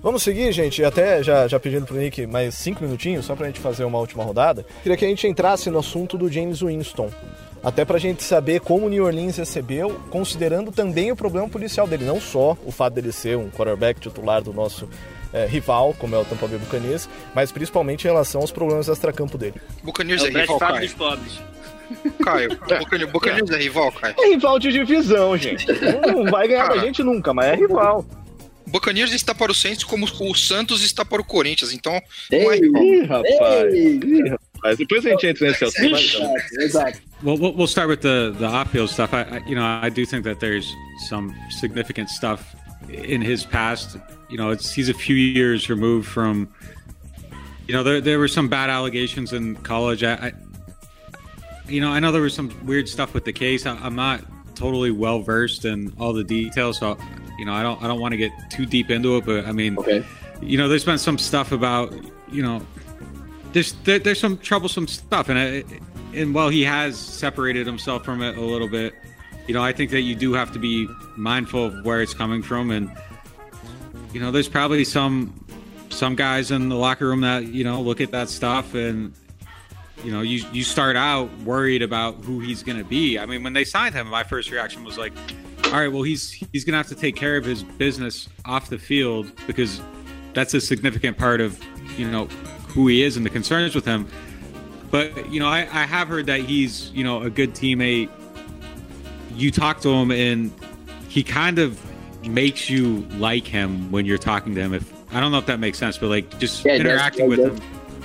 Vamos 0.02 0.22
seguir, 0.22 0.52
gente, 0.52 0.84
até 0.84 1.22
já, 1.22 1.48
já 1.48 1.58
pedindo 1.58 1.86
pro 1.86 1.96
Nick 1.96 2.26
mais 2.26 2.54
cinco 2.54 2.84
minutinhos, 2.84 3.24
só 3.24 3.34
pra 3.34 3.46
gente 3.46 3.58
fazer 3.60 3.84
uma 3.84 3.98
última 3.98 4.22
rodada. 4.22 4.64
Queria 4.82 4.96
que 4.96 5.04
a 5.04 5.08
gente 5.08 5.26
entrasse 5.26 5.70
no 5.70 5.78
assunto 5.78 6.16
do 6.18 6.30
James 6.30 6.60
Winston. 6.60 7.10
Até 7.62 7.84
pra 7.84 7.98
gente 7.98 8.22
saber 8.22 8.60
como 8.60 8.86
o 8.86 8.88
New 8.88 9.04
Orleans 9.04 9.36
recebeu, 9.36 10.00
considerando 10.10 10.70
também 10.70 11.10
o 11.10 11.16
problema 11.16 11.48
policial 11.48 11.86
dele. 11.86 12.04
Não 12.04 12.20
só 12.20 12.56
o 12.64 12.70
fato 12.70 12.94
dele 12.94 13.12
ser 13.12 13.36
um 13.36 13.50
quarterback 13.50 14.00
titular 14.00 14.40
do 14.42 14.52
nosso 14.52 14.88
eh, 15.32 15.46
rival, 15.46 15.94
como 15.98 16.14
é 16.14 16.18
o 16.18 16.24
Tampa 16.24 16.46
Bay 16.46 16.58
Buccaneers, 16.58 17.08
mas 17.34 17.50
principalmente 17.50 18.04
em 18.04 18.08
relação 18.08 18.40
aos 18.40 18.52
problemas 18.52 18.88
extracampo 18.88 19.36
dele. 19.36 19.60
Buccaneers 19.82 20.22
É 20.24 20.28
é, 20.28 20.40
rival, 20.40 20.58
Caio. 20.58 20.80
dos 20.80 20.94
pobres. 20.94 21.42
Caio, 22.22 22.48
Buccaneers, 22.78 23.12
Buccaneers 23.12 23.50
é 23.50 23.56
rival, 23.58 23.92
Caio. 23.92 24.14
É 24.18 24.26
rival 24.28 24.58
de 24.58 24.72
divisão, 24.72 25.36
gente. 25.36 25.66
Não 26.06 26.30
vai 26.30 26.46
ganhar 26.46 26.68
da 26.68 26.78
gente 26.78 27.02
nunca, 27.02 27.34
mas 27.34 27.46
é 27.46 27.54
rival. 27.56 28.06
Buccaneers 28.66 29.12
está 29.12 29.34
para 29.34 29.50
o 29.50 29.54
Saints 29.54 29.82
como 29.84 30.06
o 30.06 30.34
Santos 30.34 30.82
está 30.82 31.04
para 31.04 31.20
o 31.22 31.24
Corinthians, 31.24 31.72
então 31.72 32.00
Ei, 32.30 32.44
não 32.44 32.52
é 32.52 32.56
rival. 32.56 32.82
Ih, 32.84 33.00
rapaz. 33.02 33.74
ei, 33.74 34.00
Ih, 34.04 34.34
rapaz. 34.62 34.76
Depois 34.78 35.04
a 35.06 35.10
gente 35.10 35.26
entra 35.26 35.48
nesse 35.48 35.64
assunto. 35.64 35.90
Vai, 35.90 36.04
então. 36.04 36.34
Exato, 36.36 36.60
exato. 36.60 37.00
Well, 37.22 37.36
we'll 37.38 37.54
we'll 37.54 37.66
start 37.66 37.88
with 37.88 38.00
the 38.02 38.34
the 38.38 38.46
off-field 38.46 38.90
stuff. 38.90 39.12
I, 39.14 39.22
I, 39.22 39.42
you 39.46 39.54
know, 39.56 39.64
I 39.64 39.88
do 39.88 40.04
think 40.06 40.24
that 40.24 40.38
there's 40.40 40.72
some 41.08 41.34
significant 41.50 42.10
stuff 42.10 42.54
in 42.88 43.20
his 43.22 43.44
past. 43.44 43.96
You 44.28 44.36
know, 44.38 44.50
it's 44.50 44.70
he's 44.72 44.88
a 44.88 44.94
few 44.94 45.16
years 45.16 45.68
removed 45.68 46.06
from. 46.06 46.48
You 47.66 47.74
know, 47.74 47.82
there 47.82 48.00
there 48.00 48.18
were 48.18 48.28
some 48.28 48.48
bad 48.48 48.70
allegations 48.70 49.32
in 49.32 49.56
college. 49.56 50.02
I, 50.04 50.14
I 50.14 50.32
you 51.68 51.80
know, 51.80 51.90
I 51.90 52.00
know 52.00 52.12
there 52.12 52.22
was 52.22 52.34
some 52.34 52.50
weird 52.66 52.88
stuff 52.88 53.12
with 53.14 53.24
the 53.24 53.32
case. 53.32 53.66
I, 53.66 53.76
I'm 53.76 53.94
not 53.96 54.22
totally 54.54 54.90
well 54.90 55.20
versed 55.20 55.64
in 55.64 55.92
all 55.98 56.12
the 56.12 56.24
details, 56.24 56.78
so 56.78 56.96
You 57.38 57.44
know, 57.44 57.52
I 57.52 57.62
don't 57.62 57.82
I 57.82 57.86
don't 57.86 58.00
want 58.00 58.12
to 58.12 58.16
get 58.18 58.32
too 58.50 58.64
deep 58.66 58.90
into 58.90 59.16
it, 59.16 59.24
but 59.26 59.44
I 59.46 59.52
mean, 59.52 59.78
Okay. 59.78 60.04
you 60.40 60.56
know, 60.58 60.68
there's 60.68 60.84
been 60.84 60.98
some 60.98 61.18
stuff 61.18 61.52
about 61.52 61.92
you 62.32 62.42
know, 62.42 62.60
there's 63.52 63.72
there, 63.84 63.98
there's 63.98 64.20
some 64.20 64.38
troublesome 64.38 64.86
stuff, 64.88 65.28
and 65.28 65.38
I, 65.38 65.64
and 66.14 66.34
while 66.34 66.48
he 66.48 66.62
has 66.64 66.98
separated 66.98 67.66
himself 67.66 68.04
from 68.04 68.22
it 68.22 68.36
a 68.36 68.40
little 68.40 68.68
bit, 68.68 68.94
you 69.46 69.54
know, 69.54 69.62
I 69.62 69.72
think 69.72 69.90
that 69.90 70.02
you 70.02 70.14
do 70.14 70.34
have 70.34 70.52
to 70.52 70.58
be 70.58 70.88
mindful 71.16 71.66
of 71.66 71.84
where 71.84 72.02
it's 72.02 72.14
coming 72.14 72.42
from, 72.42 72.70
and 72.70 72.90
you 74.12 74.20
know, 74.20 74.30
there's 74.30 74.48
probably 74.48 74.84
some 74.84 75.32
some 75.90 76.14
guys 76.14 76.50
in 76.50 76.68
the 76.68 76.76
locker 76.76 77.06
room 77.06 77.22
that 77.22 77.46
you 77.46 77.64
know 77.64 77.80
look 77.80 78.00
at 78.00 78.10
that 78.12 78.28
stuff 78.28 78.74
and 78.74 79.12
you 80.04 80.12
know 80.12 80.20
you 80.20 80.44
you 80.52 80.62
start 80.62 80.96
out 80.96 81.28
worried 81.38 81.82
about 81.82 82.14
who 82.24 82.40
he's 82.40 82.62
going 82.62 82.78
to 82.78 82.84
be. 82.84 83.18
I 83.18 83.26
mean, 83.26 83.42
when 83.42 83.52
they 83.52 83.64
signed 83.64 83.94
him, 83.94 84.06
my 84.08 84.22
first 84.22 84.50
reaction 84.50 84.84
was 84.84 84.98
like, 84.98 85.12
all 85.66 85.72
right, 85.72 85.88
well 85.88 86.02
he's 86.02 86.30
he's 86.52 86.64
going 86.64 86.72
to 86.72 86.78
have 86.78 86.88
to 86.88 86.94
take 86.94 87.16
care 87.16 87.36
of 87.36 87.44
his 87.44 87.62
business 87.62 88.28
off 88.44 88.68
the 88.68 88.78
field 88.78 89.32
because 89.46 89.80
that's 90.34 90.54
a 90.54 90.60
significant 90.60 91.18
part 91.18 91.40
of 91.40 91.58
you 91.96 92.08
know 92.08 92.28
who 92.68 92.86
he 92.88 93.02
is 93.02 93.16
and 93.16 93.24
the 93.24 93.30
concerns 93.30 93.74
with 93.74 93.84
him. 93.84 94.08
But 94.90 95.30
you 95.30 95.40
know, 95.40 95.48
I, 95.48 95.60
I 95.60 95.84
have 95.84 96.08
heard 96.08 96.26
that 96.26 96.40
he's 96.40 96.90
you 96.92 97.04
know 97.04 97.22
a 97.22 97.30
good 97.30 97.52
teammate. 97.52 98.10
You 99.34 99.50
talk 99.50 99.80
to 99.82 99.90
him 99.90 100.10
and 100.10 100.52
he 101.08 101.22
kind 101.22 101.58
of 101.58 101.80
makes 102.26 102.68
you 102.68 103.06
like 103.18 103.46
him 103.46 103.90
when 103.90 104.04
you're 104.06 104.18
talking 104.18 104.54
to 104.54 104.60
him. 104.60 104.74
If 104.74 104.92
I 105.12 105.20
don't 105.20 105.32
know 105.32 105.38
if 105.38 105.46
that 105.46 105.60
makes 105.60 105.78
sense, 105.78 105.98
but 105.98 106.08
like 106.08 106.38
just 106.38 106.64
Yeah, 106.64 106.72
it 106.72 106.78
does, 106.78 106.92
interacting 106.92 107.28
with 107.28 107.40
him, 107.40 107.60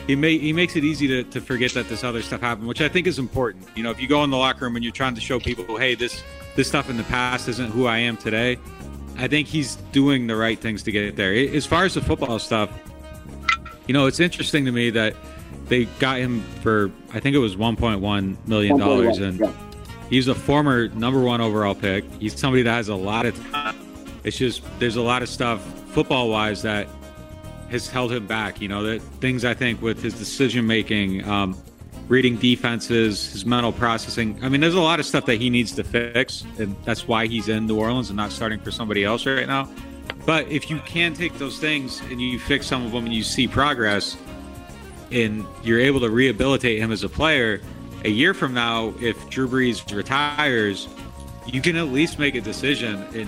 he 0.08 0.16
may 0.16 0.38
he 0.38 0.54
makes 0.54 0.76
it 0.76 0.84
easy 0.84 1.08
to, 1.08 1.24
to 1.24 1.42
forget 1.42 1.72
that 1.74 1.88
this 1.90 2.04
other 2.04 2.22
stuff 2.22 2.42
happened, 2.42 2.68
which 2.68 2.82
I 2.82 2.90
think 2.90 3.08
is 3.08 3.20
important. 3.20 3.68
You 3.76 3.84
know, 3.84 3.92
if 3.92 4.02
you 4.02 4.08
go 4.08 4.24
in 4.24 4.30
the 4.30 4.38
locker 4.38 4.66
room 4.66 4.76
and 4.76 4.84
you're 4.84 4.94
trying 4.94 5.16
to 5.16 5.22
show 5.22 5.40
people, 5.40 5.78
hey, 5.78 5.96
this 5.96 6.24
this 6.56 6.68
stuff 6.68 6.90
in 6.90 6.98
the 6.98 7.04
past 7.04 7.48
isn't 7.48 7.72
who 7.72 7.88
I 7.88 7.98
am 8.00 8.18
today. 8.18 8.58
I 9.18 9.28
think 9.28 9.48
he's 9.48 9.76
doing 9.92 10.28
the 10.28 10.36
right 10.36 10.60
things 10.60 10.84
to 10.84 10.92
get 10.92 11.16
there. 11.16 11.34
As 11.34 11.66
far 11.66 11.86
as 11.86 11.94
the 11.94 12.02
football 12.02 12.40
stuff, 12.40 12.70
you 13.88 13.94
know, 13.94 14.06
it's 14.06 14.20
interesting 14.20 14.66
to 14.66 14.72
me 14.72 14.90
that 14.92 15.16
they 15.68 15.86
got 16.00 16.18
him 16.18 16.42
for 16.62 16.92
I 17.14 17.20
think 17.20 17.36
it 17.36 17.40
was 17.40 17.56
1.1 17.56 18.48
million 18.48 18.78
dollars, 18.78 19.18
and 19.18 19.40
yeah. 19.40 19.52
he's 20.10 20.28
a 20.28 20.36
former 20.36 20.90
number 20.90 21.22
one 21.22 21.42
overall 21.42 21.76
pick. 21.76 22.06
He's 22.20 22.38
somebody 22.38 22.64
that 22.64 22.74
has 22.74 22.90
a 22.90 22.96
lot 22.96 23.26
of 23.26 23.52
talent. 23.52 23.78
It's 24.24 24.38
just 24.38 24.64
there's 24.80 24.96
a 24.96 25.02
lot 25.02 25.22
of 25.22 25.30
stuff 25.30 25.62
football 25.92 26.30
wise 26.30 26.62
that 26.64 26.88
has 27.70 27.88
held 27.88 28.12
him 28.12 28.28
back. 28.28 28.62
You 28.62 28.68
know, 28.68 28.84
that 28.84 29.02
things 29.20 29.46
I 29.46 29.54
think 29.54 29.82
with 29.82 30.02
his 30.02 30.14
decision 30.14 30.66
making, 30.66 31.28
um, 31.28 31.58
reading 32.08 32.38
defenses, 32.38 33.32
his 33.32 33.46
mental 33.46 33.72
processing. 33.72 34.40
I 34.44 34.50
mean, 34.50 34.62
there's 34.62 34.76
a 34.76 34.82
lot 34.82 35.00
of 35.00 35.06
stuff 35.06 35.26
that 35.26 35.38
he 35.38 35.50
needs 35.50 35.74
to 35.74 35.84
fix, 35.84 36.46
and 36.58 36.76
that's 36.84 37.08
why 37.08 37.28
he's 37.28 37.50
in 37.50 37.68
New 37.68 37.78
Orleans 37.78 38.10
and 38.10 38.18
not 38.18 38.32
starting 38.32 38.60
for 38.60 38.72
somebody 38.72 39.04
else 39.04 39.26
right 39.26 39.48
now. 39.48 39.70
But 40.26 40.48
if 40.48 40.70
you 40.70 40.80
can 40.80 41.14
take 41.14 41.38
those 41.38 41.60
things 41.60 42.02
and 42.10 42.22
you 42.22 42.40
fix 42.40 42.68
some 42.68 42.86
of 42.86 42.92
them 42.92 43.06
and 43.06 43.14
you 43.14 43.24
see 43.24 43.48
progress, 43.48 44.18
and 45.12 45.46
you're 45.64 45.80
able 45.80 46.00
to 46.00 46.10
rehabilitate 46.10 46.80
him 46.80 46.92
as 46.92 47.04
a 47.04 47.10
player, 47.10 47.62
a 48.04 48.10
year 48.10 48.34
from 48.34 48.54
now, 48.54 48.94
if 49.00 49.30
Drew 49.30 49.48
Brees 49.48 49.96
retires, 49.96 50.88
you 51.46 51.62
can 51.62 51.76
at 51.76 51.88
least 51.88 52.20
make 52.20 52.36
a 52.36 52.42
decision 52.42 53.04
in, 53.14 53.28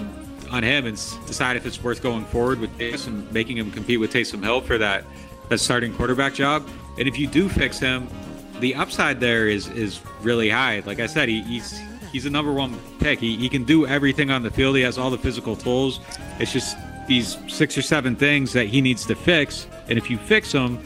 on 0.52 0.64
him 0.64 0.86
and 0.86 0.96
decide 1.28 1.58
if 1.58 1.66
it's 1.66 1.84
worth 1.84 2.02
going 2.02 2.26
forward 2.26 2.60
with 2.60 2.76
this 2.78 3.08
and 3.08 3.32
making 3.32 3.58
him 3.58 3.72
compete 3.72 4.00
with 4.00 4.12
Taysom 4.12 4.44
Hill 4.44 4.62
for 4.62 4.78
that 4.78 5.04
that 5.50 5.60
starting 5.60 5.94
quarterback 5.94 6.34
job. 6.34 6.68
And 6.98 7.08
if 7.08 7.20
you 7.20 7.28
do 7.28 7.48
fix 7.50 7.78
him, 7.78 8.08
the 8.60 8.74
upside 8.74 9.20
there 9.20 9.48
is 9.48 9.68
is 9.70 10.02
really 10.22 10.50
high. 10.50 10.82
Like 10.86 11.00
I 11.00 11.06
said, 11.06 11.30
he, 11.30 11.42
he's 11.44 11.80
he's 12.12 12.26
a 12.26 12.30
number 12.30 12.52
one 12.52 12.78
pick. 13.00 13.20
He, 13.20 13.38
he 13.38 13.50
can 13.50 13.64
do 13.64 13.86
everything 13.86 14.32
on 14.32 14.44
the 14.44 14.50
field. 14.50 14.76
He 14.76 14.82
has 14.82 14.98
all 14.98 15.10
the 15.10 15.18
physical 15.18 15.56
tools. 15.56 16.00
It's 16.40 16.52
just 16.52 16.78
these 17.08 17.38
six 17.48 17.78
or 17.78 17.82
seven 17.82 18.16
things 18.16 18.54
that 18.54 18.68
he 18.68 18.82
needs 18.82 19.06
to 19.06 19.16
fix. 19.16 19.68
And 19.88 19.98
if 19.98 20.10
you 20.10 20.18
fix 20.18 20.52
them, 20.52 20.80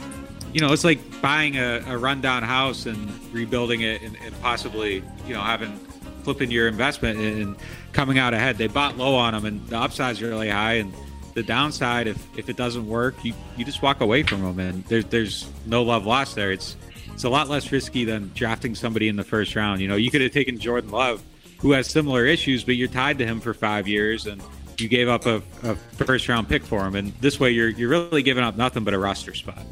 you 0.52 0.60
know, 0.60 0.72
it's 0.72 0.84
like 0.84 0.98
buying 1.20 1.56
a, 1.56 1.82
a 1.86 1.96
rundown 1.96 2.42
house 2.42 2.86
and 2.86 3.32
rebuilding 3.32 3.82
it 3.82 4.02
and, 4.02 4.16
and 4.24 4.38
possibly, 4.40 5.02
you 5.26 5.34
know, 5.34 5.40
having 5.40 5.78
flipping 6.22 6.50
your 6.50 6.68
investment 6.68 7.18
and 7.18 7.56
coming 7.92 8.18
out 8.18 8.34
ahead. 8.34 8.58
They 8.58 8.66
bought 8.66 8.96
low 8.96 9.14
on 9.14 9.32
them 9.32 9.44
and 9.44 9.66
the 9.68 9.78
upside's 9.78 10.20
really 10.20 10.50
high 10.50 10.74
and 10.74 10.92
the 11.34 11.42
downside 11.42 12.06
if, 12.06 12.38
if 12.38 12.48
it 12.48 12.56
doesn't 12.56 12.86
work, 12.86 13.14
you, 13.24 13.32
you 13.56 13.64
just 13.64 13.82
walk 13.82 14.00
away 14.00 14.22
from 14.22 14.42
them 14.42 14.58
and 14.58 14.84
there's 14.86 15.04
there's 15.06 15.50
no 15.66 15.82
love 15.82 16.06
lost 16.06 16.34
there. 16.34 16.52
It's 16.52 16.76
it's 17.12 17.24
a 17.24 17.28
lot 17.28 17.48
less 17.48 17.70
risky 17.70 18.04
than 18.04 18.30
drafting 18.34 18.74
somebody 18.74 19.08
in 19.08 19.16
the 19.16 19.24
first 19.24 19.54
round. 19.54 19.80
You 19.80 19.88
know, 19.88 19.96
you 19.96 20.10
could 20.10 20.22
have 20.22 20.32
taken 20.32 20.58
Jordan 20.58 20.90
Love, 20.90 21.22
who 21.58 21.72
has 21.72 21.86
similar 21.86 22.24
issues, 22.24 22.64
but 22.64 22.76
you're 22.76 22.88
tied 22.88 23.18
to 23.18 23.26
him 23.26 23.40
for 23.40 23.52
five 23.52 23.86
years 23.86 24.26
and 24.26 24.42
you 24.80 24.88
gave 24.88 25.08
up 25.08 25.26
a, 25.26 25.42
a 25.62 25.74
first 26.04 26.28
round 26.28 26.48
pick 26.48 26.62
for 26.64 26.86
him. 26.86 26.94
And 26.96 27.12
this 27.20 27.38
way 27.40 27.50
you're 27.50 27.68
you're 27.68 27.88
really 27.90 28.22
giving 28.22 28.44
up 28.44 28.56
nothing 28.56 28.84
but 28.84 28.94
a 28.94 28.98
roster 28.98 29.34
spot. 29.34 29.62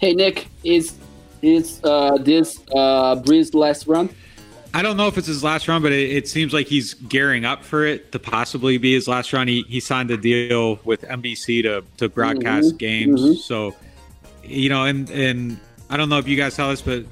Hey 0.00 0.12
Nick, 0.14 0.48
is 0.64 0.94
is 1.42 1.80
uh, 1.84 2.16
this 2.18 2.58
uh, 2.74 3.16
Breeze 3.16 3.54
last 3.54 3.86
run? 3.86 4.08
I 4.74 4.82
don't 4.82 4.96
know 4.98 5.06
if 5.06 5.16
it's 5.16 5.26
his 5.28 5.42
last 5.42 5.68
run, 5.68 5.80
but 5.80 5.92
it, 5.92 6.10
it 6.10 6.28
seems 6.28 6.52
like 6.52 6.66
he's 6.66 6.92
gearing 6.94 7.44
up 7.46 7.64
for 7.64 7.86
it 7.86 8.12
to 8.12 8.18
possibly 8.18 8.76
be 8.76 8.92
his 8.92 9.08
last 9.08 9.32
run. 9.32 9.48
He, 9.48 9.62
he 9.68 9.80
signed 9.80 10.10
a 10.10 10.18
deal 10.18 10.78
with 10.84 11.00
NBC 11.02 11.62
to, 11.62 11.82
to 11.96 12.08
broadcast 12.10 12.74
Mhm, 12.74 12.78
games. 12.78 13.22
mhm. 13.22 13.36
So, 13.36 13.74
you 14.44 14.68
know, 14.68 14.84
and, 14.84 15.08
and 15.10 15.58
I 15.88 15.96
don't 15.96 16.10
know 16.10 16.18
if 16.18 16.28
you 16.28 16.36
guys 16.36 16.52
saw 16.54 16.68
this, 16.70 16.82
but 16.82 17.04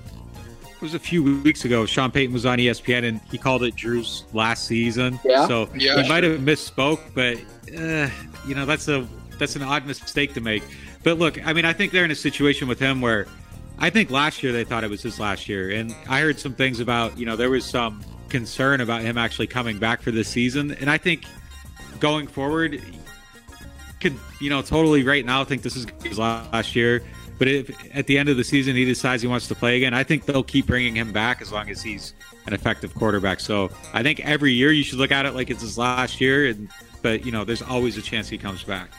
was 0.85 0.95
a 0.95 0.99
few 0.99 1.41
weeks 1.41 1.65
ago. 1.65 1.87
Sean 1.87 2.11
Payton 2.11 2.35
was 2.35 2.45
on 2.45 2.61
E 2.61 2.67
ESPN 2.67 3.09
and 3.09 3.21
he 3.31 3.39
called 3.39 3.65
it 3.65 3.75
Drew's 3.75 4.25
last 4.35 4.67
season. 4.67 5.19
Yeah. 5.25 5.49
So 5.49 5.69
Yeah, 5.75 6.03
he 6.03 6.09
might 6.09 6.23
have 6.23 6.39
misspoke, 6.41 7.01
but 7.15 7.39
uh, 7.77 8.11
you 8.47 8.55
know 8.55 8.67
that's 8.67 8.87
a 8.89 9.09
that's 9.39 9.57
an 9.57 9.63
odd 9.63 9.87
mistake 9.87 10.35
to 10.35 10.43
make. 10.43 10.63
But 11.03 11.19
look, 11.19 11.45
I 11.45 11.55
mean, 11.55 11.65
I 11.65 11.73
think 11.73 11.91
they're 11.91 12.05
in 12.05 12.11
a 12.11 12.15
situation 12.15 12.69
with 12.69 12.79
him 12.79 13.01
where 13.01 13.27
I 13.79 13.89
think 13.89 14.11
last 14.11 14.43
year 14.43 14.53
they 14.53 14.63
thought 14.63 14.85
it 14.85 14.91
was 14.91 15.03
his 15.03 15.19
last 15.19 15.49
year, 15.49 15.71
and 15.71 15.95
I 16.07 16.21
heard 16.21 16.39
some 16.39 16.55
things 16.55 16.81
about 16.81 17.19
you 17.19 17.25
know 17.25 17.35
there 17.35 17.51
was 17.51 17.65
some 17.65 18.05
concern 18.29 18.83
about 18.83 19.01
him 19.01 19.17
actually 19.17 19.47
coming 19.47 19.79
back 19.79 20.03
for 20.03 20.11
this 20.11 20.29
season, 20.29 20.73
and 20.73 20.91
I 20.91 20.99
think 20.99 21.25
going 21.99 22.27
forward 22.27 22.83
could 24.01 24.15
you 24.39 24.51
know 24.51 24.61
totally 24.61 25.03
right 25.03 25.25
now 25.25 25.45
think 25.45 25.63
this 25.63 25.77
is 25.77 25.87
his 26.03 26.19
last 26.19 26.77
year. 26.77 27.03
But 27.39 27.49
if 27.49 27.97
at 27.97 28.07
the 28.07 28.19
end 28.19 28.29
of 28.29 28.37
the 28.37 28.45
season 28.45 28.77
he 28.77 28.85
decides 28.85 29.23
he 29.23 29.29
wants 29.29 29.49
to 29.49 29.55
play 29.55 29.77
again, 29.77 29.95
I 29.95 30.05
think 30.05 30.27
they'll 30.27 30.43
keep 30.45 30.67
bringing 30.67 30.95
him 30.95 31.13
back 31.13 31.43
as 31.43 31.51
long 31.53 31.69
as 31.69 31.83
he's 31.83 32.15
an 32.47 32.53
effective 32.53 32.95
quarterback. 32.95 33.41
So 33.41 33.71
I 33.93 34.03
think 34.03 34.21
every 34.21 34.53
year 34.53 34.71
you 34.73 34.85
should 34.85 34.99
look 34.99 35.11
at 35.11 35.27
it 35.27 35.35
like 35.35 35.51
it's 35.51 35.63
his 35.63 35.77
last 35.77 36.21
year, 36.21 36.47
and 36.47 36.69
but 37.03 37.25
you 37.27 37.33
know 37.33 37.45
there's 37.45 37.63
always 37.63 37.97
a 37.97 38.03
chance 38.03 38.29
he 38.29 38.39
comes 38.39 38.63
back. 38.63 38.91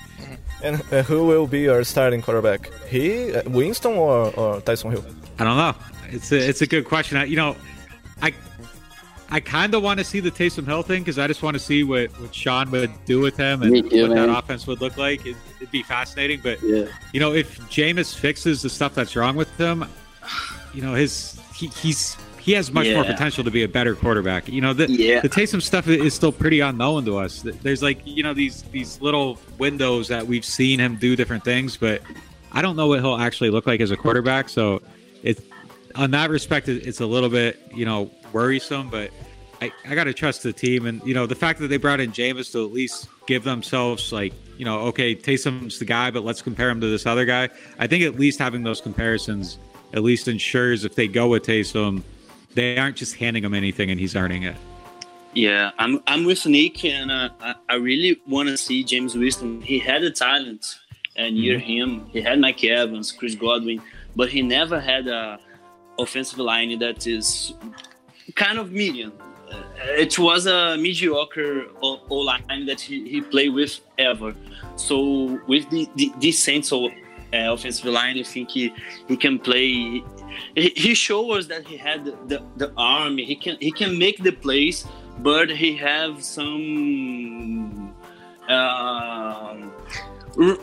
And 0.63 0.81
uh, 0.91 1.03
who 1.03 1.25
will 1.25 1.47
be 1.47 1.67
our 1.67 1.83
starting 1.83 2.21
quarterback? 2.21 2.71
He, 2.87 3.33
uh, 3.33 3.49
Winston, 3.49 3.93
or, 3.93 4.33
or 4.35 4.61
Tyson 4.61 4.91
Hill? 4.91 5.05
I 5.37 5.43
don't 5.43 5.57
know. 5.57 5.75
It's 6.09 6.31
a 6.31 6.49
it's 6.49 6.61
a 6.61 6.67
good 6.67 6.85
question. 6.85 7.17
I, 7.17 7.25
you 7.25 7.35
know, 7.35 7.55
I 8.21 8.33
I 9.29 9.39
kind 9.39 9.73
of 9.73 9.81
want 9.81 9.97
to 9.99 10.03
see 10.03 10.19
the 10.19 10.29
Taysom 10.31 10.65
Hill 10.65 10.83
thing 10.83 11.01
because 11.01 11.17
I 11.17 11.25
just 11.27 11.41
want 11.41 11.55
to 11.55 11.59
see 11.59 11.83
what, 11.83 12.11
what 12.21 12.33
Sean 12.33 12.69
would 12.71 12.91
do 13.05 13.19
with 13.19 13.35
him 13.37 13.63
and 13.63 13.89
too, 13.89 14.01
what 14.03 14.15
man. 14.15 14.27
that 14.27 14.37
offense 14.37 14.67
would 14.67 14.81
look 14.81 14.97
like. 14.97 15.25
It, 15.25 15.35
it'd 15.57 15.71
be 15.71 15.83
fascinating. 15.83 16.41
But 16.43 16.61
Yeah. 16.61 16.85
you 17.11 17.19
know, 17.19 17.33
if 17.33 17.59
Jameis 17.69 18.15
fixes 18.15 18.61
the 18.61 18.69
stuff 18.69 18.93
that's 18.93 19.15
wrong 19.15 19.35
with 19.35 19.49
him, 19.57 19.85
you 20.73 20.81
know, 20.81 20.93
his 20.93 21.39
he, 21.55 21.67
he's 21.67 22.17
he 22.39 22.51
has 22.51 22.71
much 22.71 22.87
more 22.93 23.03
potential 23.03 23.43
to 23.43 23.49
be 23.49 23.63
a 23.63 23.67
better 23.67 23.95
quarterback. 23.95 24.47
You 24.47 24.61
know, 24.61 24.73
the 24.73 24.89
Yeah. 24.91 25.21
the 25.21 25.29
Taysom 25.29 25.61
stuff 25.61 25.87
is 25.87 26.13
still 26.13 26.31
pretty 26.31 26.59
unknown 26.59 27.05
to 27.05 27.17
us. 27.17 27.41
There's 27.41 27.81
like 27.81 27.99
you 28.05 28.21
know 28.21 28.33
these 28.35 28.61
these 28.71 29.01
little 29.01 29.39
windows 29.57 30.07
that 30.09 30.27
we've 30.27 30.45
seen 30.45 30.79
him 30.79 30.97
do 30.97 31.15
different 31.15 31.43
things, 31.43 31.77
but 31.77 32.01
I 32.51 32.61
don't 32.61 32.75
know 32.75 32.87
what 32.87 32.99
he'll 33.01 33.17
actually 33.17 33.49
look 33.49 33.65
like 33.65 33.81
as 33.81 33.89
a 33.89 33.97
quarterback. 33.97 34.49
So 34.49 34.81
it 35.23 35.39
on 35.95 36.11
that 36.11 36.29
respect, 36.29 36.67
it's 36.69 36.99
a 37.01 37.05
little 37.07 37.29
bit 37.29 37.59
you 37.73 37.85
know 37.85 38.11
worrisome, 38.35 38.89
but. 38.89 39.11
I, 39.61 39.71
I 39.87 39.95
got 39.95 40.03
to 40.03 40.13
trust 40.13 40.43
the 40.43 40.51
team, 40.51 40.85
and 40.85 41.01
you 41.05 41.13
know 41.13 41.25
the 41.25 41.33
fact 41.33 41.59
that 41.59 41.69
they 41.69 41.77
brought 41.77 42.01
in 42.01 42.11
Jameis 42.11 42.51
to 42.51 42.65
at 42.65 42.73
least 42.73 43.07
give 43.25 43.45
themselves 43.45 44.11
like 44.11 44.33
you 44.57 44.65
know 44.65 44.81
okay 44.87 45.15
Taysom's 45.15 45.79
the 45.79 45.85
guy, 45.85 46.11
but 46.11 46.25
let's 46.25 46.41
compare 46.41 46.69
him 46.69 46.81
to 46.81 46.87
this 46.87 47.05
other 47.05 47.23
guy. 47.23 47.47
I 47.79 47.87
think 47.87 48.03
at 48.03 48.19
least 48.19 48.37
having 48.37 48.63
those 48.63 48.81
comparisons 48.81 49.57
at 49.93 50.03
least 50.03 50.27
ensures 50.27 50.83
if 50.83 50.95
they 50.95 51.07
go 51.07 51.29
with 51.29 51.43
Taysom, 51.43 52.03
they 52.53 52.77
aren't 52.77 52.97
just 52.97 53.15
handing 53.15 53.43
him 53.43 53.53
anything 53.53 53.89
and 53.89 53.99
he's 53.99 54.15
earning 54.15 54.43
it. 54.43 54.57
Yeah, 55.33 55.71
I'm 55.77 56.01
I'm 56.07 56.23
with 56.25 56.45
Nick, 56.45 56.85
and 56.85 57.11
uh, 57.11 57.29
I, 57.41 57.55
I 57.69 57.75
really 57.75 58.21
want 58.25 58.47
to 58.49 58.57
see 58.57 58.83
James 58.83 59.15
Winston. 59.15 59.61
He 59.61 59.79
had 59.79 60.01
the 60.01 60.11
talent, 60.11 60.79
and 61.17 61.35
near 61.35 61.59
him, 61.59 62.05
he 62.11 62.21
had 62.21 62.39
Mike 62.39 62.63
Evans, 62.63 63.11
Chris 63.11 63.35
Godwin, 63.35 63.81
but 64.15 64.29
he 64.29 64.41
never 64.41 64.79
had 64.79 65.07
a 65.07 65.39
offensive 65.99 66.39
line 66.39 66.77
that 66.79 67.05
is 67.05 67.53
kind 68.33 68.57
of 68.57 68.71
medium. 68.71 69.13
Uh, 69.51 69.61
it 69.97 70.17
was 70.17 70.47
a 70.47 70.77
mediocre 70.77 71.67
O 71.81 72.15
line 72.15 72.65
that 72.65 72.81
he, 72.81 73.07
he 73.07 73.21
played 73.21 73.53
with 73.53 73.79
ever. 73.97 74.33
So 74.75 75.39
with 75.47 75.69
the, 75.69 75.87
the 75.95 76.11
this 76.19 76.41
sense 76.41 76.71
of 76.71 76.83
uh, 76.83 77.53
offensive 77.53 77.85
line, 77.85 78.17
I 78.17 78.23
think 78.23 78.51
he, 78.51 78.73
he 79.07 79.17
can 79.17 79.39
play. 79.39 80.03
He, 80.55 80.69
he 80.75 80.93
showed 80.93 81.31
us 81.31 81.47
that 81.47 81.67
he 81.67 81.77
had 81.77 82.05
the, 82.05 82.17
the, 82.27 82.43
the 82.57 82.73
arm. 82.75 83.17
He 83.17 83.35
can 83.35 83.57
he 83.59 83.71
can 83.71 83.97
make 83.97 84.23
the 84.23 84.31
plays, 84.31 84.85
but 85.19 85.49
he 85.49 85.75
have 85.77 86.23
some 86.23 87.93
r- 88.49 89.55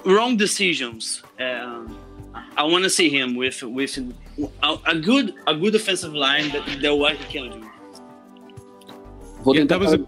wrong 0.05 0.37
decisions. 0.37 1.23
Um, 1.39 1.99
I 2.57 2.65
want 2.65 2.85
to 2.85 2.91
see 2.91 3.09
him 3.09 3.35
with 3.35 3.63
with 3.63 3.99
a, 4.63 4.79
a 4.87 4.99
good 4.99 5.35
a 5.47 5.55
good 5.55 5.75
offensive 5.75 6.15
line 6.15 6.51
that 6.51 6.65
that 6.81 6.95
what 6.95 7.17
he 7.17 7.25
can 7.33 7.61
do. 7.61 7.69
Vou 9.43 9.55
Yeah, 9.55 9.65
that 9.65 9.81
was 9.81 9.93
a- 9.95 10.07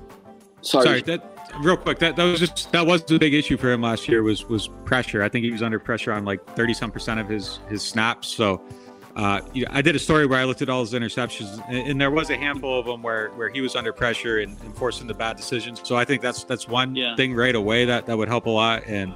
Sorry. 0.62 0.86
Sorry, 0.86 1.02
that 1.02 1.52
real 1.60 1.76
quick. 1.76 1.98
That 1.98 2.16
that 2.16 2.24
was 2.24 2.40
just 2.40 2.72
that 2.72 2.86
was 2.86 3.04
the 3.04 3.18
big 3.18 3.34
issue 3.34 3.56
for 3.56 3.70
him 3.70 3.82
last 3.82 4.08
year 4.08 4.22
was 4.22 4.44
was 4.46 4.68
pressure. 4.84 5.22
I 5.22 5.28
think 5.28 5.44
he 5.44 5.50
was 5.50 5.62
under 5.62 5.78
pressure 5.78 6.12
on 6.12 6.24
like 6.24 6.44
thirty 6.56 6.72
some 6.72 6.90
percent 6.90 7.20
of 7.20 7.28
his 7.28 7.60
his 7.68 7.82
snaps. 7.82 8.28
So. 8.28 8.62
Uh, 9.16 9.40
you 9.52 9.64
know, 9.64 9.70
I 9.72 9.80
did 9.80 9.94
a 9.94 9.98
story 10.00 10.26
where 10.26 10.40
I 10.40 10.44
looked 10.44 10.60
at 10.60 10.68
all 10.68 10.80
his 10.80 10.92
interceptions, 10.92 11.64
and, 11.68 11.86
and 11.88 12.00
there 12.00 12.10
was 12.10 12.30
a 12.30 12.36
handful 12.36 12.80
of 12.80 12.86
them 12.86 13.00
where, 13.00 13.28
where 13.36 13.48
he 13.48 13.60
was 13.60 13.76
under 13.76 13.92
pressure 13.92 14.40
and, 14.40 14.60
and 14.62 14.76
forcing 14.76 15.06
the 15.06 15.14
bad 15.14 15.36
decisions. 15.36 15.80
So 15.84 15.94
I 15.94 16.04
think 16.04 16.20
that's 16.20 16.42
that's 16.42 16.66
one 16.66 16.96
Yeah. 16.96 17.14
thing 17.14 17.32
right 17.32 17.54
away 17.54 17.84
that, 17.84 18.06
that 18.06 18.18
would 18.18 18.26
help 18.26 18.46
a 18.46 18.50
lot. 18.50 18.82
And 18.88 19.14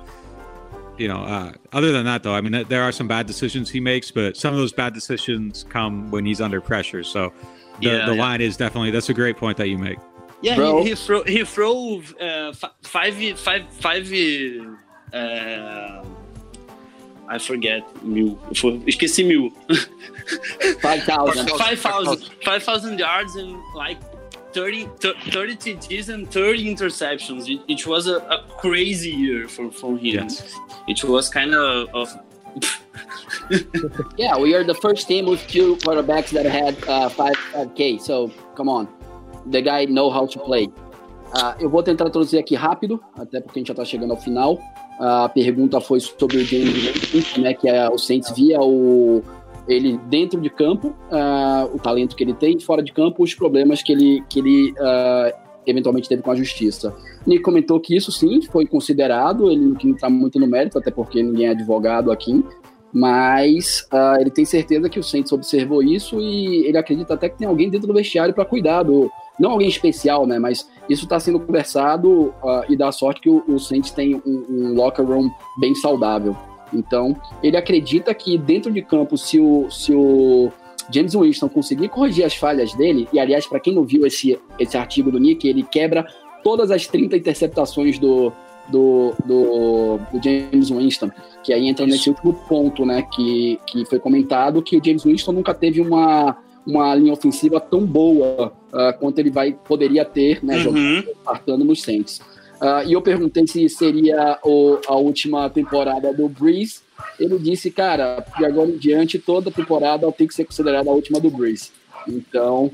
you 0.98 1.08
know, 1.08 1.18
uh, 1.22 1.52
other 1.72 1.92
than 1.92 2.04
that, 2.06 2.22
though, 2.22 2.34
I 2.34 2.40
mean, 2.40 2.52
th- 2.52 2.68
there 2.68 2.82
are 2.82 2.92
some 2.92 3.06
bad 3.08 3.26
decisions 3.26 3.70
he 3.70 3.80
makes, 3.80 4.10
but 4.10 4.36
some 4.36 4.52
of 4.52 4.58
those 4.58 4.72
bad 4.72 4.94
decisions 4.94 5.64
come 5.68 6.10
when 6.10 6.24
he's 6.26 6.40
under 6.40 6.60
pressure. 6.60 7.02
So 7.04 7.32
the, 7.80 7.88
Yeah, 7.88 8.06
the 8.06 8.14
yeah. 8.14 8.20
line 8.20 8.40
is 8.40 8.56
definitely 8.56 8.90
that's 8.90 9.08
a 9.08 9.14
great 9.14 9.36
point 9.36 9.56
that 9.58 9.68
you 9.68 9.78
make. 9.78 9.98
Yeah, 10.40 10.54
Bro. 10.56 10.82
he, 10.82 10.90
he 10.90 10.94
throw 10.94 11.22
he 11.24 11.44
throw 11.44 12.00
uh, 12.20 12.52
five 12.82 13.14
five 13.38 13.66
five 13.72 14.12
uh, 15.12 16.04
I 17.30 17.38
forget 17.38 17.82
mil. 18.04 18.36
For- 18.54 18.72
Esqueci 18.86 19.26
mil. 19.26 19.50
5,000. 20.80 21.48
5,000 21.48 22.30
5,000 22.44 22.98
yards 22.98 23.34
and 23.36 23.56
like 23.74 23.98
30, 24.52 24.88
thir- 25.00 25.14
30 25.30 25.56
TDs 25.56 26.08
and 26.08 26.30
30 26.30 26.74
interceptions. 26.74 27.48
It, 27.48 27.60
it 27.68 27.86
was 27.86 28.06
a, 28.06 28.16
a 28.16 28.44
crazy 28.58 29.10
year 29.10 29.48
for, 29.48 29.70
for 29.70 29.92
him. 29.92 30.28
Yes. 30.28 30.54
It 30.86 31.04
was 31.04 31.28
kind 31.28 31.54
of, 31.54 31.88
of 31.94 32.18
Yeah, 34.16 34.36
we 34.36 34.54
are 34.54 34.64
the 34.64 34.74
first 34.74 35.06
team 35.08 35.26
with 35.26 35.46
two 35.48 35.76
quarterbacks 35.76 36.30
that 36.30 36.46
had 36.46 36.76
uh, 36.88 37.08
5, 37.08 37.34
5K. 37.34 38.00
So, 38.00 38.30
come 38.54 38.68
on. 38.68 38.88
The 39.46 39.62
guy 39.62 39.84
know 39.86 40.10
how 40.10 40.26
to 40.26 40.38
play. 40.38 40.68
Ah, 41.32 41.54
eu 41.60 41.68
vou 41.68 41.82
tentar 41.82 42.08
traduzir 42.08 42.38
aqui 42.38 42.54
rápido, 42.54 43.02
até 43.14 43.40
porque 43.40 43.58
a 43.58 43.60
gente 43.60 43.68
já 43.68 43.72
está 43.72 43.84
chegando 43.84 44.12
ao 44.12 44.16
final. 44.16 44.58
A 44.98 45.28
pergunta 45.28 45.80
foi 45.80 46.00
sobre 46.00 46.38
o 46.38 46.44
James 46.44 47.12
Winston, 47.12 47.40
né, 47.42 47.54
que 47.54 47.68
é, 47.68 47.88
o 47.88 47.98
Saints 47.98 48.30
via 48.34 48.60
o, 48.60 49.22
ele 49.68 49.98
dentro 50.08 50.40
de 50.40 50.48
campo, 50.48 50.94
ah, 51.12 51.68
o 51.72 51.78
talento 51.78 52.16
que 52.16 52.24
ele 52.24 52.34
tem, 52.34 52.58
fora 52.58 52.82
de 52.82 52.92
campo, 52.92 53.22
os 53.22 53.34
problemas 53.34 53.82
que 53.82 53.92
ele, 53.92 54.24
que 54.28 54.38
ele 54.38 54.74
ah, 54.78 55.32
eventualmente 55.66 56.08
teve 56.08 56.22
com 56.22 56.30
a 56.30 56.34
justiça. 56.34 56.96
Nick 57.26 57.42
comentou 57.42 57.78
que 57.78 57.94
isso 57.94 58.10
sim 58.10 58.40
foi 58.42 58.66
considerado, 58.66 59.50
ele 59.50 59.76
não 59.84 59.94
está 59.94 60.08
muito 60.08 60.40
no 60.40 60.46
mérito, 60.46 60.78
até 60.78 60.90
porque 60.90 61.22
ninguém 61.22 61.46
é 61.46 61.50
advogado 61.50 62.10
aqui, 62.10 62.42
mas 62.92 63.86
ah, 63.92 64.16
ele 64.18 64.30
tem 64.30 64.46
certeza 64.46 64.88
que 64.88 64.98
o 64.98 65.02
Saints 65.02 65.30
observou 65.32 65.82
isso 65.82 66.18
e 66.18 66.66
ele 66.66 66.78
acredita 66.78 67.14
até 67.14 67.28
que 67.28 67.36
tem 67.36 67.46
alguém 67.46 67.68
dentro 67.68 67.86
do 67.86 67.94
vestiário 67.94 68.34
para 68.34 68.44
cuidar 68.44 68.82
do. 68.82 69.10
Não 69.38 69.52
alguém 69.52 69.68
especial, 69.68 70.26
né? 70.26 70.36
Mas 70.38 70.68
isso 70.88 71.04
está 71.04 71.20
sendo 71.20 71.38
conversado 71.38 72.34
ah, 72.42 72.64
e 72.68 72.76
dá 72.76 72.90
sorte 72.90 73.20
que 73.20 73.28
o, 73.28 73.44
o 73.46 73.58
Saints 73.58 73.90
tem 73.90 74.14
um, 74.14 74.44
um 74.48 74.74
locker 74.74 75.04
room 75.04 75.30
bem 75.60 75.74
saudável. 75.74 76.34
Então, 76.72 77.16
ele 77.42 77.56
acredita 77.56 78.12
que 78.14 78.36
dentro 78.36 78.72
de 78.72 78.82
campo, 78.82 79.16
se 79.16 79.38
o, 79.38 79.70
se 79.70 79.94
o 79.94 80.50
James 80.90 81.14
Winston 81.14 81.48
conseguir 81.48 81.88
corrigir 81.88 82.24
as 82.24 82.34
falhas 82.34 82.74
dele, 82.74 83.08
e 83.12 83.18
aliás, 83.18 83.46
para 83.46 83.60
quem 83.60 83.74
não 83.74 83.84
viu 83.84 84.06
esse, 84.06 84.38
esse 84.58 84.76
artigo 84.76 85.10
do 85.10 85.18
Nick, 85.18 85.46
ele 85.46 85.62
quebra 85.62 86.06
todas 86.42 86.70
as 86.70 86.86
30 86.86 87.16
interceptações 87.16 87.98
do, 87.98 88.32
do, 88.68 89.14
do, 89.24 89.98
do 90.12 90.22
James 90.22 90.70
Winston, 90.70 91.10
que 91.42 91.52
aí 91.52 91.68
entra 91.68 91.86
nesse 91.86 92.08
último 92.08 92.32
ponto, 92.32 92.84
né, 92.84 93.02
que, 93.12 93.58
que 93.66 93.84
foi 93.86 93.98
comentado, 93.98 94.62
que 94.62 94.76
o 94.76 94.84
James 94.84 95.04
Winston 95.04 95.32
nunca 95.32 95.54
teve 95.54 95.80
uma, 95.80 96.36
uma 96.66 96.94
linha 96.94 97.12
ofensiva 97.12 97.60
tão 97.60 97.84
boa 97.84 98.52
ah, 98.72 98.92
quanto 98.92 99.18
ele 99.18 99.30
vai, 99.30 99.52
poderia 99.52 100.04
ter, 100.04 100.44
né, 100.44 100.58
jogando 100.58 101.08
partando 101.24 101.64
nos 101.64 101.82
Saints. 101.82 102.20
Ah, 102.60 102.82
e 102.84 102.92
eu 102.92 103.00
perguntei 103.02 103.46
se 103.46 103.68
seria 103.68 104.38
o- 104.44 104.78
a 104.86 104.96
última 104.96 105.48
temporada 105.48 106.12
do 106.12 106.28
Breeze. 106.28 106.80
Ele 107.18 107.38
disse, 107.38 107.70
cara, 107.70 108.24
de 108.36 108.44
agora 108.44 108.68
em 108.70 108.76
diante, 108.76 109.18
toda 109.18 109.50
temporada 109.50 110.10
tem 110.12 110.26
que 110.26 110.34
ser 110.34 110.44
considerada 110.44 110.90
a 110.90 110.92
última 110.92 111.20
do 111.20 111.30
Breeze. 111.30 111.70
Então, 112.08 112.70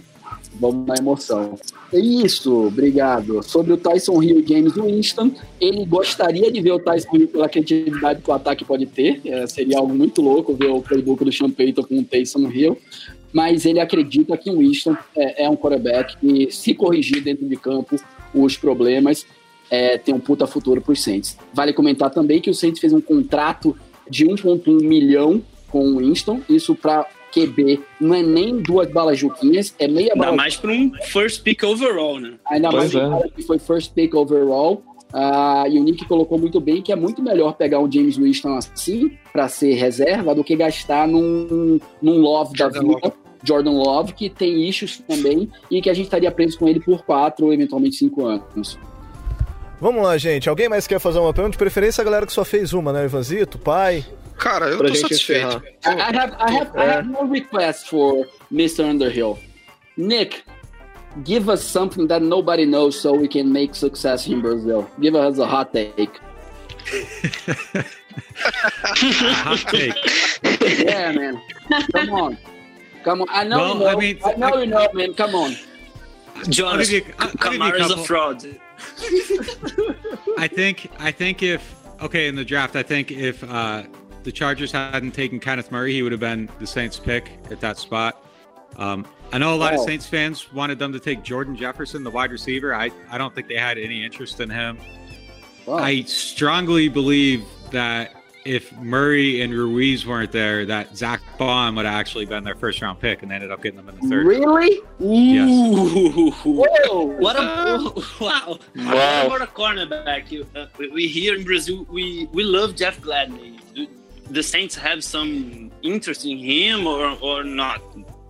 vamos 0.54 0.86
na 0.86 0.94
emoção. 0.96 1.58
É 1.92 1.98
Isso, 1.98 2.66
obrigado. 2.66 3.42
Sobre 3.42 3.72
o 3.72 3.76
Tyson 3.76 4.22
Hill 4.22 4.40
e 4.40 4.46
James 4.46 4.72
Winston, 4.74 5.30
ele 5.60 5.84
gostaria 5.84 6.50
de 6.50 6.60
ver 6.60 6.72
o 6.72 6.78
Tyson 6.78 7.16
Hill 7.16 7.28
pela 7.28 7.48
criatividade 7.48 8.22
que 8.22 8.30
o 8.30 8.34
ataque 8.34 8.64
pode 8.64 8.86
ter. 8.86 9.20
É, 9.24 9.46
seria 9.46 9.78
algo 9.78 9.94
muito 9.94 10.22
louco 10.22 10.54
ver 10.54 10.68
o 10.70 10.80
playbook 10.80 11.24
do 11.24 11.32
Sean 11.32 11.50
com 11.50 11.98
o 11.98 12.04
Tyson 12.04 12.48
Hill. 12.50 12.78
Mas 13.32 13.66
ele 13.66 13.80
acredita 13.80 14.36
que 14.36 14.48
o 14.48 14.58
Winston 14.58 14.96
é, 15.16 15.44
é 15.44 15.50
um 15.50 15.56
quarterback 15.56 16.16
e, 16.22 16.50
se 16.50 16.72
corrigir 16.72 17.22
dentro 17.22 17.46
de 17.46 17.56
campo 17.56 17.96
os 18.32 18.56
problemas, 18.56 19.26
é, 19.74 19.98
tem 19.98 20.14
um 20.14 20.20
puta 20.20 20.46
futuro 20.46 20.80
para 20.80 20.92
os 20.92 21.02
Saints. 21.02 21.36
Vale 21.52 21.72
comentar 21.72 22.10
também 22.10 22.40
que 22.40 22.48
o 22.48 22.54
Saints 22.54 22.80
fez 22.80 22.92
um 22.92 23.00
contrato 23.00 23.76
de 24.08 24.24
1,1 24.24 24.82
milhão 24.82 25.42
com 25.68 25.84
o 25.86 25.98
Winston. 25.98 26.40
Isso 26.48 26.74
para 26.74 27.06
QB 27.32 27.80
não 28.00 28.14
é 28.14 28.22
nem 28.22 28.58
duas 28.58 28.88
balas 28.88 29.18
juquinhas, 29.18 29.74
é 29.78 29.88
meia 29.88 30.12
Ainda 30.12 30.24
bala 30.26 30.36
mais 30.36 30.54
para 30.54 30.70
um 30.70 30.92
first 31.06 31.42
pick 31.42 31.64
overall, 31.64 32.20
né? 32.20 32.34
Ainda 32.48 32.70
mais 32.70 32.92
Pois 32.92 33.02
é. 33.02 33.06
um 33.06 33.10
cara 33.10 33.28
que 33.30 33.42
foi 33.42 33.58
first 33.58 33.92
pick 33.92 34.14
overall. 34.14 34.82
Ah, 35.12 35.64
e 35.68 35.78
o 35.78 35.82
Nick 35.82 36.04
colocou 36.06 36.38
muito 36.38 36.60
bem 36.60 36.82
que 36.82 36.90
é 36.90 36.96
muito 36.96 37.22
melhor 37.22 37.54
pegar 37.54 37.78
um 37.78 37.90
James 37.90 38.16
Winston 38.16 38.56
assim 38.56 39.12
para 39.32 39.48
ser 39.48 39.74
reserva 39.74 40.34
do 40.34 40.42
que 40.42 40.56
gastar 40.56 41.06
num, 41.06 41.78
num 42.02 42.18
Love 42.18 42.56
da 42.56 42.64
Jordan 42.64 42.94
vida, 42.94 43.12
Jordan 43.44 43.70
Love, 43.72 44.12
que 44.12 44.28
tem 44.28 44.68
issues 44.68 44.98
também 45.06 45.48
e 45.70 45.80
que 45.80 45.88
a 45.88 45.94
gente 45.94 46.06
estaria 46.06 46.30
preso 46.32 46.58
com 46.58 46.68
ele 46.68 46.80
por 46.80 47.04
quatro 47.04 47.46
ou 47.46 47.52
eventualmente 47.52 47.96
cinco 47.96 48.26
anos. 48.26 48.76
Vamos 49.80 50.02
lá, 50.02 50.16
gente. 50.16 50.48
Alguém 50.48 50.68
mais 50.68 50.86
quer 50.86 50.98
fazer 50.98 51.18
uma 51.18 51.32
pergunta? 51.32 51.52
De 51.52 51.58
preferência 51.58 52.00
a 52.00 52.04
galera 52.04 52.26
que 52.26 52.32
só 52.32 52.44
fez 52.44 52.72
uma, 52.72 52.92
né? 52.92 53.04
Ivanzito, 53.04 53.58
pai. 53.58 54.04
Cara, 54.38 54.66
eu 54.66 54.78
Pra 54.78 54.88
tô 54.88 54.94
satisfeito. 54.94 55.62
I, 55.84 55.88
I 55.88 56.16
have, 56.16 56.34
I 56.40 56.56
have, 56.56 56.70
I 56.76 56.90
have 56.90 57.08
no 57.08 57.30
request 57.30 57.88
for 57.88 58.26
Mr. 58.52 58.84
Underhill. 58.84 59.38
Nick, 59.96 60.42
give 61.24 61.48
us 61.50 61.60
something 61.60 62.06
that 62.08 62.20
nobody 62.24 62.64
knows 62.66 62.96
so 63.00 63.12
we 63.12 63.28
can 63.28 63.44
make 63.52 63.74
success 63.76 64.26
in 64.26 64.40
Brazil. 64.40 64.88
Give 65.00 65.14
us 65.14 65.38
a 65.38 65.46
hot 65.46 65.72
take. 65.72 66.10
Hot 68.36 69.58
take. 69.70 69.94
yeah, 70.84 71.12
man. 71.12 71.40
Come 71.92 72.10
on. 72.10 72.38
Come 73.04 73.22
on. 73.22 73.28
I 73.30 73.44
know 73.44 73.58
Well, 73.58 73.74
you 73.74 73.78
know. 73.80 73.86
I 73.86 73.92
I, 73.92 73.96
mean, 73.96 74.18
know 74.40 74.46
I- 74.48 74.60
you 74.60 74.66
know, 74.66 74.88
man. 74.94 75.14
Come 75.14 75.34
on. 75.34 75.56
Jonas, 76.48 76.90
Kamara 76.90 77.80
is 77.80 77.90
a 77.90 77.96
fraud. 77.98 78.44
I 80.38 80.48
think 80.48 80.90
I 80.98 81.10
think 81.10 81.42
if 81.42 81.74
okay 82.00 82.28
in 82.28 82.36
the 82.36 82.44
draft, 82.44 82.76
I 82.76 82.82
think 82.82 83.10
if 83.10 83.42
uh, 83.44 83.84
the 84.22 84.32
Chargers 84.32 84.72
hadn't 84.72 85.12
taken 85.12 85.38
Kenneth 85.40 85.70
Murray, 85.70 85.92
he 85.92 86.02
would 86.02 86.12
have 86.12 86.20
been 86.20 86.48
the 86.58 86.66
Saints' 86.66 86.98
pick 86.98 87.30
at 87.50 87.60
that 87.60 87.78
spot. 87.78 88.24
Um, 88.76 89.06
I 89.32 89.38
know 89.38 89.54
a 89.54 89.56
lot 89.56 89.72
of 89.74 89.80
Oh. 89.80 89.86
Saints 89.86 90.06
fans 90.06 90.52
wanted 90.52 90.78
them 90.78 90.92
to 90.92 91.00
take 91.00 91.22
Jordan 91.22 91.56
Jefferson, 91.56 92.02
the 92.04 92.10
wide 92.10 92.30
receiver. 92.32 92.74
I, 92.74 92.90
I 93.10 93.18
don't 93.18 93.34
think 93.34 93.48
they 93.48 93.56
had 93.56 93.78
any 93.78 94.04
interest 94.04 94.40
in 94.40 94.50
him. 94.50 94.78
Wow. 95.66 95.76
I 95.78 96.02
strongly 96.02 96.88
believe 96.88 97.44
that 97.70 98.14
if 98.44 98.72
Murray 98.78 99.40
and 99.42 99.52
Ruiz 99.52 100.06
weren't 100.06 100.32
there, 100.32 100.66
that 100.66 100.96
Zach 100.96 101.20
Bond 101.38 101.76
would 101.76 101.86
have 101.86 101.94
actually 101.94 102.26
been 102.26 102.44
their 102.44 102.54
first 102.54 102.80
round 102.82 103.00
pick, 103.00 103.22
and 103.22 103.30
they 103.30 103.34
ended 103.36 103.50
up 103.50 103.62
getting 103.62 103.76
them 103.78 103.88
in 103.88 103.96
the 104.00 104.08
third. 104.08 104.26
Really? 104.26 104.80
Yes. 104.98 105.48
Ooh. 105.50 106.30
Whoa. 106.30 107.04
What 107.04 107.36
a 107.36 107.40
wow! 108.20 108.58
Wow. 108.76 109.28
What 109.28 109.42
a 109.42 109.46
cornerback? 109.46 110.30
You, 110.30 110.46
uh, 110.54 110.66
we- 110.78 110.88
we 110.88 111.08
here 111.08 111.34
in 111.34 111.44
Brazil, 111.44 111.86
we 111.90 112.28
we 112.32 112.44
love 112.44 112.76
Jeff 112.76 113.00
Gladney. 113.00 113.58
Do 113.74 113.86
The 114.30 114.42
Saints 114.42 114.74
have 114.76 115.02
some 115.04 115.70
interest 115.82 116.24
in 116.24 116.38
him 116.38 116.86
or 116.86 117.16
or 117.20 117.44
not? 117.44 117.82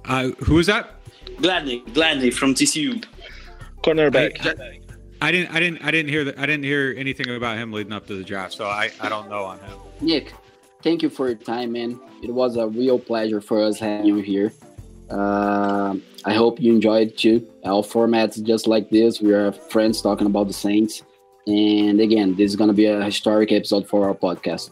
Uh, 0.05 0.29
who 0.45 0.55
was 0.55 0.67
that? 0.69 0.95
Gladney, 1.39 1.85
Gladney 1.93 2.33
from 2.33 2.55
TCU. 2.55 3.05
Cornerback. 3.83 4.33
I, 4.61 4.81
I 5.25 5.33
didn't. 5.33 5.55
I 5.55 5.61
didn't. 5.61 5.83
I 5.83 5.91
didn't 5.91 6.11
hear 6.11 6.25
that. 6.25 6.39
I 6.39 6.45
didn't 6.45 6.65
hear 6.65 6.95
anything 6.99 7.35
about 7.35 7.57
him 7.57 7.73
leading 7.73 7.95
up 7.95 8.07
to 8.09 8.15
the 8.15 8.25
draft, 8.25 8.53
so 8.53 8.67
I, 8.67 8.91
I 9.01 9.09
don't 9.09 9.31
know 9.31 9.45
on 9.45 9.59
him. 9.59 9.79
Nick, 10.03 10.35
thank 10.83 11.01
you 11.01 11.09
for 11.09 11.29
your 11.29 11.39
time, 11.39 11.73
man. 11.73 11.99
It 12.23 12.31
was 12.31 12.59
a 12.59 12.67
real 12.67 12.99
pleasure 12.99 13.41
for 13.41 13.63
us 13.63 13.79
having 13.79 14.05
you 14.05 14.17
here. 14.17 14.53
Uh, 15.11 15.97
I 16.27 16.35
hope 16.35 16.61
you 16.61 16.75
enjoyed 16.75 17.17
too. 17.17 17.47
Our 17.65 17.83
format's 17.83 18.37
just 18.37 18.67
like 18.67 18.91
this. 18.91 19.23
We 19.23 19.33
are 19.33 19.53
friends 19.53 20.03
talking 20.03 20.27
about 20.27 20.47
the 20.47 20.53
Saints. 20.53 21.03
And 21.47 22.01
again, 22.01 22.35
this 22.35 22.51
is 22.51 22.57
going 22.57 22.69
to 22.69 22.75
be 22.75 22.87
a 22.87 23.03
historic 23.03 23.51
episode 23.51 23.89
for 23.89 24.07
our 24.07 24.15
podcast. 24.15 24.71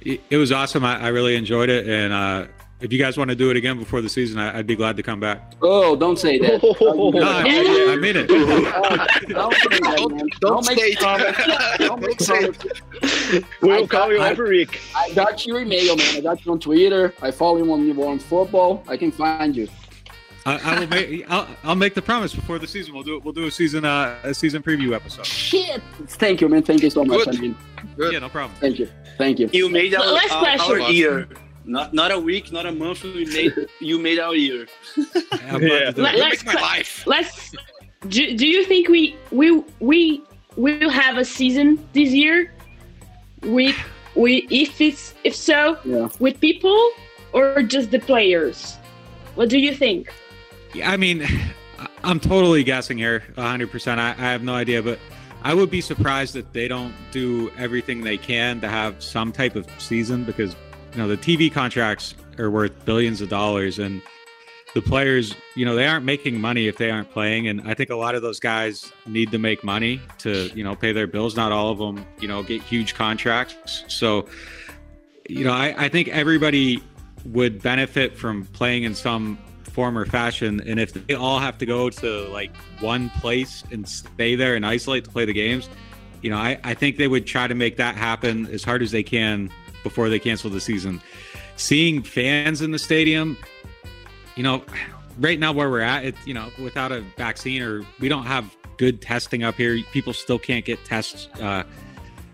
It, 0.00 0.22
it 0.30 0.38
was 0.38 0.52
awesome. 0.52 0.84
I, 0.86 1.00
I 1.00 1.08
really 1.08 1.36
enjoyed 1.36 1.68
it, 1.68 1.86
and 1.86 2.12
uh, 2.14 2.46
if 2.80 2.92
you 2.92 2.98
guys 2.98 3.16
want 3.16 3.30
to 3.30 3.36
do 3.36 3.50
it 3.50 3.56
again 3.56 3.78
before 3.78 4.00
the 4.00 4.08
season, 4.08 4.38
I, 4.38 4.56
would 4.56 4.66
be 4.66 4.76
glad 4.76 4.96
to 4.98 5.02
come 5.02 5.18
back. 5.18 5.54
Oh, 5.62 5.96
don't 5.96 6.18
say 6.18 6.38
that. 6.38 6.62
no, 6.80 7.22
I, 7.22 7.92
I 7.92 7.96
mean 7.96 8.16
it. 8.16 8.28
don't 9.28 9.54
say 9.54 9.68
that. 9.80 9.96
Don't, 9.96 10.40
don't 10.40 10.64
say 10.64 10.74
it. 10.76 11.78
Don't 11.78 12.00
make 12.00 12.20
it. 12.20 13.44
We'll 13.62 13.88
call 13.88 14.12
you 14.12 14.18
over, 14.18 14.44
Rick. 14.44 14.80
I 14.94 15.12
got 15.12 15.46
your 15.46 15.60
email, 15.60 15.96
man. 15.96 16.16
I 16.16 16.20
got 16.20 16.44
you 16.44 16.52
on 16.52 16.60
Twitter. 16.60 17.14
I 17.22 17.30
follow 17.30 17.58
you 17.58 17.72
on 17.72 17.86
New 17.86 18.18
Football. 18.18 18.84
I 18.88 18.96
can 18.96 19.10
find 19.10 19.56
you. 19.56 19.68
I, 20.44 20.58
I, 20.58 20.80
will 20.80 20.86
make. 20.86 21.30
I'll, 21.30 21.48
I'll, 21.64 21.74
make 21.74 21.94
the 21.94 22.02
promise 22.02 22.32
before 22.32 22.60
the 22.60 22.68
season. 22.68 22.94
We'll 22.94 23.02
do. 23.02 23.18
We'll 23.18 23.34
do 23.34 23.46
a 23.46 23.50
season. 23.50 23.84
Uh, 23.84 24.16
a 24.22 24.32
season 24.32 24.62
preview 24.62 24.94
episode. 24.94 25.26
Shit! 25.26 25.82
Thank 26.06 26.40
you, 26.40 26.48
man. 26.48 26.62
Thank 26.62 26.82
you 26.82 26.90
so 26.90 27.04
much. 27.04 27.24
Good. 27.24 27.36
I 27.36 27.40
mean, 27.40 27.56
Good. 27.96 28.12
yeah, 28.12 28.20
no 28.20 28.28
problem. 28.28 28.56
Thank 28.60 28.78
you. 28.78 28.88
Thank 29.18 29.40
you. 29.40 29.50
You 29.52 29.68
made 29.68 29.94
our, 29.94 30.06
Last 30.06 30.32
our, 30.32 30.40
question. 30.40 30.82
our 30.82 30.90
year. 30.90 31.28
Not 31.66 31.92
not 31.92 32.12
a 32.12 32.18
week, 32.18 32.52
not 32.52 32.64
a 32.66 32.72
month. 32.72 33.02
We 33.02 33.26
made 33.26 33.52
you 33.80 33.98
made 33.98 34.18
our 34.18 34.34
year. 34.34 34.66
yeah. 34.96 35.92
Let, 35.96 36.14
let's, 36.16 36.44
my 36.44 36.54
life. 36.54 37.06
Let's. 37.06 37.54
Do, 38.08 38.36
do 38.36 38.46
you 38.46 38.64
think 38.64 38.88
we 38.88 39.16
we 39.30 39.62
we 39.80 40.22
will 40.56 40.90
have 40.90 41.18
a 41.18 41.24
season 41.24 41.86
this 41.92 42.10
year? 42.10 42.52
We 43.42 43.74
we 44.14 44.46
if 44.50 44.80
it's 44.80 45.14
if 45.24 45.34
so 45.34 45.78
yeah. 45.84 46.08
with 46.20 46.40
people 46.40 46.92
or 47.36 47.62
just 47.62 47.90
the 47.90 47.98
players? 47.98 48.76
What 49.34 49.50
do 49.50 49.58
you 49.58 49.74
think? 49.74 50.12
Yeah, 50.72 50.90
I 50.90 50.96
mean, 50.96 51.26
I'm 52.02 52.18
totally 52.18 52.64
guessing 52.64 52.96
here, 52.96 53.22
100%. 53.36 53.98
I, 53.98 54.10
I 54.10 54.14
have 54.14 54.42
no 54.42 54.54
idea, 54.54 54.82
but 54.82 54.98
I 55.42 55.52
would 55.52 55.70
be 55.70 55.82
surprised 55.82 56.34
if 56.34 56.50
they 56.52 56.66
don't 56.66 56.94
do 57.12 57.50
everything 57.58 58.02
they 58.02 58.16
can 58.16 58.60
to 58.62 58.68
have 58.68 59.02
some 59.02 59.32
type 59.32 59.54
of 59.54 59.68
season 59.78 60.24
because, 60.24 60.56
you 60.96 61.02
know, 61.02 61.08
the 61.08 61.18
TV 61.18 61.52
contracts 61.52 62.14
are 62.38 62.50
worth 62.50 62.72
billions 62.86 63.20
of 63.20 63.28
dollars 63.28 63.78
and 63.78 64.00
the 64.72 64.80
players, 64.80 65.34
you 65.54 65.66
know, 65.66 65.76
they 65.76 65.86
aren't 65.86 66.06
making 66.06 66.40
money 66.40 66.68
if 66.68 66.78
they 66.78 66.90
aren't 66.90 67.10
playing. 67.10 67.48
And 67.48 67.68
I 67.68 67.74
think 67.74 67.90
a 67.90 67.96
lot 67.96 68.14
of 68.14 68.22
those 68.22 68.40
guys 68.40 68.90
need 69.06 69.30
to 69.32 69.38
make 69.38 69.62
money 69.62 70.00
to, 70.18 70.50
you 70.54 70.64
know, 70.64 70.74
pay 70.74 70.92
their 70.92 71.06
bills. 71.06 71.36
Not 71.36 71.52
all 71.52 71.70
of 71.70 71.78
them, 71.78 72.06
you 72.18 72.28
know, 72.28 72.42
get 72.42 72.62
huge 72.62 72.94
contracts. 72.94 73.84
So, 73.88 74.26
you 75.28 75.44
know, 75.44 75.52
I, 75.52 75.74
I 75.76 75.88
think 75.90 76.08
everybody 76.08 76.82
would 77.26 77.62
benefit 77.62 78.16
from 78.16 78.46
playing 78.46 78.84
in 78.84 78.94
some 78.94 79.38
form 79.64 79.98
or 79.98 80.06
fashion. 80.06 80.62
And 80.66 80.80
if 80.80 80.94
they 80.94 81.14
all 81.14 81.38
have 81.38 81.58
to 81.58 81.66
go 81.66 81.90
to 81.90 82.28
like 82.28 82.56
one 82.80 83.10
place 83.20 83.64
and 83.70 83.86
stay 83.86 84.34
there 84.34 84.54
and 84.54 84.64
isolate 84.64 85.04
to 85.04 85.10
play 85.10 85.26
the 85.26 85.34
games, 85.34 85.68
you 86.22 86.30
know, 86.30 86.38
I, 86.38 86.58
I 86.64 86.72
think 86.72 86.96
they 86.96 87.08
would 87.08 87.26
try 87.26 87.46
to 87.46 87.54
make 87.54 87.76
that 87.76 87.96
happen 87.96 88.46
as 88.46 88.64
hard 88.64 88.82
as 88.82 88.90
they 88.90 89.02
can 89.02 89.50
before 89.86 90.08
they 90.08 90.18
cancel 90.18 90.50
the 90.50 90.60
season. 90.60 91.00
Seeing 91.56 92.02
fans 92.02 92.60
in 92.60 92.72
the 92.72 92.78
stadium, 92.78 93.36
you 94.34 94.42
know, 94.42 94.64
right 95.20 95.38
now 95.38 95.52
where 95.52 95.70
we're 95.70 95.80
at, 95.80 96.04
it, 96.04 96.14
you 96.24 96.34
know, 96.34 96.50
without 96.60 96.90
a 96.90 97.02
vaccine 97.16 97.62
or 97.62 97.86
we 98.00 98.08
don't 98.08 98.26
have 98.26 98.54
good 98.78 99.00
testing 99.00 99.44
up 99.44 99.54
here, 99.54 99.78
people 99.92 100.12
still 100.12 100.40
can't 100.40 100.64
get 100.64 100.84
tests. 100.84 101.28
Uh, 101.40 101.62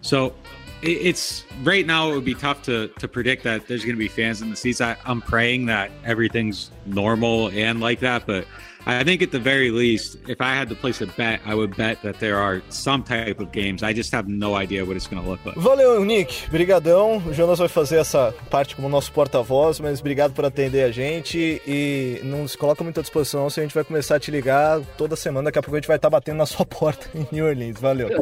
so 0.01 0.35
it's 0.83 1.45
right 1.63 1.87
now 1.87 2.11
it 2.11 2.15
would 2.15 2.25
be 2.25 2.35
tough 2.35 2.63
to 2.63 2.89
to 2.99 3.07
predict 3.07 3.45
that 3.45 3.69
there's 3.69 3.85
going 3.85 3.95
to 3.95 4.01
be 4.01 4.09
fans 4.09 4.41
in 4.41 4.51
the 4.51 4.57
seats. 4.57 4.81
I, 4.81 4.97
I'm 5.05 5.21
praying 5.21 5.67
that 5.67 5.91
everything's 6.05 6.71
normal 6.87 7.51
and 7.51 7.81
like 7.81 8.01
that, 8.01 8.27
but 8.27 8.47
I 8.85 9.05
think 9.05 9.22
at 9.22 9.30
the 9.30 9.39
very 9.39 9.70
least, 9.70 10.18
if 10.28 10.41
I 10.41 10.55
had 10.55 10.68
to 10.70 10.74
place 10.74 11.01
a 11.01 11.07
bet, 11.07 11.41
I 11.47 11.55
would 11.55 11.76
bet 11.76 12.03
that 12.03 12.18
there 12.18 12.37
are 12.37 12.61
some 12.68 13.05
type 13.05 13.39
of 13.41 13.53
games. 13.53 13.83
I 13.83 13.93
just 13.93 14.12
have 14.12 14.28
no 14.28 14.57
idea 14.57 14.85
what 14.85 14.97
it's 14.97 15.07
going 15.07 15.22
to 15.22 15.28
look 15.28 15.45
like. 15.47 15.57
Valeu, 15.57 16.05
Nick. 16.05 16.49
Brigadão. 16.51 17.22
O 17.26 17.33
Jonas 17.33 17.59
vai 17.61 17.68
fazer 17.68 17.99
essa 17.99 18.35
parte 18.51 18.74
como 18.74 18.89
nosso 18.89 19.12
porta-voz, 19.12 19.78
mas 19.78 20.01
obrigado 20.01 20.33
por 20.33 20.45
atender 20.45 20.83
a 20.83 20.91
gente 20.91 21.62
e 21.66 22.20
não 22.24 22.47
se 22.49 22.59
coloca 22.59 22.83
muito 22.83 22.99
à 22.99 23.03
disposição 23.03 23.49
se 23.49 23.61
a 23.61 23.62
gente 23.62 23.74
vai 23.74 23.85
começar 23.85 24.16
a 24.16 24.20
te 24.20 24.30
ligar 24.33 24.80
toda 24.99 25.14
semana. 25.14 25.45
Daqui 25.45 25.59
a 25.61 25.62
pouco 25.62 25.76
a 25.76 25.78
gente 25.80 25.87
vai 25.87 25.97
estar 25.97 26.11
batendo 26.11 26.39
na 26.39 26.47
sua 26.47 26.66
porta 26.66 27.07
em 27.14 27.26
New 27.30 27.47
Orleans. 27.47 27.80
Valeu. 27.80 28.09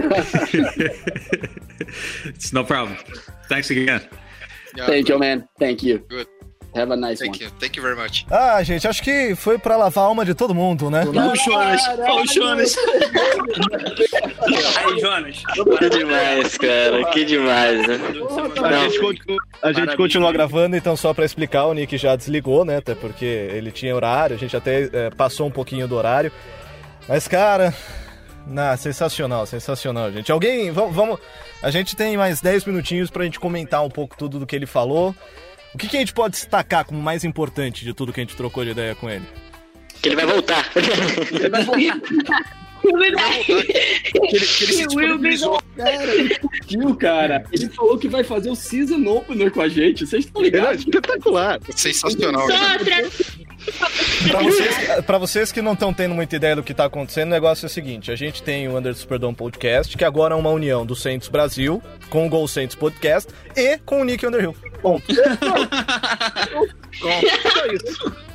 It's 2.27 2.53
no 2.53 2.65
problem. 2.65 2.97
Thanks 3.49 3.71
again. 3.71 4.03
Yeah, 4.77 4.87
Thank 4.87 5.07
good. 5.07 5.09
you, 5.09 5.19
man. 5.19 5.49
Thank 5.59 5.83
you. 5.83 6.01
Good. 6.09 6.29
Have 6.75 6.93
a 6.93 6.97
nice 6.97 7.19
Thank 7.19 7.39
one. 7.39 7.45
you. 7.45 7.51
Thank 7.59 7.77
you 7.77 7.83
very 7.83 7.97
much. 7.97 8.25
Ah, 8.31 8.63
gente, 8.63 8.87
acho 8.87 9.03
que 9.03 9.35
foi 9.35 9.59
pra 9.59 9.77
lavar 9.77 10.05
a 10.05 10.07
alma 10.07 10.25
de 10.25 10.35
todo 10.35 10.55
mundo, 10.55 10.89
né? 10.89 11.05
Ô, 11.05 11.35
Jonas. 11.35 11.83
Ô, 11.89 12.27
Jonas. 12.33 12.77
Aí, 14.77 15.01
Jonas. 15.01 15.43
Que 15.79 15.91
demais, 15.91 16.59
cara. 16.59 17.05
Que 17.11 17.25
demais, 17.25 17.87
né? 17.89 17.99
A 18.63 18.89
gente, 18.89 19.01
continua, 19.01 19.39
a 19.63 19.73
gente 19.73 19.97
continua 19.97 20.33
gravando, 20.33 20.77
então 20.77 20.97
só 20.97 21.13
pra 21.13 21.25
explicar, 21.25 21.67
o 21.67 21.75
Nick 21.75 21.99
já 21.99 22.15
desligou, 22.15 22.65
né? 22.65 22.77
Até 22.77 22.95
porque 22.95 23.25
ele 23.25 23.73
tinha 23.73 23.95
horário, 23.95 24.37
a 24.37 24.39
gente 24.39 24.57
até 24.57 24.89
é, 24.93 25.11
passou 25.11 25.49
um 25.49 25.51
pouquinho 25.51 25.89
do 25.89 25.97
horário. 25.97 26.31
Mas, 27.09 27.27
cara, 27.27 27.75
na, 28.47 28.77
sensacional, 28.77 29.45
sensacional, 29.47 30.13
gente. 30.13 30.31
Alguém, 30.31 30.71
vamos, 30.71 30.95
vamos, 30.95 31.19
a 31.63 31.71
gente 31.71 31.97
tem 31.97 32.17
mais 32.17 32.41
10 32.41 32.65
minutinhos 32.65 33.11
pra 33.11 33.25
gente 33.25 33.41
comentar 33.41 33.85
um 33.85 33.91
pouco 33.91 34.17
tudo 34.17 34.39
do 34.39 34.47
que 34.47 34.55
ele 34.55 34.67
falou. 34.67 35.15
O 35.75 35.79
que, 35.79 35.89
que 35.89 35.97
a 35.97 36.01
gente 36.01 36.13
pode 36.13 36.33
destacar 36.33 36.85
como 36.85 37.01
mais 37.01 37.25
importante 37.25 37.85
de 37.85 37.95
tudo 37.95 38.13
que 38.13 38.21
a 38.21 38.25
gente 38.25 38.37
trocou 38.37 38.65
de 38.65 38.71
ideia 38.71 38.95
com 38.95 39.09
ele? 39.09 39.25
Que 40.03 40.09
ele 40.09 40.17
vai 40.17 40.27
voltar. 40.27 40.71
ele 40.75 41.49
vai 41.49 41.65
voltar. 41.65 42.61
Ele, 42.83 43.17
que 43.45 44.33
ele 44.33 44.41
se 44.47 44.67
disponibilizou. 44.67 45.61
Cara, 45.77 46.15
ele 46.15 46.39
curtiu, 46.39 46.97
cara. 46.97 47.45
Ele 47.53 47.69
falou 47.69 47.99
que 47.99 48.09
vai 48.09 48.25
fazer 48.25 48.51
o 48.51 48.57
season 48.57 49.05
opener 49.07 49.51
com 49.51 49.61
a 49.61 49.69
gente. 49.69 50.07
Vocês 50.07 50.25
estão 50.25 50.41
ligados? 50.43 50.87
É 50.87 50.89
espetacular. 50.89 51.61
Sensacional. 51.77 52.47
Pra 54.31 54.43
vocês, 54.43 55.05
pra 55.07 55.19
vocês 55.19 55.53
que 55.53 55.63
não 55.63 55.73
estão 55.73 55.93
tendo 55.93 56.15
muita 56.15 56.37
ideia 56.37 56.57
do 56.57 56.63
que 56.63 56.75
tá 56.75 56.85
acontecendo, 56.85 57.29
o 57.29 57.31
negócio 57.31 57.65
é 57.65 57.69
o 57.69 57.71
seguinte: 57.71 58.11
a 58.11 58.17
gente 58.17 58.43
tem 58.43 58.69
o 58.69 58.77
Under 58.77 58.95
Superdome 58.95 59.35
Podcast, 59.35 59.97
que 59.97 60.05
agora 60.05 60.35
é 60.35 60.37
uma 60.37 60.51
união 60.51 60.85
do 60.85 60.95
Saints 60.95 61.29
Brasil 61.29 61.83
com 62.09 62.27
o 62.27 62.29
Gol 62.29 62.47
Saints 62.49 62.75
Podcast 62.75 63.33
e 63.57 63.79
com 63.79 64.01
o 64.01 64.05
Nick 64.05 64.27
Underhill. 64.27 64.55
Bom. 64.83 65.01
Só 67.01 67.67
isso. 67.67 68.30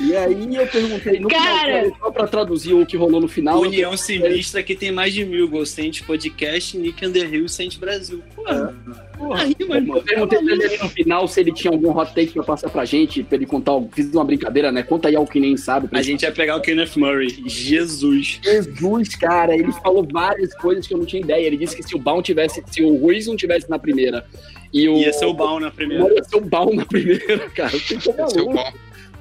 E 0.00 0.14
aí 0.14 0.54
eu 0.54 0.66
perguntei 0.66 1.18
no 1.18 1.28
Cara... 1.28 1.84
final, 1.84 1.98
só 1.98 2.10
pra 2.10 2.26
traduzir 2.26 2.74
o 2.74 2.84
que 2.84 2.96
rolou 2.96 3.20
no 3.20 3.28
final. 3.28 3.60
União 3.60 3.96
Sinistra 3.96 4.62
que 4.62 4.74
tem 4.74 4.92
mais 4.92 5.14
de 5.14 5.24
mil 5.24 5.48
Gostente 5.48 6.02
Podcast, 6.02 6.76
Nick 6.76 7.04
Underhill 7.04 7.46
e 7.46 7.48
Saint 7.48 7.78
Brasil. 7.78 8.22
Porra. 8.34 8.74
Porra. 9.16 9.42
Aí, 9.42 9.56
Eu 9.58 10.02
perguntei 10.02 10.38
pra 10.38 10.52
ele 10.52 10.64
ali 10.64 10.78
no 10.78 10.88
final 10.90 11.26
se 11.26 11.40
ele 11.40 11.52
tinha 11.52 11.72
algum 11.72 11.96
hot 11.96 12.14
take 12.14 12.32
pra 12.32 12.42
passar 12.42 12.68
pra 12.68 12.84
gente, 12.84 13.22
pra 13.22 13.36
ele 13.36 13.46
contar. 13.46 13.72
Fiz 13.92 14.12
uma 14.12 14.24
brincadeira, 14.24 14.70
né? 14.70 14.82
Conta 14.82 15.08
aí 15.08 15.16
ao 15.16 15.26
que 15.26 15.40
nem 15.40 15.56
sabe. 15.56 15.88
A 15.92 16.02
gente 16.02 16.22
ia 16.22 16.32
pegar 16.32 16.56
o 16.56 16.60
Kenneth 16.60 16.96
Murray. 16.96 17.28
Jesus. 17.46 18.38
Jesus, 18.42 19.14
cara. 19.16 19.54
Ele 19.54 19.72
falou 19.72 20.06
várias 20.10 20.54
coisas 20.54 20.86
que 20.86 20.92
eu 20.92 20.98
não 20.98 21.06
tinha 21.06 21.22
ideia. 21.22 21.46
Ele 21.46 21.56
disse 21.56 21.74
que 21.74 21.82
se 21.82 21.96
o 21.96 21.98
Baum 21.98 22.20
tivesse, 22.20 22.62
se 22.70 22.82
o 22.82 22.96
Ruiz 22.96 23.26
não 23.26 23.36
tivesse 23.36 23.68
na 23.70 23.78
primeira. 23.78 24.26
E 24.72 24.88
o, 24.88 24.96
ia 24.96 25.12
ser 25.12 25.24
o 25.24 25.32
Baum 25.32 25.60
na 25.60 25.70
primeira. 25.70 26.12
Ia 26.14 26.24
ser 26.24 26.36
o 26.36 26.40
Baum 26.40 26.74
na 26.74 26.84
primeira, 26.84 27.48
cara. 27.56 27.72
Ia 27.74 28.28
ser 28.28 28.40
o 28.40 28.52
Baum. 28.52 28.72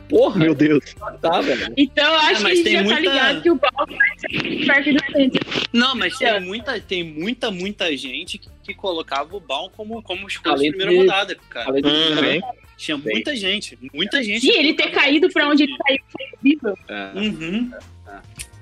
Porra! 0.10 0.40
Meu 0.40 0.56
Deus. 0.56 0.96
Tá, 1.22 1.42
velho. 1.42 1.74
Então 1.76 2.06
eu 2.06 2.20
acho 2.20 2.48
é, 2.48 2.52
que 2.52 2.52
a 2.52 2.56
gente 2.56 2.72
já 2.72 2.78
tá 2.78 2.84
muita... 2.84 2.96
tá 2.96 3.12
ligado 3.12 3.42
que 3.42 3.52
o 3.52 3.58
Paulo 3.58 3.98
vai 3.98 4.20
ser 4.20 4.66
perto 4.66 4.94
do 4.94 5.12
centro. 5.12 5.70
Não, 5.74 5.96
mas 5.96 6.18
tem 6.18 6.40
muita, 6.40 6.80
tem 6.80 7.04
muita, 7.04 7.52
muita 7.52 7.98
gente 7.98 8.38
que, 8.38 8.50
que 8.64 8.74
colocava 8.74 9.36
o 9.36 9.40
Baum 9.40 9.70
como, 9.76 10.02
como 10.04 10.28
escolha 10.28 10.58
de 10.58 10.70
primeira 10.70 10.96
rodada, 10.96 11.36
cara. 11.50 11.72
Uhum. 11.72 12.42
Tinha 12.78 12.98
muita 12.98 13.36
gente, 13.36 13.78
muita 13.94 14.22
gente. 14.24 14.42
Sim, 14.42 14.58
ele 14.58 14.74
ter 14.74 14.92
caído 14.92 15.30
pra 15.30 15.48
onde 15.48 15.64
ele 15.64 15.78
caiu 15.78 16.00
foi 16.12 16.26
incrível. 16.34 16.78
É. 16.88 17.12
Uhum. 17.16 17.72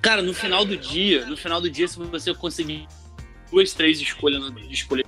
Cara, 0.02 0.22
no 0.22 0.34
final 0.34 0.66
do 0.66 0.78
dia, 0.78 1.26
no 1.26 1.38
final 1.38 1.60
do 1.60 1.70
dia, 1.70 1.88
se 1.88 1.98
você 1.98 2.34
conseguir 2.34 2.88
duas, 3.50 3.74
três 3.74 4.00
escolhas 4.02 4.42
no, 4.42 4.60
escolhas 4.72 5.06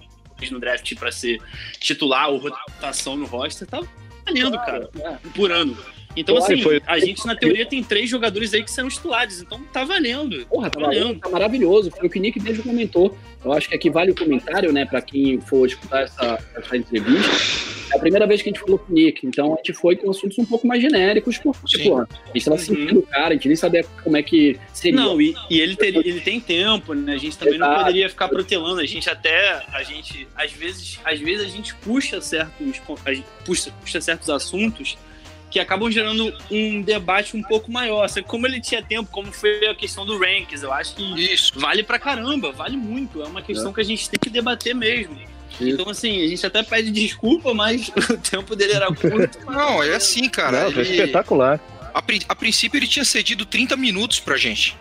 no 0.49 0.59
draft 0.59 0.95
pra 0.95 1.11
ser 1.11 1.41
titular 1.79 2.29
ou 2.29 2.37
rotação 2.37 3.15
no 3.15 3.25
roster, 3.25 3.67
tá 3.67 3.81
valendo, 4.25 4.57
cara. 4.57 4.89
Por 5.35 5.51
ano. 5.51 5.77
Então, 6.15 6.37
assim, 6.37 6.61
foi... 6.61 6.81
a 6.85 6.99
gente 6.99 7.25
na 7.25 7.35
teoria 7.35 7.65
tem 7.65 7.83
três 7.83 8.09
jogadores 8.09 8.53
aí 8.53 8.63
que 8.63 8.71
são 8.71 8.87
titulares, 8.87 9.41
então 9.41 9.61
tá 9.71 9.83
valendo. 9.83 10.45
Porra, 10.47 10.69
tá, 10.69 10.79
valendo. 10.79 11.19
Tá 11.19 11.29
maravilhoso. 11.29 11.91
Foi 11.91 12.07
o 12.07 12.09
que 12.09 12.19
o 12.19 12.21
Nick 12.21 12.41
mesmo 12.41 12.63
comentou. 12.63 13.15
Eu 13.43 13.53
acho 13.53 13.69
que 13.69 13.75
aqui 13.75 13.89
vale 13.89 14.11
o 14.11 14.15
comentário, 14.15 14.71
né, 14.71 14.85
pra 14.85 15.01
quem 15.01 15.39
for 15.39 15.67
escutar 15.67 16.01
essa, 16.01 16.39
essa 16.55 16.77
entrevista. 16.77 17.29
É 17.93 17.97
a 17.97 17.99
primeira 17.99 18.25
vez 18.25 18.41
que 18.41 18.49
a 18.49 18.51
gente 18.51 18.61
falou 18.61 18.79
com 18.79 18.91
o 18.91 18.95
Nick, 18.95 19.27
então 19.27 19.53
a 19.53 19.57
gente 19.57 19.73
foi 19.73 19.95
com 19.95 20.09
assuntos 20.09 20.37
um 20.39 20.45
pouco 20.45 20.65
mais 20.65 20.81
genéricos, 20.81 21.37
porque, 21.37 21.77
pô, 21.83 21.99
a 21.99 22.07
gente 22.33 22.45
tava 22.45 22.57
uhum. 22.57 22.63
sentindo 22.63 22.99
o 22.99 23.03
cara, 23.03 23.27
a 23.27 23.33
gente 23.33 23.47
nem 23.47 23.55
sabia 23.55 23.85
como 24.03 24.17
é 24.17 24.23
que 24.23 24.59
seria. 24.73 24.99
Não, 24.99 25.21
e, 25.21 25.35
e 25.49 25.59
ele, 25.59 25.75
ter, 25.75 25.95
ele 25.95 26.19
tem 26.19 26.39
tempo, 26.39 26.95
né? 26.95 27.13
A 27.13 27.17
gente 27.17 27.37
também 27.37 27.55
Exato. 27.55 27.71
não 27.71 27.79
poderia 27.79 28.09
ficar 28.09 28.27
protelando. 28.27 28.81
A 28.81 28.85
gente 28.85 29.07
até, 29.07 29.63
a 29.71 29.83
gente, 29.83 30.27
às 30.35 30.51
vezes, 30.51 30.99
às 31.05 31.19
vezes 31.19 31.45
a 31.45 31.49
gente 31.49 31.75
puxa 31.75 32.19
certos, 32.19 32.81
puxa, 33.45 33.71
puxa 33.81 34.01
certos 34.01 34.29
assuntos 34.29 34.97
que 35.55 35.59
acabam 35.61 35.89
gerando 35.89 36.37
um 36.51 36.81
debate 36.81 37.37
um 37.37 37.41
pouco 37.41 37.71
maior. 37.71 38.03
Assim, 38.03 38.21
como 38.21 38.45
ele 38.45 38.59
tinha 38.59 38.83
tempo, 38.83 39.09
como 39.09 39.31
foi 39.31 39.65
a 39.69 39.73
questão 39.73 40.05
do 40.05 40.19
rankings, 40.19 40.61
eu 40.61 40.73
acho 40.73 40.93
que 40.93 41.33
Isso. 41.33 41.57
vale 41.57 41.81
pra 41.81 41.97
caramba, 41.97 42.51
vale 42.51 42.75
muito. 42.75 43.21
É 43.21 43.25
uma 43.25 43.41
questão 43.41 43.71
é. 43.71 43.73
que 43.73 43.79
a 43.79 43.83
gente 43.85 44.09
tem 44.09 44.19
que 44.21 44.29
debater 44.29 44.75
mesmo. 44.75 45.17
Então, 45.61 45.89
assim, 45.89 46.25
a 46.25 46.27
gente 46.27 46.45
até 46.45 46.61
pede 46.61 46.91
desculpa, 46.91 47.53
mas 47.53 47.87
o 48.11 48.17
tempo 48.17 48.53
dele 48.53 48.73
era 48.73 48.87
curto. 48.93 49.49
Não, 49.49 49.81
é 49.81 49.95
assim, 49.95 50.27
cara. 50.27 50.65
Não, 50.65 50.71
foi 50.73 50.81
ele- 50.83 50.91
espetacular. 50.91 51.57
a, 51.93 52.01
prin- 52.01 52.19
a 52.27 52.35
princípio 52.35 52.77
ele 52.77 52.87
tinha 52.87 53.05
cedido 53.05 53.45
30 53.45 53.77
minutos 53.77 54.19
pra 54.19 54.35
gente. 54.35 54.75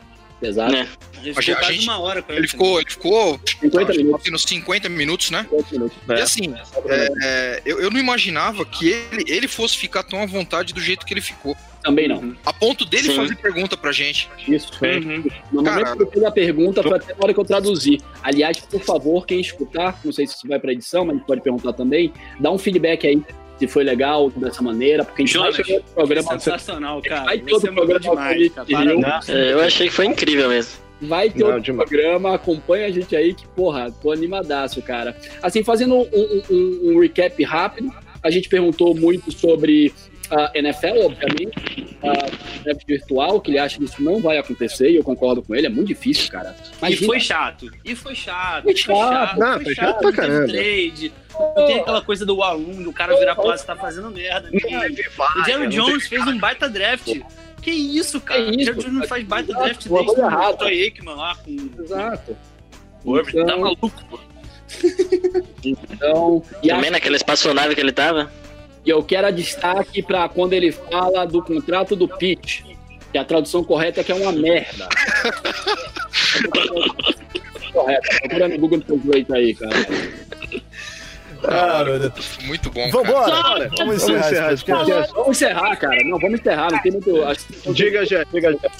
Exato. 0.44 0.72
Né? 0.72 0.88
Ele 1.22 1.30
A 1.30 1.34
ficou 1.34 1.42
gente- 1.42 1.58
quase 1.58 1.78
uma 1.80 1.98
hora 1.98 2.20
com 2.22 2.32
Ele 2.32 2.46
ficou, 2.46 2.80
ele 2.80 2.90
ficou 2.90 3.40
50 3.60 3.90
acho 3.92 3.98
minutos. 3.98 4.30
nos 4.30 4.42
50 4.42 4.88
minutos, 4.90 5.30
né? 5.30 5.46
50 5.50 5.72
minutos. 5.72 5.96
E 6.08 6.12
assim, 6.12 6.54
é, 6.88 7.08
é, 7.22 7.62
eu, 7.64 7.80
eu 7.80 7.90
não 7.90 7.98
imaginava 7.98 8.64
que 8.66 8.88
ele, 8.88 9.24
ele 9.26 9.48
fosse 9.48 9.76
ficar 9.76 10.02
tão 10.02 10.20
à 10.22 10.26
vontade 10.26 10.74
do 10.74 10.80
jeito 10.80 11.06
que 11.06 11.14
ele 11.14 11.22
ficou. 11.22 11.56
Também 11.82 12.08
não. 12.08 12.34
A 12.46 12.52
ponto 12.52 12.84
dele 12.84 13.08
Sim. 13.08 13.16
fazer 13.16 13.36
pergunta 13.36 13.76
pra 13.76 13.92
gente. 13.92 14.28
Isso. 14.48 14.70
Uhum. 14.82 15.24
No 15.52 15.62
momento 15.62 15.84
Cara. 15.84 15.96
que 15.96 16.02
eu 16.02 16.10
fiz 16.10 16.22
a 16.24 16.30
pergunta, 16.30 16.82
foi 16.82 16.96
até 16.96 17.12
na 17.14 17.18
hora 17.22 17.34
que 17.34 17.40
eu 17.40 17.44
traduzi. 17.44 17.98
Aliás, 18.22 18.58
por 18.60 18.80
favor, 18.80 19.26
quem 19.26 19.40
escutar, 19.40 19.98
não 20.04 20.12
sei 20.12 20.26
se 20.26 20.34
isso 20.36 20.48
vai 20.48 20.58
pra 20.58 20.72
edição, 20.72 21.04
mas 21.04 21.22
pode 21.22 21.42
perguntar 21.42 21.72
também, 21.74 22.12
dá 22.40 22.50
um 22.50 22.58
feedback 22.58 23.06
aí 23.06 23.22
se 23.58 23.66
foi 23.66 23.84
legal 23.84 24.30
dessa 24.30 24.62
maneira, 24.62 25.04
porque 25.04 25.22
a 25.22 25.26
gente 25.26 25.34
Jonas, 25.34 25.56
vai 25.56 25.64
ter 25.64 25.74
outro 25.74 25.92
programa. 25.94 26.30
Sensacional, 26.32 27.02
cara. 27.02 27.24
Vai 27.24 27.38
ter 27.38 27.44
Você 27.44 27.54
outro 27.68 27.74
programa 27.74 28.00
demais, 28.00 28.52
cara. 28.52 29.22
É, 29.28 29.52
eu 29.52 29.60
achei 29.60 29.88
que 29.88 29.94
foi 29.94 30.06
incrível 30.06 30.48
mesmo. 30.48 30.84
Vai 31.02 31.28
ter 31.28 31.40
Não, 31.40 31.46
outro 31.48 31.62
demais. 31.62 31.88
programa, 31.88 32.34
acompanha 32.34 32.86
a 32.86 32.90
gente 32.90 33.14
aí, 33.14 33.34
que, 33.34 33.46
porra, 33.48 33.90
tô 33.90 34.10
animadaço, 34.12 34.80
cara. 34.82 35.16
Assim, 35.42 35.62
fazendo 35.62 35.94
um- 35.96 36.08
um- 36.50 36.80
um 36.94 37.00
recap 37.00 37.42
rápido, 37.44 37.92
a 38.22 38.30
gente 38.30 38.48
perguntou 38.48 38.94
muito 38.94 39.30
sobre 39.32 39.92
a 40.30 40.50
NFL, 40.54 41.04
obviamente, 41.06 41.96
a 42.02 42.62
draft 42.62 42.86
virtual, 42.86 43.40
que 43.40 43.50
ele 43.50 43.58
acha 43.58 43.78
que 43.78 43.84
isso 43.84 44.02
não 44.02 44.20
vai 44.20 44.38
acontecer, 44.38 44.90
e 44.90 44.96
eu 44.96 45.02
concordo 45.04 45.42
com 45.42 45.54
ele, 45.54 45.66
é 45.66 45.70
muito 45.70 45.88
difícil, 45.88 46.30
cara. 46.30 46.54
E 46.88 46.96
foi 46.96 47.20
chato. 47.20 47.70
E 47.84 47.94
foi 47.96 48.14
chato. 48.14 48.64
Foi 48.64 48.76
chato. 48.76 49.38
Não, 49.38 49.60
foi 49.60 49.74
chato 49.74 50.02
não 50.02 50.10
teve 50.12 50.16
caramba. 50.16 50.46
trade. 50.52 51.12
Não 51.56 51.66
tem 51.66 51.80
aquela 51.80 52.02
coisa 52.02 52.24
do 52.24 52.42
aluno, 52.42 52.84
do 52.84 52.92
cara 52.92 53.16
virar 53.18 53.34
pra 53.34 53.44
lá 53.44 53.56
e 53.56 53.58
tá 53.58 53.74
fazendo 53.76 54.10
merda. 54.10 54.48
O 54.52 55.44
Jerry 55.44 55.68
Jones 55.68 56.06
fez 56.06 56.26
um 56.26 56.38
baita 56.38 56.68
draft. 56.68 57.08
Que 57.60 57.70
isso, 57.70 58.20
cara? 58.20 58.44
Que 58.44 58.50
O? 58.50 58.64
Jerry 58.64 58.78
Jones 58.78 58.92
não 58.92 59.06
faz 59.08 59.24
baita 59.24 59.50
Exato, 59.52 59.64
draft 59.64 59.88
desde 59.88 60.10
o. 60.20 60.56
Troy 60.56 60.82
Aikman 60.84 61.14
lá 61.16 61.34
com 61.36 61.70
Exato. 61.82 62.36
o 63.04 63.16
Irving. 63.18 63.32
Tá 63.32 63.40
Então- 63.42 63.60
maluco, 63.60 63.90
pô. 64.10 64.20
Então, 65.64 66.42
e, 66.62 66.68
Também 66.68 66.82
acho- 66.84 66.92
naquela 66.92 67.16
espaçonave 67.16 67.74
que 67.74 67.80
ele 67.80 67.92
tava. 67.92 68.30
E 68.84 68.90
eu 68.90 69.02
quero 69.02 69.26
a 69.26 69.30
destaque 69.30 70.02
pra 70.02 70.28
quando 70.28 70.52
ele 70.52 70.70
fala 70.70 71.24
do 71.24 71.42
contrato 71.42 71.96
do 71.96 72.06
Pitt, 72.06 72.76
que 73.10 73.18
a 73.18 73.24
tradução 73.24 73.64
correta 73.64 74.00
é 74.00 74.04
que 74.04 74.12
é 74.12 74.14
uma 74.14 74.32
merda. 74.32 74.88
Correta, 77.72 78.18
procura 78.20 78.48
no 78.48 78.58
Google 78.58 78.80
Translate 78.80 79.32
aí, 79.32 79.54
cara. 79.54 79.74
Ah, 81.46 81.84
meu 81.84 81.98
Deus. 81.98 82.38
Muito 82.44 82.70
bom, 82.70 82.90
cara. 82.90 83.04
Vambora! 83.04 83.70
Vamos 83.78 83.96
encerrar. 83.96 84.54
Vamos 85.12 85.36
encerrar, 85.36 85.76
cara. 85.76 86.04
Não, 86.04 86.18
vamos 86.18 86.40
encerrar. 86.40 86.70
Não 86.70 86.82
tem 86.82 86.92
muito. 86.92 87.12
Diga, 87.72 88.06
Jé, 88.06 88.24
diga, 88.32 88.52
Jé. 88.52 88.70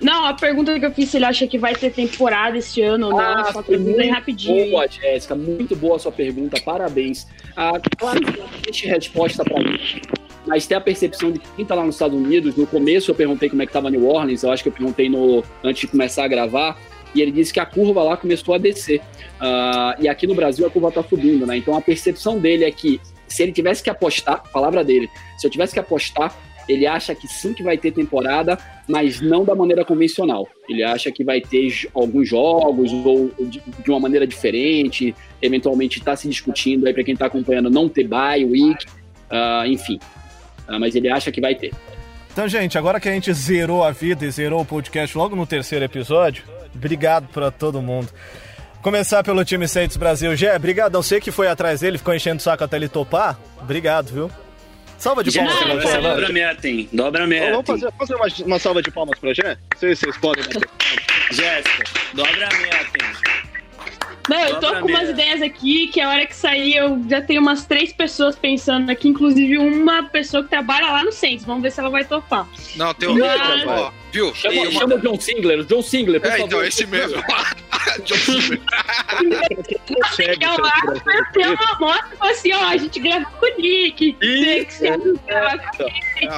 Não, 0.00 0.24
a 0.24 0.32
pergunta 0.34 0.78
que 0.78 0.86
eu 0.86 0.90
fiz 0.92 1.10
se 1.10 1.18
ele 1.18 1.26
acha 1.26 1.46
que 1.46 1.58
vai 1.58 1.74
ter 1.74 1.90
temporada 1.90 2.56
este 2.56 2.80
ano 2.82 3.06
ou 3.08 3.12
não, 3.12 3.18
Ah, 3.20 3.50
só 3.52 3.62
pergunta 3.62 3.90
aí 3.90 3.96
muito 4.06 4.14
rapidinho. 4.14 4.70
boa, 4.70 4.88
Jéssica. 4.88 5.34
Muito 5.34 5.76
boa 5.76 5.96
a 5.96 5.98
sua 5.98 6.12
pergunta. 6.12 6.60
Parabéns. 6.64 7.26
Ah, 7.56 7.72
claro 7.98 8.20
que 8.20 8.38
não 8.38 8.46
existe 8.62 8.86
resposta 8.86 9.44
para 9.44 9.60
isso. 9.62 10.00
Mas 10.46 10.66
tem 10.66 10.76
a 10.76 10.80
percepção 10.80 11.30
de 11.30 11.38
que 11.38 11.46
quem 11.54 11.66
tá 11.66 11.74
lá 11.74 11.84
nos 11.84 11.96
Estados 11.96 12.18
Unidos, 12.18 12.56
no 12.56 12.66
começo 12.66 13.10
eu 13.10 13.14
perguntei 13.14 13.50
como 13.50 13.60
é 13.62 13.66
que 13.66 13.72
tava 13.72 13.90
New 13.90 14.06
Orleans, 14.08 14.42
eu 14.42 14.50
acho 14.50 14.62
que 14.62 14.70
eu 14.70 14.72
perguntei 14.72 15.08
no, 15.10 15.44
antes 15.62 15.82
de 15.82 15.86
começar 15.88 16.24
a 16.24 16.28
gravar, 16.28 16.78
e 17.14 17.20
ele 17.20 17.30
disse 17.30 17.52
que 17.52 17.60
a 17.60 17.66
curva 17.66 18.02
lá 18.02 18.16
começou 18.16 18.54
a 18.54 18.58
descer. 18.58 19.02
Ah, 19.38 19.94
e 19.98 20.08
aqui 20.08 20.26
no 20.26 20.34
Brasil 20.34 20.66
a 20.66 20.70
curva 20.70 20.90
tá 20.90 21.02
subindo, 21.02 21.46
né? 21.46 21.58
Então 21.58 21.76
a 21.76 21.80
percepção 21.82 22.38
dele 22.38 22.64
é 22.64 22.70
que 22.70 22.98
se 23.28 23.42
ele 23.42 23.52
tivesse 23.52 23.82
que 23.82 23.90
apostar, 23.90 24.42
palavra 24.50 24.82
dele, 24.82 25.08
se 25.36 25.46
eu 25.46 25.50
tivesse 25.50 25.74
que 25.74 25.78
apostar, 25.78 26.34
ele 26.68 26.86
acha 26.86 27.14
que 27.14 27.26
sim 27.26 27.52
que 27.52 27.62
vai 27.62 27.76
ter 27.76 27.92
temporada, 27.92 28.58
mas 28.88 29.20
não 29.20 29.44
da 29.44 29.54
maneira 29.54 29.84
convencional. 29.84 30.48
Ele 30.68 30.82
acha 30.82 31.10
que 31.10 31.24
vai 31.24 31.40
ter 31.40 31.88
alguns 31.94 32.28
jogos 32.28 32.92
ou 32.92 33.30
de, 33.38 33.62
de 33.84 33.90
uma 33.90 34.00
maneira 34.00 34.26
diferente, 34.26 35.14
eventualmente 35.40 35.98
está 35.98 36.14
se 36.16 36.28
discutindo 36.28 36.86
aí 36.86 36.94
para 36.94 37.04
quem 37.04 37.14
está 37.14 37.26
acompanhando 37.26 37.70
não 37.70 37.88
ter 37.88 38.06
bye 38.06 38.44
week, 38.44 38.86
ah, 39.30 39.64
enfim. 39.66 39.98
Ah, 40.66 40.78
mas 40.78 40.94
ele 40.94 41.08
acha 41.08 41.32
que 41.32 41.40
vai 41.40 41.54
ter. 41.54 41.72
Então, 42.32 42.46
gente, 42.46 42.78
agora 42.78 43.00
que 43.00 43.08
a 43.08 43.12
gente 43.12 43.32
zerou 43.32 43.82
a 43.82 43.90
vida 43.90 44.24
e 44.24 44.30
zerou 44.30 44.60
o 44.60 44.64
podcast 44.64 45.16
logo 45.18 45.34
no 45.34 45.46
terceiro 45.46 45.84
episódio, 45.84 46.44
obrigado 46.74 47.28
pra 47.28 47.50
todo 47.50 47.82
mundo. 47.82 48.08
Começar 48.80 49.22
pelo 49.22 49.44
time 49.44 49.68
Saints 49.68 49.96
Brasil. 49.96 50.34
Gé, 50.34 50.56
obrigado. 50.56 51.02
Sei 51.02 51.20
que 51.20 51.30
foi 51.30 51.48
atrás 51.48 51.80
dele, 51.80 51.98
ficou 51.98 52.14
enchendo 52.14 52.38
o 52.38 52.42
saco 52.42 52.64
até 52.64 52.76
ele 52.76 52.88
topar. 52.88 53.38
Obrigado, 53.60 54.10
viu? 54.10 54.30
Salva 55.00 55.24
de 55.24 55.32
palmas 55.32 55.54
você, 55.54 55.64
você 55.64 55.96
dobra 55.96 56.08
a 56.10 56.18
Lando. 56.20 56.32
meta, 56.34 56.68
hein? 56.68 56.88
Dobra 56.92 57.24
a 57.24 57.50
Vamos 57.50 57.66
fazer, 57.66 57.92
fazer 57.98 58.14
uma, 58.14 58.26
uma 58.46 58.58
salva 58.58 58.82
de 58.82 58.90
palmas 58.90 59.18
pra 59.18 59.32
Jé? 59.32 59.56
Não 59.72 59.78
sei 59.78 59.96
se 59.96 60.02
vocês 60.02 60.16
podem 60.18 60.44
bater. 60.44 60.68
Jéssica, 61.32 61.84
dobra 62.12 62.46
a 62.46 62.58
meta, 62.58 62.76
hein? 63.02 63.40
Não, 64.28 64.40
eu 64.44 64.60
tô 64.60 64.76
com 64.76 64.86
umas 64.86 65.08
ideias 65.08 65.40
aqui 65.40 65.88
que 65.88 66.00
a 66.00 66.08
hora 66.10 66.26
que 66.26 66.36
sair 66.36 66.76
eu 66.76 67.02
já 67.08 67.22
tenho 67.22 67.40
umas 67.40 67.64
três 67.64 67.92
pessoas 67.94 68.36
pensando 68.36 68.90
aqui, 68.90 69.08
inclusive 69.08 69.56
uma 69.56 70.02
pessoa 70.04 70.42
que 70.44 70.50
trabalha 70.50 70.86
lá 70.92 71.02
no 71.02 71.10
Saints. 71.10 71.44
Vamos 71.46 71.62
ver 71.62 71.72
se 71.72 71.80
ela 71.80 71.88
vai 71.90 72.04
topar. 72.04 72.46
Não, 72.76 72.92
tem 72.94 73.08
um. 73.08 73.18
Mas- 73.18 73.66
Ó, 73.66 73.92
viu? 74.12 74.34
Chama, 74.34 74.70
chama 74.70 74.94
o 74.96 74.98
John 75.00 75.18
Singler, 75.18 75.60
o 75.60 75.64
John 75.64 75.82
Singler, 75.82 76.20
por 76.20 76.26
É, 76.28 76.30
favor. 76.32 76.46
então, 76.46 76.62
esse 76.64 76.86
mesmo. 76.86 77.20
John. 78.04 78.16
Consegue, 79.94 80.44
Eu 80.44 80.54
tirar 80.54 80.82
essa 80.92 81.32
tem 81.32 81.46
uma 81.46 81.78
moto 81.78 82.04
e 82.12 82.16
falou 82.16 82.32
assim: 82.34 82.52
ó, 82.52 82.64
a 82.66 82.76
gente 82.76 83.00
gravou 83.00 83.26
com 83.40 83.46
o 83.46 83.60
Nick. 83.60 84.12
Tem 84.14 84.64
que 84.64 84.72
ser- 84.74 84.98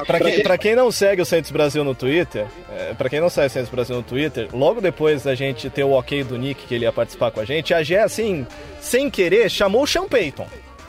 Pra 0.07 0.19
quem, 0.19 0.43
pra 0.43 0.57
quem 0.57 0.75
não 0.75 0.91
segue 0.91 1.21
o 1.21 1.25
Saints 1.25 1.51
Brasil 1.51 1.83
no 1.83 1.93
Twitter, 1.93 2.45
é, 2.71 2.93
pra 2.93 3.09
quem 3.09 3.19
não 3.19 3.29
segue 3.29 3.47
o 3.47 3.49
Saints 3.49 3.69
Brasil 3.69 3.95
no 3.95 4.03
Twitter, 4.03 4.47
logo 4.53 4.79
depois 4.81 5.23
da 5.23 5.35
gente 5.35 5.69
ter 5.69 5.83
o 5.83 5.91
ok 5.91 6.23
do 6.23 6.37
Nick, 6.37 6.65
que 6.65 6.73
ele 6.75 6.85
ia 6.85 6.91
participar 6.91 7.31
com 7.31 7.39
a 7.39 7.45
gente, 7.45 7.73
a 7.73 7.83
Gé, 7.83 8.01
assim, 8.01 8.47
sem 8.79 9.09
querer, 9.09 9.49
chamou 9.49 9.83
o 9.83 9.87
Sean 9.87 10.07
Payton. 10.07 10.47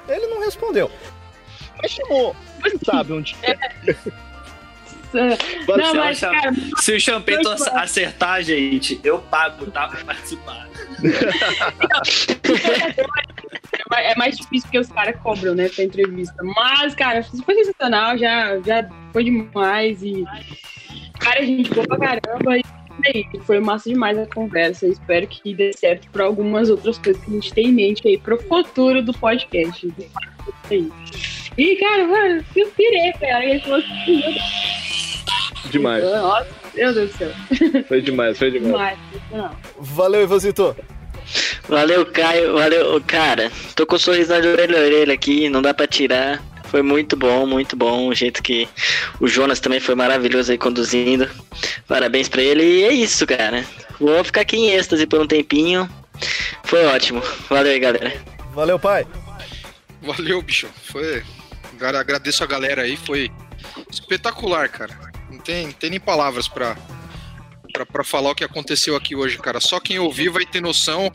Ele 0.08 0.26
não 0.28 0.40
respondeu. 0.40 0.90
Mas 1.82 1.90
chamou. 1.92 2.34
Quem 2.62 2.78
sabe 2.84 3.12
um 3.12 3.20
dia. 3.20 3.36
Não, 5.14 5.86
Se 5.90 5.96
mas, 5.96 6.22
ela 6.22 6.34
cara, 6.34 6.52
Se 6.78 6.92
o 6.94 7.00
Champeito 7.00 7.48
acertar, 7.72 8.42
gente, 8.42 9.00
eu 9.04 9.18
pago, 9.18 9.70
tá? 9.70 9.88
Pra 9.88 10.04
participar. 10.04 10.68
é 13.96 14.14
mais- 14.16 14.36
difícil 14.36 14.62
porque 14.62 14.78
os 14.78 14.88
caras 14.88 15.16
cobram, 15.22 15.54
né, 15.54 15.68
pra 15.68 15.84
entrevista. 15.84 16.34
Mas, 16.42 16.94
cara, 16.94 17.22
foi 17.22 17.54
sensacional, 17.54 18.18
já, 18.18 18.58
já 18.60 18.88
foi 19.12 19.24
demais 19.24 20.02
e. 20.02 20.24
Cara, 21.20 21.40
a 21.40 21.44
gente 21.44 21.70
boa 21.70 21.86
pra 21.86 21.98
caramba 21.98 22.58
e 22.58 23.24
foi 23.42 23.60
massa 23.60 23.88
demais 23.90 24.18
a 24.18 24.26
conversa. 24.26 24.86
Espero 24.86 25.26
que 25.26 25.54
dê 25.54 25.72
certo 25.72 26.08
pra 26.10 26.24
algumas 26.24 26.68
outras 26.70 26.98
coisas 26.98 27.22
que 27.22 27.30
a 27.30 27.34
gente 27.34 27.52
tem 27.52 27.66
em 27.68 27.72
mente 27.72 28.06
aí 28.06 28.18
pro 28.18 28.38
futuro 28.42 29.02
do 29.02 29.12
podcast. 29.12 29.92
E, 31.56 31.76
cara, 31.76 32.06
mano, 32.06 32.44
eu 32.56 32.66
pirei, 32.68 33.12
cara. 33.12 33.44
Ele 33.44 33.60
falou 33.60 33.78
assim, 33.78 34.22
Demais. 35.70 36.04
nossa, 36.04 36.46
meu 36.74 36.92
Deus 36.92 37.10
do 37.10 37.16
céu. 37.16 37.30
Foi 37.88 38.00
demais, 38.00 38.38
foi 38.38 38.50
demais. 38.50 38.98
Demais. 39.30 39.52
Valeu, 39.78 40.22
Ivozito. 40.22 40.76
Valeu, 41.68 42.04
Caio. 42.06 42.54
Valeu, 42.54 43.00
cara. 43.06 43.50
Tô 43.74 43.86
com 43.86 43.96
um 43.96 43.98
sorriso 43.98 44.40
de 44.40 44.48
orelha 44.48 44.78
a 44.78 44.82
orelha 44.82 45.14
aqui, 45.14 45.48
não 45.48 45.62
dá 45.62 45.72
pra 45.72 45.86
tirar. 45.86 46.42
Foi 46.64 46.82
muito 46.82 47.16
bom, 47.16 47.46
muito 47.46 47.76
bom. 47.76 48.08
O 48.08 48.14
jeito 48.14 48.42
que 48.42 48.68
o 49.20 49.28
Jonas 49.28 49.60
também 49.60 49.80
foi 49.80 49.94
maravilhoso 49.94 50.50
aí 50.50 50.58
conduzindo. 50.58 51.28
Parabéns 51.86 52.28
pra 52.28 52.42
ele. 52.42 52.62
E 52.62 52.84
é 52.84 52.92
isso, 52.92 53.26
cara. 53.26 53.64
Vou 54.00 54.22
ficar 54.24 54.40
aqui 54.40 54.56
em 54.56 54.70
êxtase 54.70 55.06
por 55.06 55.20
um 55.20 55.26
tempinho. 55.26 55.88
Foi 56.64 56.84
ótimo. 56.86 57.22
Valeu 57.48 57.72
aí, 57.72 57.78
galera. 57.78 58.12
Valeu, 58.52 58.78
pai. 58.78 59.06
Valeu, 60.02 60.42
bicho. 60.42 60.68
Foi. 60.82 61.22
Cara, 61.78 62.00
agradeço 62.00 62.42
a 62.42 62.46
galera 62.46 62.82
aí, 62.82 62.96
foi 62.96 63.30
espetacular, 63.90 64.68
cara. 64.68 65.13
Não 65.34 65.40
tem, 65.40 65.66
não 65.66 65.72
tem 65.72 65.90
nem 65.90 66.00
palavras 66.00 66.48
pra, 66.48 66.76
pra 67.84 68.04
falar 68.04 68.30
o 68.30 68.34
que 68.34 68.44
aconteceu 68.44 68.94
aqui 68.94 69.16
hoje, 69.16 69.38
cara. 69.38 69.60
Só 69.60 69.80
quem 69.80 69.98
ouvir 69.98 70.28
vai 70.28 70.46
ter 70.46 70.60
noção 70.60 71.10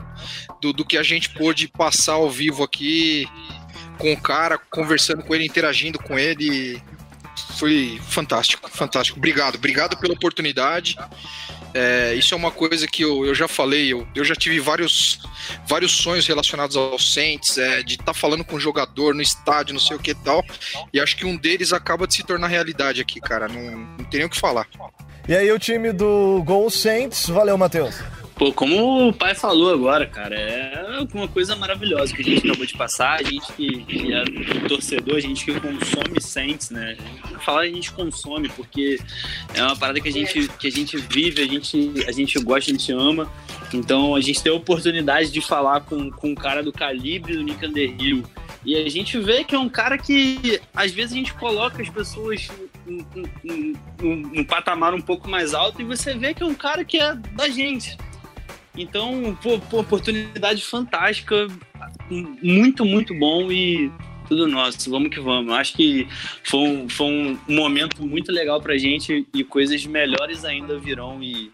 do, 0.61 0.74
do 0.74 0.86
que 0.86 0.97
a 0.97 1.03
gente 1.03 1.30
pôde 1.30 1.67
passar 1.67 2.13
ao 2.13 2.30
vivo 2.30 2.63
aqui 2.63 3.28
com 3.97 4.11
o 4.11 4.22
cara, 4.22 4.57
conversando 4.57 5.24
com 5.24 5.34
ele, 5.34 5.45
interagindo 5.45 5.97
com 5.99 6.20
ele. 6.20 6.82
Foi 7.57 7.99
fantástico, 8.03 8.70
fantástico. 8.70 9.17
Obrigado, 9.17 9.55
obrigado 9.55 9.97
pela 9.97 10.13
oportunidade. 10.13 10.97
É, 11.74 12.13
isso 12.15 12.34
é 12.34 12.38
uma 12.38 12.51
coisa 12.51 12.88
que 12.88 13.03
eu, 13.03 13.26
eu 13.26 13.36
já 13.36 13.47
falei, 13.47 13.93
eu, 13.93 14.07
eu 14.15 14.24
já 14.24 14.36
tive 14.36 14.59
vários, 14.59 15.20
vários 15.67 15.91
sonhos 15.91 16.26
relacionados 16.26 16.76
aos 16.76 17.13
Saints, 17.13 17.57
é, 17.57 17.84
de 17.84 17.95
estar 17.95 18.13
falando 18.13 18.43
com 18.43 18.55
o 18.55 18.59
jogador 18.59 19.13
no 19.13 19.22
estádio, 19.22 19.74
não 19.74 19.80
sei 19.80 19.95
o 19.95 19.99
que 19.99 20.11
e 20.11 20.15
tal. 20.15 20.43
E 20.93 20.99
acho 20.99 21.15
que 21.15 21.26
um 21.26 21.38
deles 21.38 21.72
acaba 21.72 22.07
de 22.07 22.15
se 22.15 22.24
tornar 22.24 22.47
realidade 22.47 23.01
aqui, 23.01 23.20
cara. 23.20 23.47
Não, 23.47 23.78
não 23.97 24.05
tem 24.05 24.20
nem 24.20 24.26
o 24.26 24.30
que 24.30 24.39
falar. 24.39 24.67
E 25.28 25.36
aí, 25.36 25.51
o 25.51 25.59
time 25.59 25.91
do 25.93 26.41
Gol 26.43 26.70
Saints. 26.72 27.30
Valeu, 27.30 27.55
Matheus. 27.55 27.95
Pô, 28.39 28.53
como 28.53 29.09
o 29.09 29.13
pai 29.13 29.35
falou 29.35 29.69
agora, 29.73 30.07
cara, 30.07 30.33
é 30.33 31.05
uma, 31.13 31.27
coisa 31.27 31.57
maravilhosa 31.57 32.15
que 32.15 32.21
a 32.21 32.23
gente 32.23 32.47
acabou 32.47 32.65
de 32.65 32.73
passar. 32.73 33.19
A 33.19 33.23
gente 33.23 33.51
que, 33.51 33.83
que 33.83 34.13
é 34.13 34.23
torcedor, 34.65 35.17
a 35.17 35.19
gente 35.19 35.43
que 35.43 35.59
consome 35.59 36.21
Saints, 36.21 36.69
né? 36.69 36.95
Falar 37.41 37.63
a 37.63 37.67
gente 37.67 37.91
consome, 37.91 38.47
porque 38.47 38.97
é 39.53 39.61
uma 39.61 39.75
parada 39.75 39.99
que 39.99 40.07
a 40.07 40.11
gente, 40.11 40.47
que 40.57 40.67
a 40.67 40.71
gente 40.71 40.95
vive, 40.95 41.41
a 41.41 41.45
gente, 41.45 41.91
a 42.07 42.13
gente 42.13 42.39
gosta, 42.39 42.71
a 42.71 42.73
gente 42.73 42.89
ama. 42.93 43.29
Então 43.73 44.15
a 44.15 44.21
gente 44.21 44.41
tem 44.41 44.53
a 44.53 44.55
oportunidade 44.55 45.31
de 45.31 45.41
falar 45.41 45.81
com, 45.81 46.09
com 46.09 46.29
um 46.29 46.35
cara 46.35 46.63
do 46.63 46.71
calibre 46.71 47.35
do 47.35 47.43
Nick 47.43 47.65
Underhill. 47.65 48.23
E 48.63 48.77
a 48.77 48.89
gente 48.89 49.19
vê 49.19 49.43
que 49.43 49.53
é 49.53 49.59
um 49.59 49.67
cara 49.67 49.97
que 49.97 50.61
às 50.73 50.93
vezes 50.93 51.11
a 51.11 51.15
gente 51.15 51.33
coloca 51.33 51.81
as 51.81 51.89
pessoas 51.89 52.47
num 54.01 54.45
patamar 54.45 54.93
um 54.93 55.01
pouco 55.01 55.29
mais 55.29 55.53
alto 55.53 55.81
e 55.81 55.85
você 55.85 56.13
vê 56.13 56.33
que 56.33 56.41
é 56.41 56.45
um 56.45 56.55
cara 56.55 56.85
que 56.85 57.01
é 57.01 57.13
da 57.35 57.49
gente. 57.49 57.97
Então, 58.80 59.38
pô, 59.43 59.59
pô, 59.59 59.82
oportunidade 59.82 60.63
fantástica, 60.63 61.47
muito, 62.09 62.86
muito 62.86 63.13
bom 63.13 63.51
e 63.51 63.91
tudo 64.27 64.47
nosso. 64.47 64.89
Vamos 64.89 65.09
que 65.09 65.19
vamos. 65.19 65.53
Acho 65.53 65.75
que 65.75 66.07
foi 66.43 66.59
um, 66.61 66.89
foi 66.89 67.07
um 67.07 67.38
momento 67.47 68.01
muito 68.05 68.32
legal 68.32 68.61
pra 68.61 68.77
gente 68.77 69.27
e 69.34 69.43
coisas 69.43 69.86
melhores 69.86 70.45
ainda 70.45 70.80
virão 70.80 71.21
e 71.21 71.51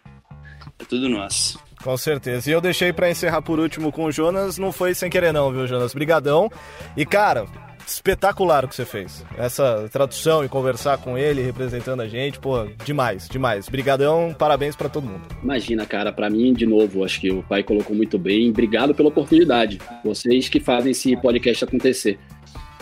é 0.78 0.86
tudo 0.86 1.10
nosso. 1.10 1.60
Com 1.84 1.98
certeza. 1.98 2.50
E 2.50 2.54
eu 2.54 2.62
deixei 2.62 2.94
para 2.94 3.10
encerrar 3.10 3.42
por 3.42 3.60
último 3.60 3.92
com 3.92 4.06
o 4.06 4.12
Jonas, 4.12 4.58
não 4.58 4.72
foi 4.72 4.94
sem 4.94 5.10
querer 5.10 5.32
não, 5.32 5.52
viu, 5.52 5.68
Jonas? 5.68 5.94
Brigadão. 5.94 6.50
E 6.96 7.06
cara, 7.06 7.46
espetacular 7.86 8.66
o 8.66 8.68
que 8.68 8.76
você 8.76 8.86
fez. 8.86 9.24
Essa 9.38 9.88
tradução 9.92 10.44
e 10.44 10.50
conversar 10.50 10.98
com 10.98 11.18
ele, 11.18 11.42
representando 11.42 12.02
a 12.02 12.08
gente, 12.08 12.40
pô, 12.40 12.66
demais, 12.84 13.28
demais. 13.30 13.70
Brigadão, 13.70 14.36
parabéns 14.38 14.76
para 14.76 14.90
todo 14.90 15.06
mundo. 15.08 15.22
Imagina, 15.44 15.86
cara, 15.86 16.12
para 16.12 16.30
mim, 16.30 16.54
de 16.54 16.66
novo, 16.66 17.04
acho 17.04 17.22
que 17.22 17.32
o 17.32 17.44
pai 17.44 17.64
colocou 17.64 17.96
muito 17.96 18.18
bem. 18.18 18.50
Obrigado 18.50 18.94
pela 18.94 19.10
oportunidade. 19.10 19.80
Vocês 20.04 20.50
que 20.50 20.60
fazem 20.60 20.92
esse 20.92 21.16
podcast 21.18 21.64
acontecer. 21.64 22.20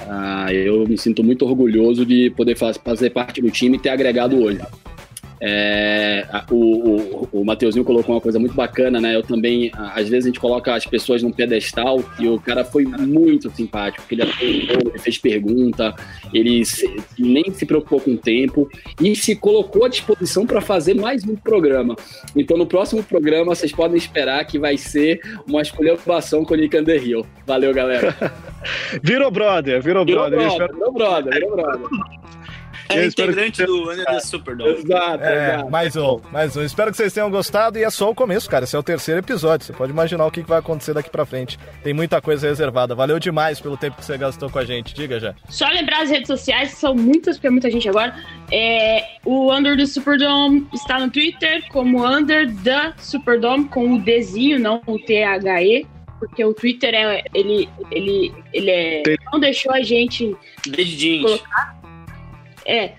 Ah, 0.08 0.52
eu 0.52 0.86
me 0.88 0.98
sinto 0.98 1.24
muito 1.24 1.46
orgulhoso 1.46 2.06
de 2.06 2.30
poder 2.32 2.56
fazer 2.56 3.10
parte 3.12 3.42
do 3.42 3.50
time 3.50 3.78
e 3.78 3.80
ter 3.80 3.90
agregado 3.90 4.42
hoje. 4.42 4.62
É, 5.46 6.26
o, 6.50 6.56
o, 6.56 7.30
o 7.42 7.46
Mateuzinho 7.46 7.84
colocou 7.84 8.16
uma 8.16 8.22
coisa 8.22 8.40
muito 8.40 8.56
bacana, 8.56 9.02
né? 9.02 9.14
Eu 9.14 9.22
também, 9.22 9.70
às 9.76 10.08
vezes 10.08 10.24
a 10.24 10.30
gente 10.30 10.40
coloca 10.40 10.74
as 10.74 10.86
pessoas 10.86 11.22
num 11.22 11.34
pedestal 11.34 12.02
e 12.18 12.30
o 12.30 12.40
cara 12.40 12.64
foi 12.64 12.86
muito 12.86 13.50
simpático, 13.50 14.06
ele, 14.10 14.24
ele 14.40 14.98
fez 15.00 15.18
pergunta, 15.18 15.94
ele 16.34 16.64
se, 16.64 16.90
nem 17.20 17.52
se 17.52 17.66
preocupou 17.66 18.00
com 18.00 18.12
o 18.12 18.18
tempo 18.18 18.70
e 19.02 19.14
se 19.18 19.36
colocou 19.36 19.84
à 19.84 19.90
disposição 19.90 20.48
para 20.48 20.62
fazer 20.62 20.94
mais 20.94 21.26
um 21.26 21.36
programa. 21.36 21.98
Então 22.34 22.58
no 22.58 22.66
próximo 22.66 23.04
programa 23.04 23.54
vocês 23.54 23.74
podem 23.74 23.98
esperar 23.98 24.46
que 24.46 24.58
vai 24.58 24.78
ser 24.78 25.20
uma 25.46 25.62
escolhação 25.62 26.46
com 26.46 26.54
o 26.54 26.58
Nick 26.58 26.78
Underhill. 26.78 27.26
Valeu, 27.46 27.74
galera. 27.74 28.16
virou 29.04 29.30
brother, 29.30 29.82
virou, 29.82 30.06
virou 30.06 30.30
brother. 30.30 30.48
brother 30.48 30.74
virou 30.74 30.94
brother, 30.94 31.34
virou 31.34 31.56
brother. 31.58 31.90
É 32.90 33.06
integrante 33.06 33.62
que... 33.62 33.66
do 33.66 33.92
Under 33.92 34.06
the 34.06 34.20
Superdome. 34.20 34.74
Exato, 34.74 35.24
é, 35.24 35.54
exato. 35.54 35.72
Mais 35.72 35.96
um, 35.96 36.20
mais 36.32 36.58
um. 36.58 36.64
Espero 36.64 36.92
que 36.92 36.98
vocês 36.98 37.14
tenham 37.14 37.30
gostado 37.30 37.78
e 37.78 37.84
é 37.84 37.90
só 37.90 38.10
o 38.10 38.16
começo, 38.16 38.50
cara. 38.50 38.66
Esse 38.66 38.76
é 38.76 38.80
o 38.80 38.84
terceiro 38.84 39.20
episódio. 39.20 39.66
Você 39.66 39.74
pode 39.74 39.92
imaginar 39.92 40.26
o 40.26 40.32
que 40.32 40.42
vai 40.42 40.60
acontecer 40.60 40.94
daqui 40.94 41.10
pra 41.10 41.26
frente. 41.26 41.58
Tem 41.84 41.94
muita 41.94 42.22
coisa 42.22 42.48
reservada. 42.48 42.96
Valeu 42.96 43.20
demais 43.20 43.60
pelo 43.60 43.78
tempo 43.78 43.98
que 43.98 44.06
você 44.06 44.18
gastou 44.18 44.50
com 44.50 44.60
a 44.60 44.66
gente. 44.66 44.94
Diga 44.94 45.20
já. 45.20 45.34
Só 45.50 45.68
lembrar 45.68 46.04
as 46.04 46.10
redes 46.10 46.28
sociais, 46.28 46.72
que 46.72 46.80
são 46.80 46.94
muitas, 46.96 47.38
porque 47.38 47.48
é 47.48 47.52
muita 47.52 47.72
gente 47.72 47.88
agora. 47.88 48.16
É, 48.52 49.18
o 49.26 49.54
Under 49.54 49.78
the 49.78 49.86
Superdome 49.86 50.68
está 50.74 51.00
no 51.00 51.10
Twitter 51.10 51.64
como 51.70 52.06
Under 52.06 52.54
the 52.64 52.94
Superdome, 52.98 53.66
com 53.66 53.94
o 53.94 54.02
Dzinho, 54.02 54.60
não 54.60 54.82
o 54.86 55.00
T-H-E 55.00 55.88
porque 56.20 56.46
o 56.46 56.54
Twitter 56.54 56.94
é 56.94 57.22
ele 57.34 57.68
ele 57.92 58.34
ele 58.54 58.72
é, 58.72 59.04
não 59.30 59.42
deixou 59.42 59.74
a 59.74 59.82
gente 59.82 60.34
Dedinhos. 60.66 61.24
colocar 61.24 61.83
é, 62.66 62.94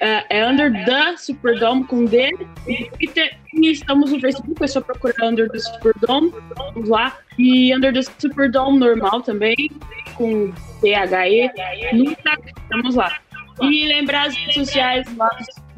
é, 0.00 0.24
é 0.28 0.46
Under 0.46 0.72
the 0.84 1.16
Superdome 1.16 1.84
com 1.84 2.04
D 2.04 2.30
no 2.30 2.88
Twitter 2.90 3.36
e 3.54 3.70
estamos 3.70 4.10
no 4.10 4.20
Facebook, 4.20 4.62
é 4.62 4.66
só 4.66 4.80
procurar 4.80 5.28
Under 5.28 5.50
the 5.50 5.58
Superdome, 5.58 6.32
vamos 6.56 6.88
lá. 6.88 7.18
E 7.38 7.74
Under 7.74 7.92
the 7.92 8.02
Superdome 8.02 8.78
normal 8.78 9.22
também, 9.22 9.70
com 10.14 10.52
T-H-E, 10.80 11.50
no 11.92 12.16
vamos 12.70 12.94
lá. 12.94 13.18
E 13.60 13.86
lembrar 13.86 14.28
as 14.28 14.36
redes 14.36 14.54
sociais 14.54 15.16
lá 15.16 15.30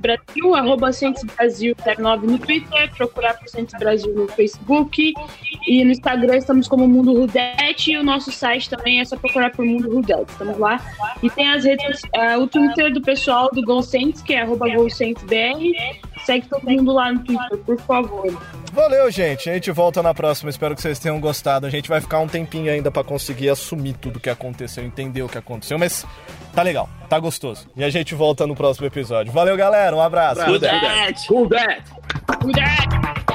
Brasil, 0.05 0.55
arroba 0.55 0.91
Brasil 1.37 1.75
09 1.99 2.27
no 2.27 2.39
Twitter, 2.39 2.95
procurar 2.95 3.33
por 3.39 3.49
Cientes 3.49 3.75
Brasil 3.79 4.15
no 4.15 4.29
Facebook 4.29 5.15
e 5.67 5.83
no 5.83 5.93
Instagram 5.93 6.37
estamos 6.37 6.69
como 6.69 6.87
Mundo 6.87 7.15
Rudete 7.15 7.93
e 7.93 7.97
o 7.97 8.03
nosso 8.03 8.31
site 8.31 8.69
também 8.69 9.01
é 9.01 9.05
só 9.07 9.17
procurar 9.17 9.51
por 9.53 9.65
Mundo 9.65 9.91
Rudete, 9.91 10.31
estamos 10.31 10.59
lá. 10.59 10.79
E 11.23 11.31
tem 11.31 11.51
as 11.51 11.65
redes, 11.65 12.03
uh, 12.03 12.39
o 12.39 12.47
Twitter 12.47 12.93
do 12.93 13.01
pessoal 13.01 13.49
do 13.51 13.63
GolSaints, 13.63 14.21
que 14.21 14.35
é 14.35 14.43
arroba 14.43 14.67
segue 16.25 16.47
todo 16.49 16.65
mundo 16.69 16.93
lá 16.93 17.13
no 17.13 17.25
Twitter, 17.25 17.59
por 17.59 17.81
favor. 17.81 18.41
Valeu, 18.73 19.11
gente. 19.11 19.49
A 19.49 19.55
gente 19.55 19.71
volta 19.71 20.03
na 20.03 20.13
próxima. 20.13 20.51
Espero 20.51 20.75
que 20.75 20.83
vocês 20.83 20.99
tenham 20.99 21.21
gostado. 21.21 21.67
A 21.67 21.71
gente 21.71 21.89
vai 21.89 22.01
ficar 22.01 22.19
um 22.19 22.27
tempinho 22.27 22.73
ainda 22.73 22.91
para 22.91 23.05
conseguir 23.05 23.49
assumir 23.49 23.95
tudo 23.95 24.19
que 24.19 24.29
aconteceu, 24.29 24.85
entender 24.85 25.23
o 25.23 25.29
que 25.29 25.39
aconteceu, 25.39 25.79
mas 25.79 26.05
tá 26.53 26.63
legal, 26.63 26.89
tá 27.09 27.19
gostoso. 27.19 27.69
E 27.77 27.85
a 27.85 27.91
gente 27.91 28.15
volta 28.15 28.47
no 28.47 28.55
próximo 28.55 28.87
episódio. 28.87 29.33
Valeu, 29.33 29.57
galera. 29.57 29.95
Um 29.95 30.01
abraço. 30.01 30.41
That? 30.61 31.33
Who 31.33 32.53
that? 32.53 33.34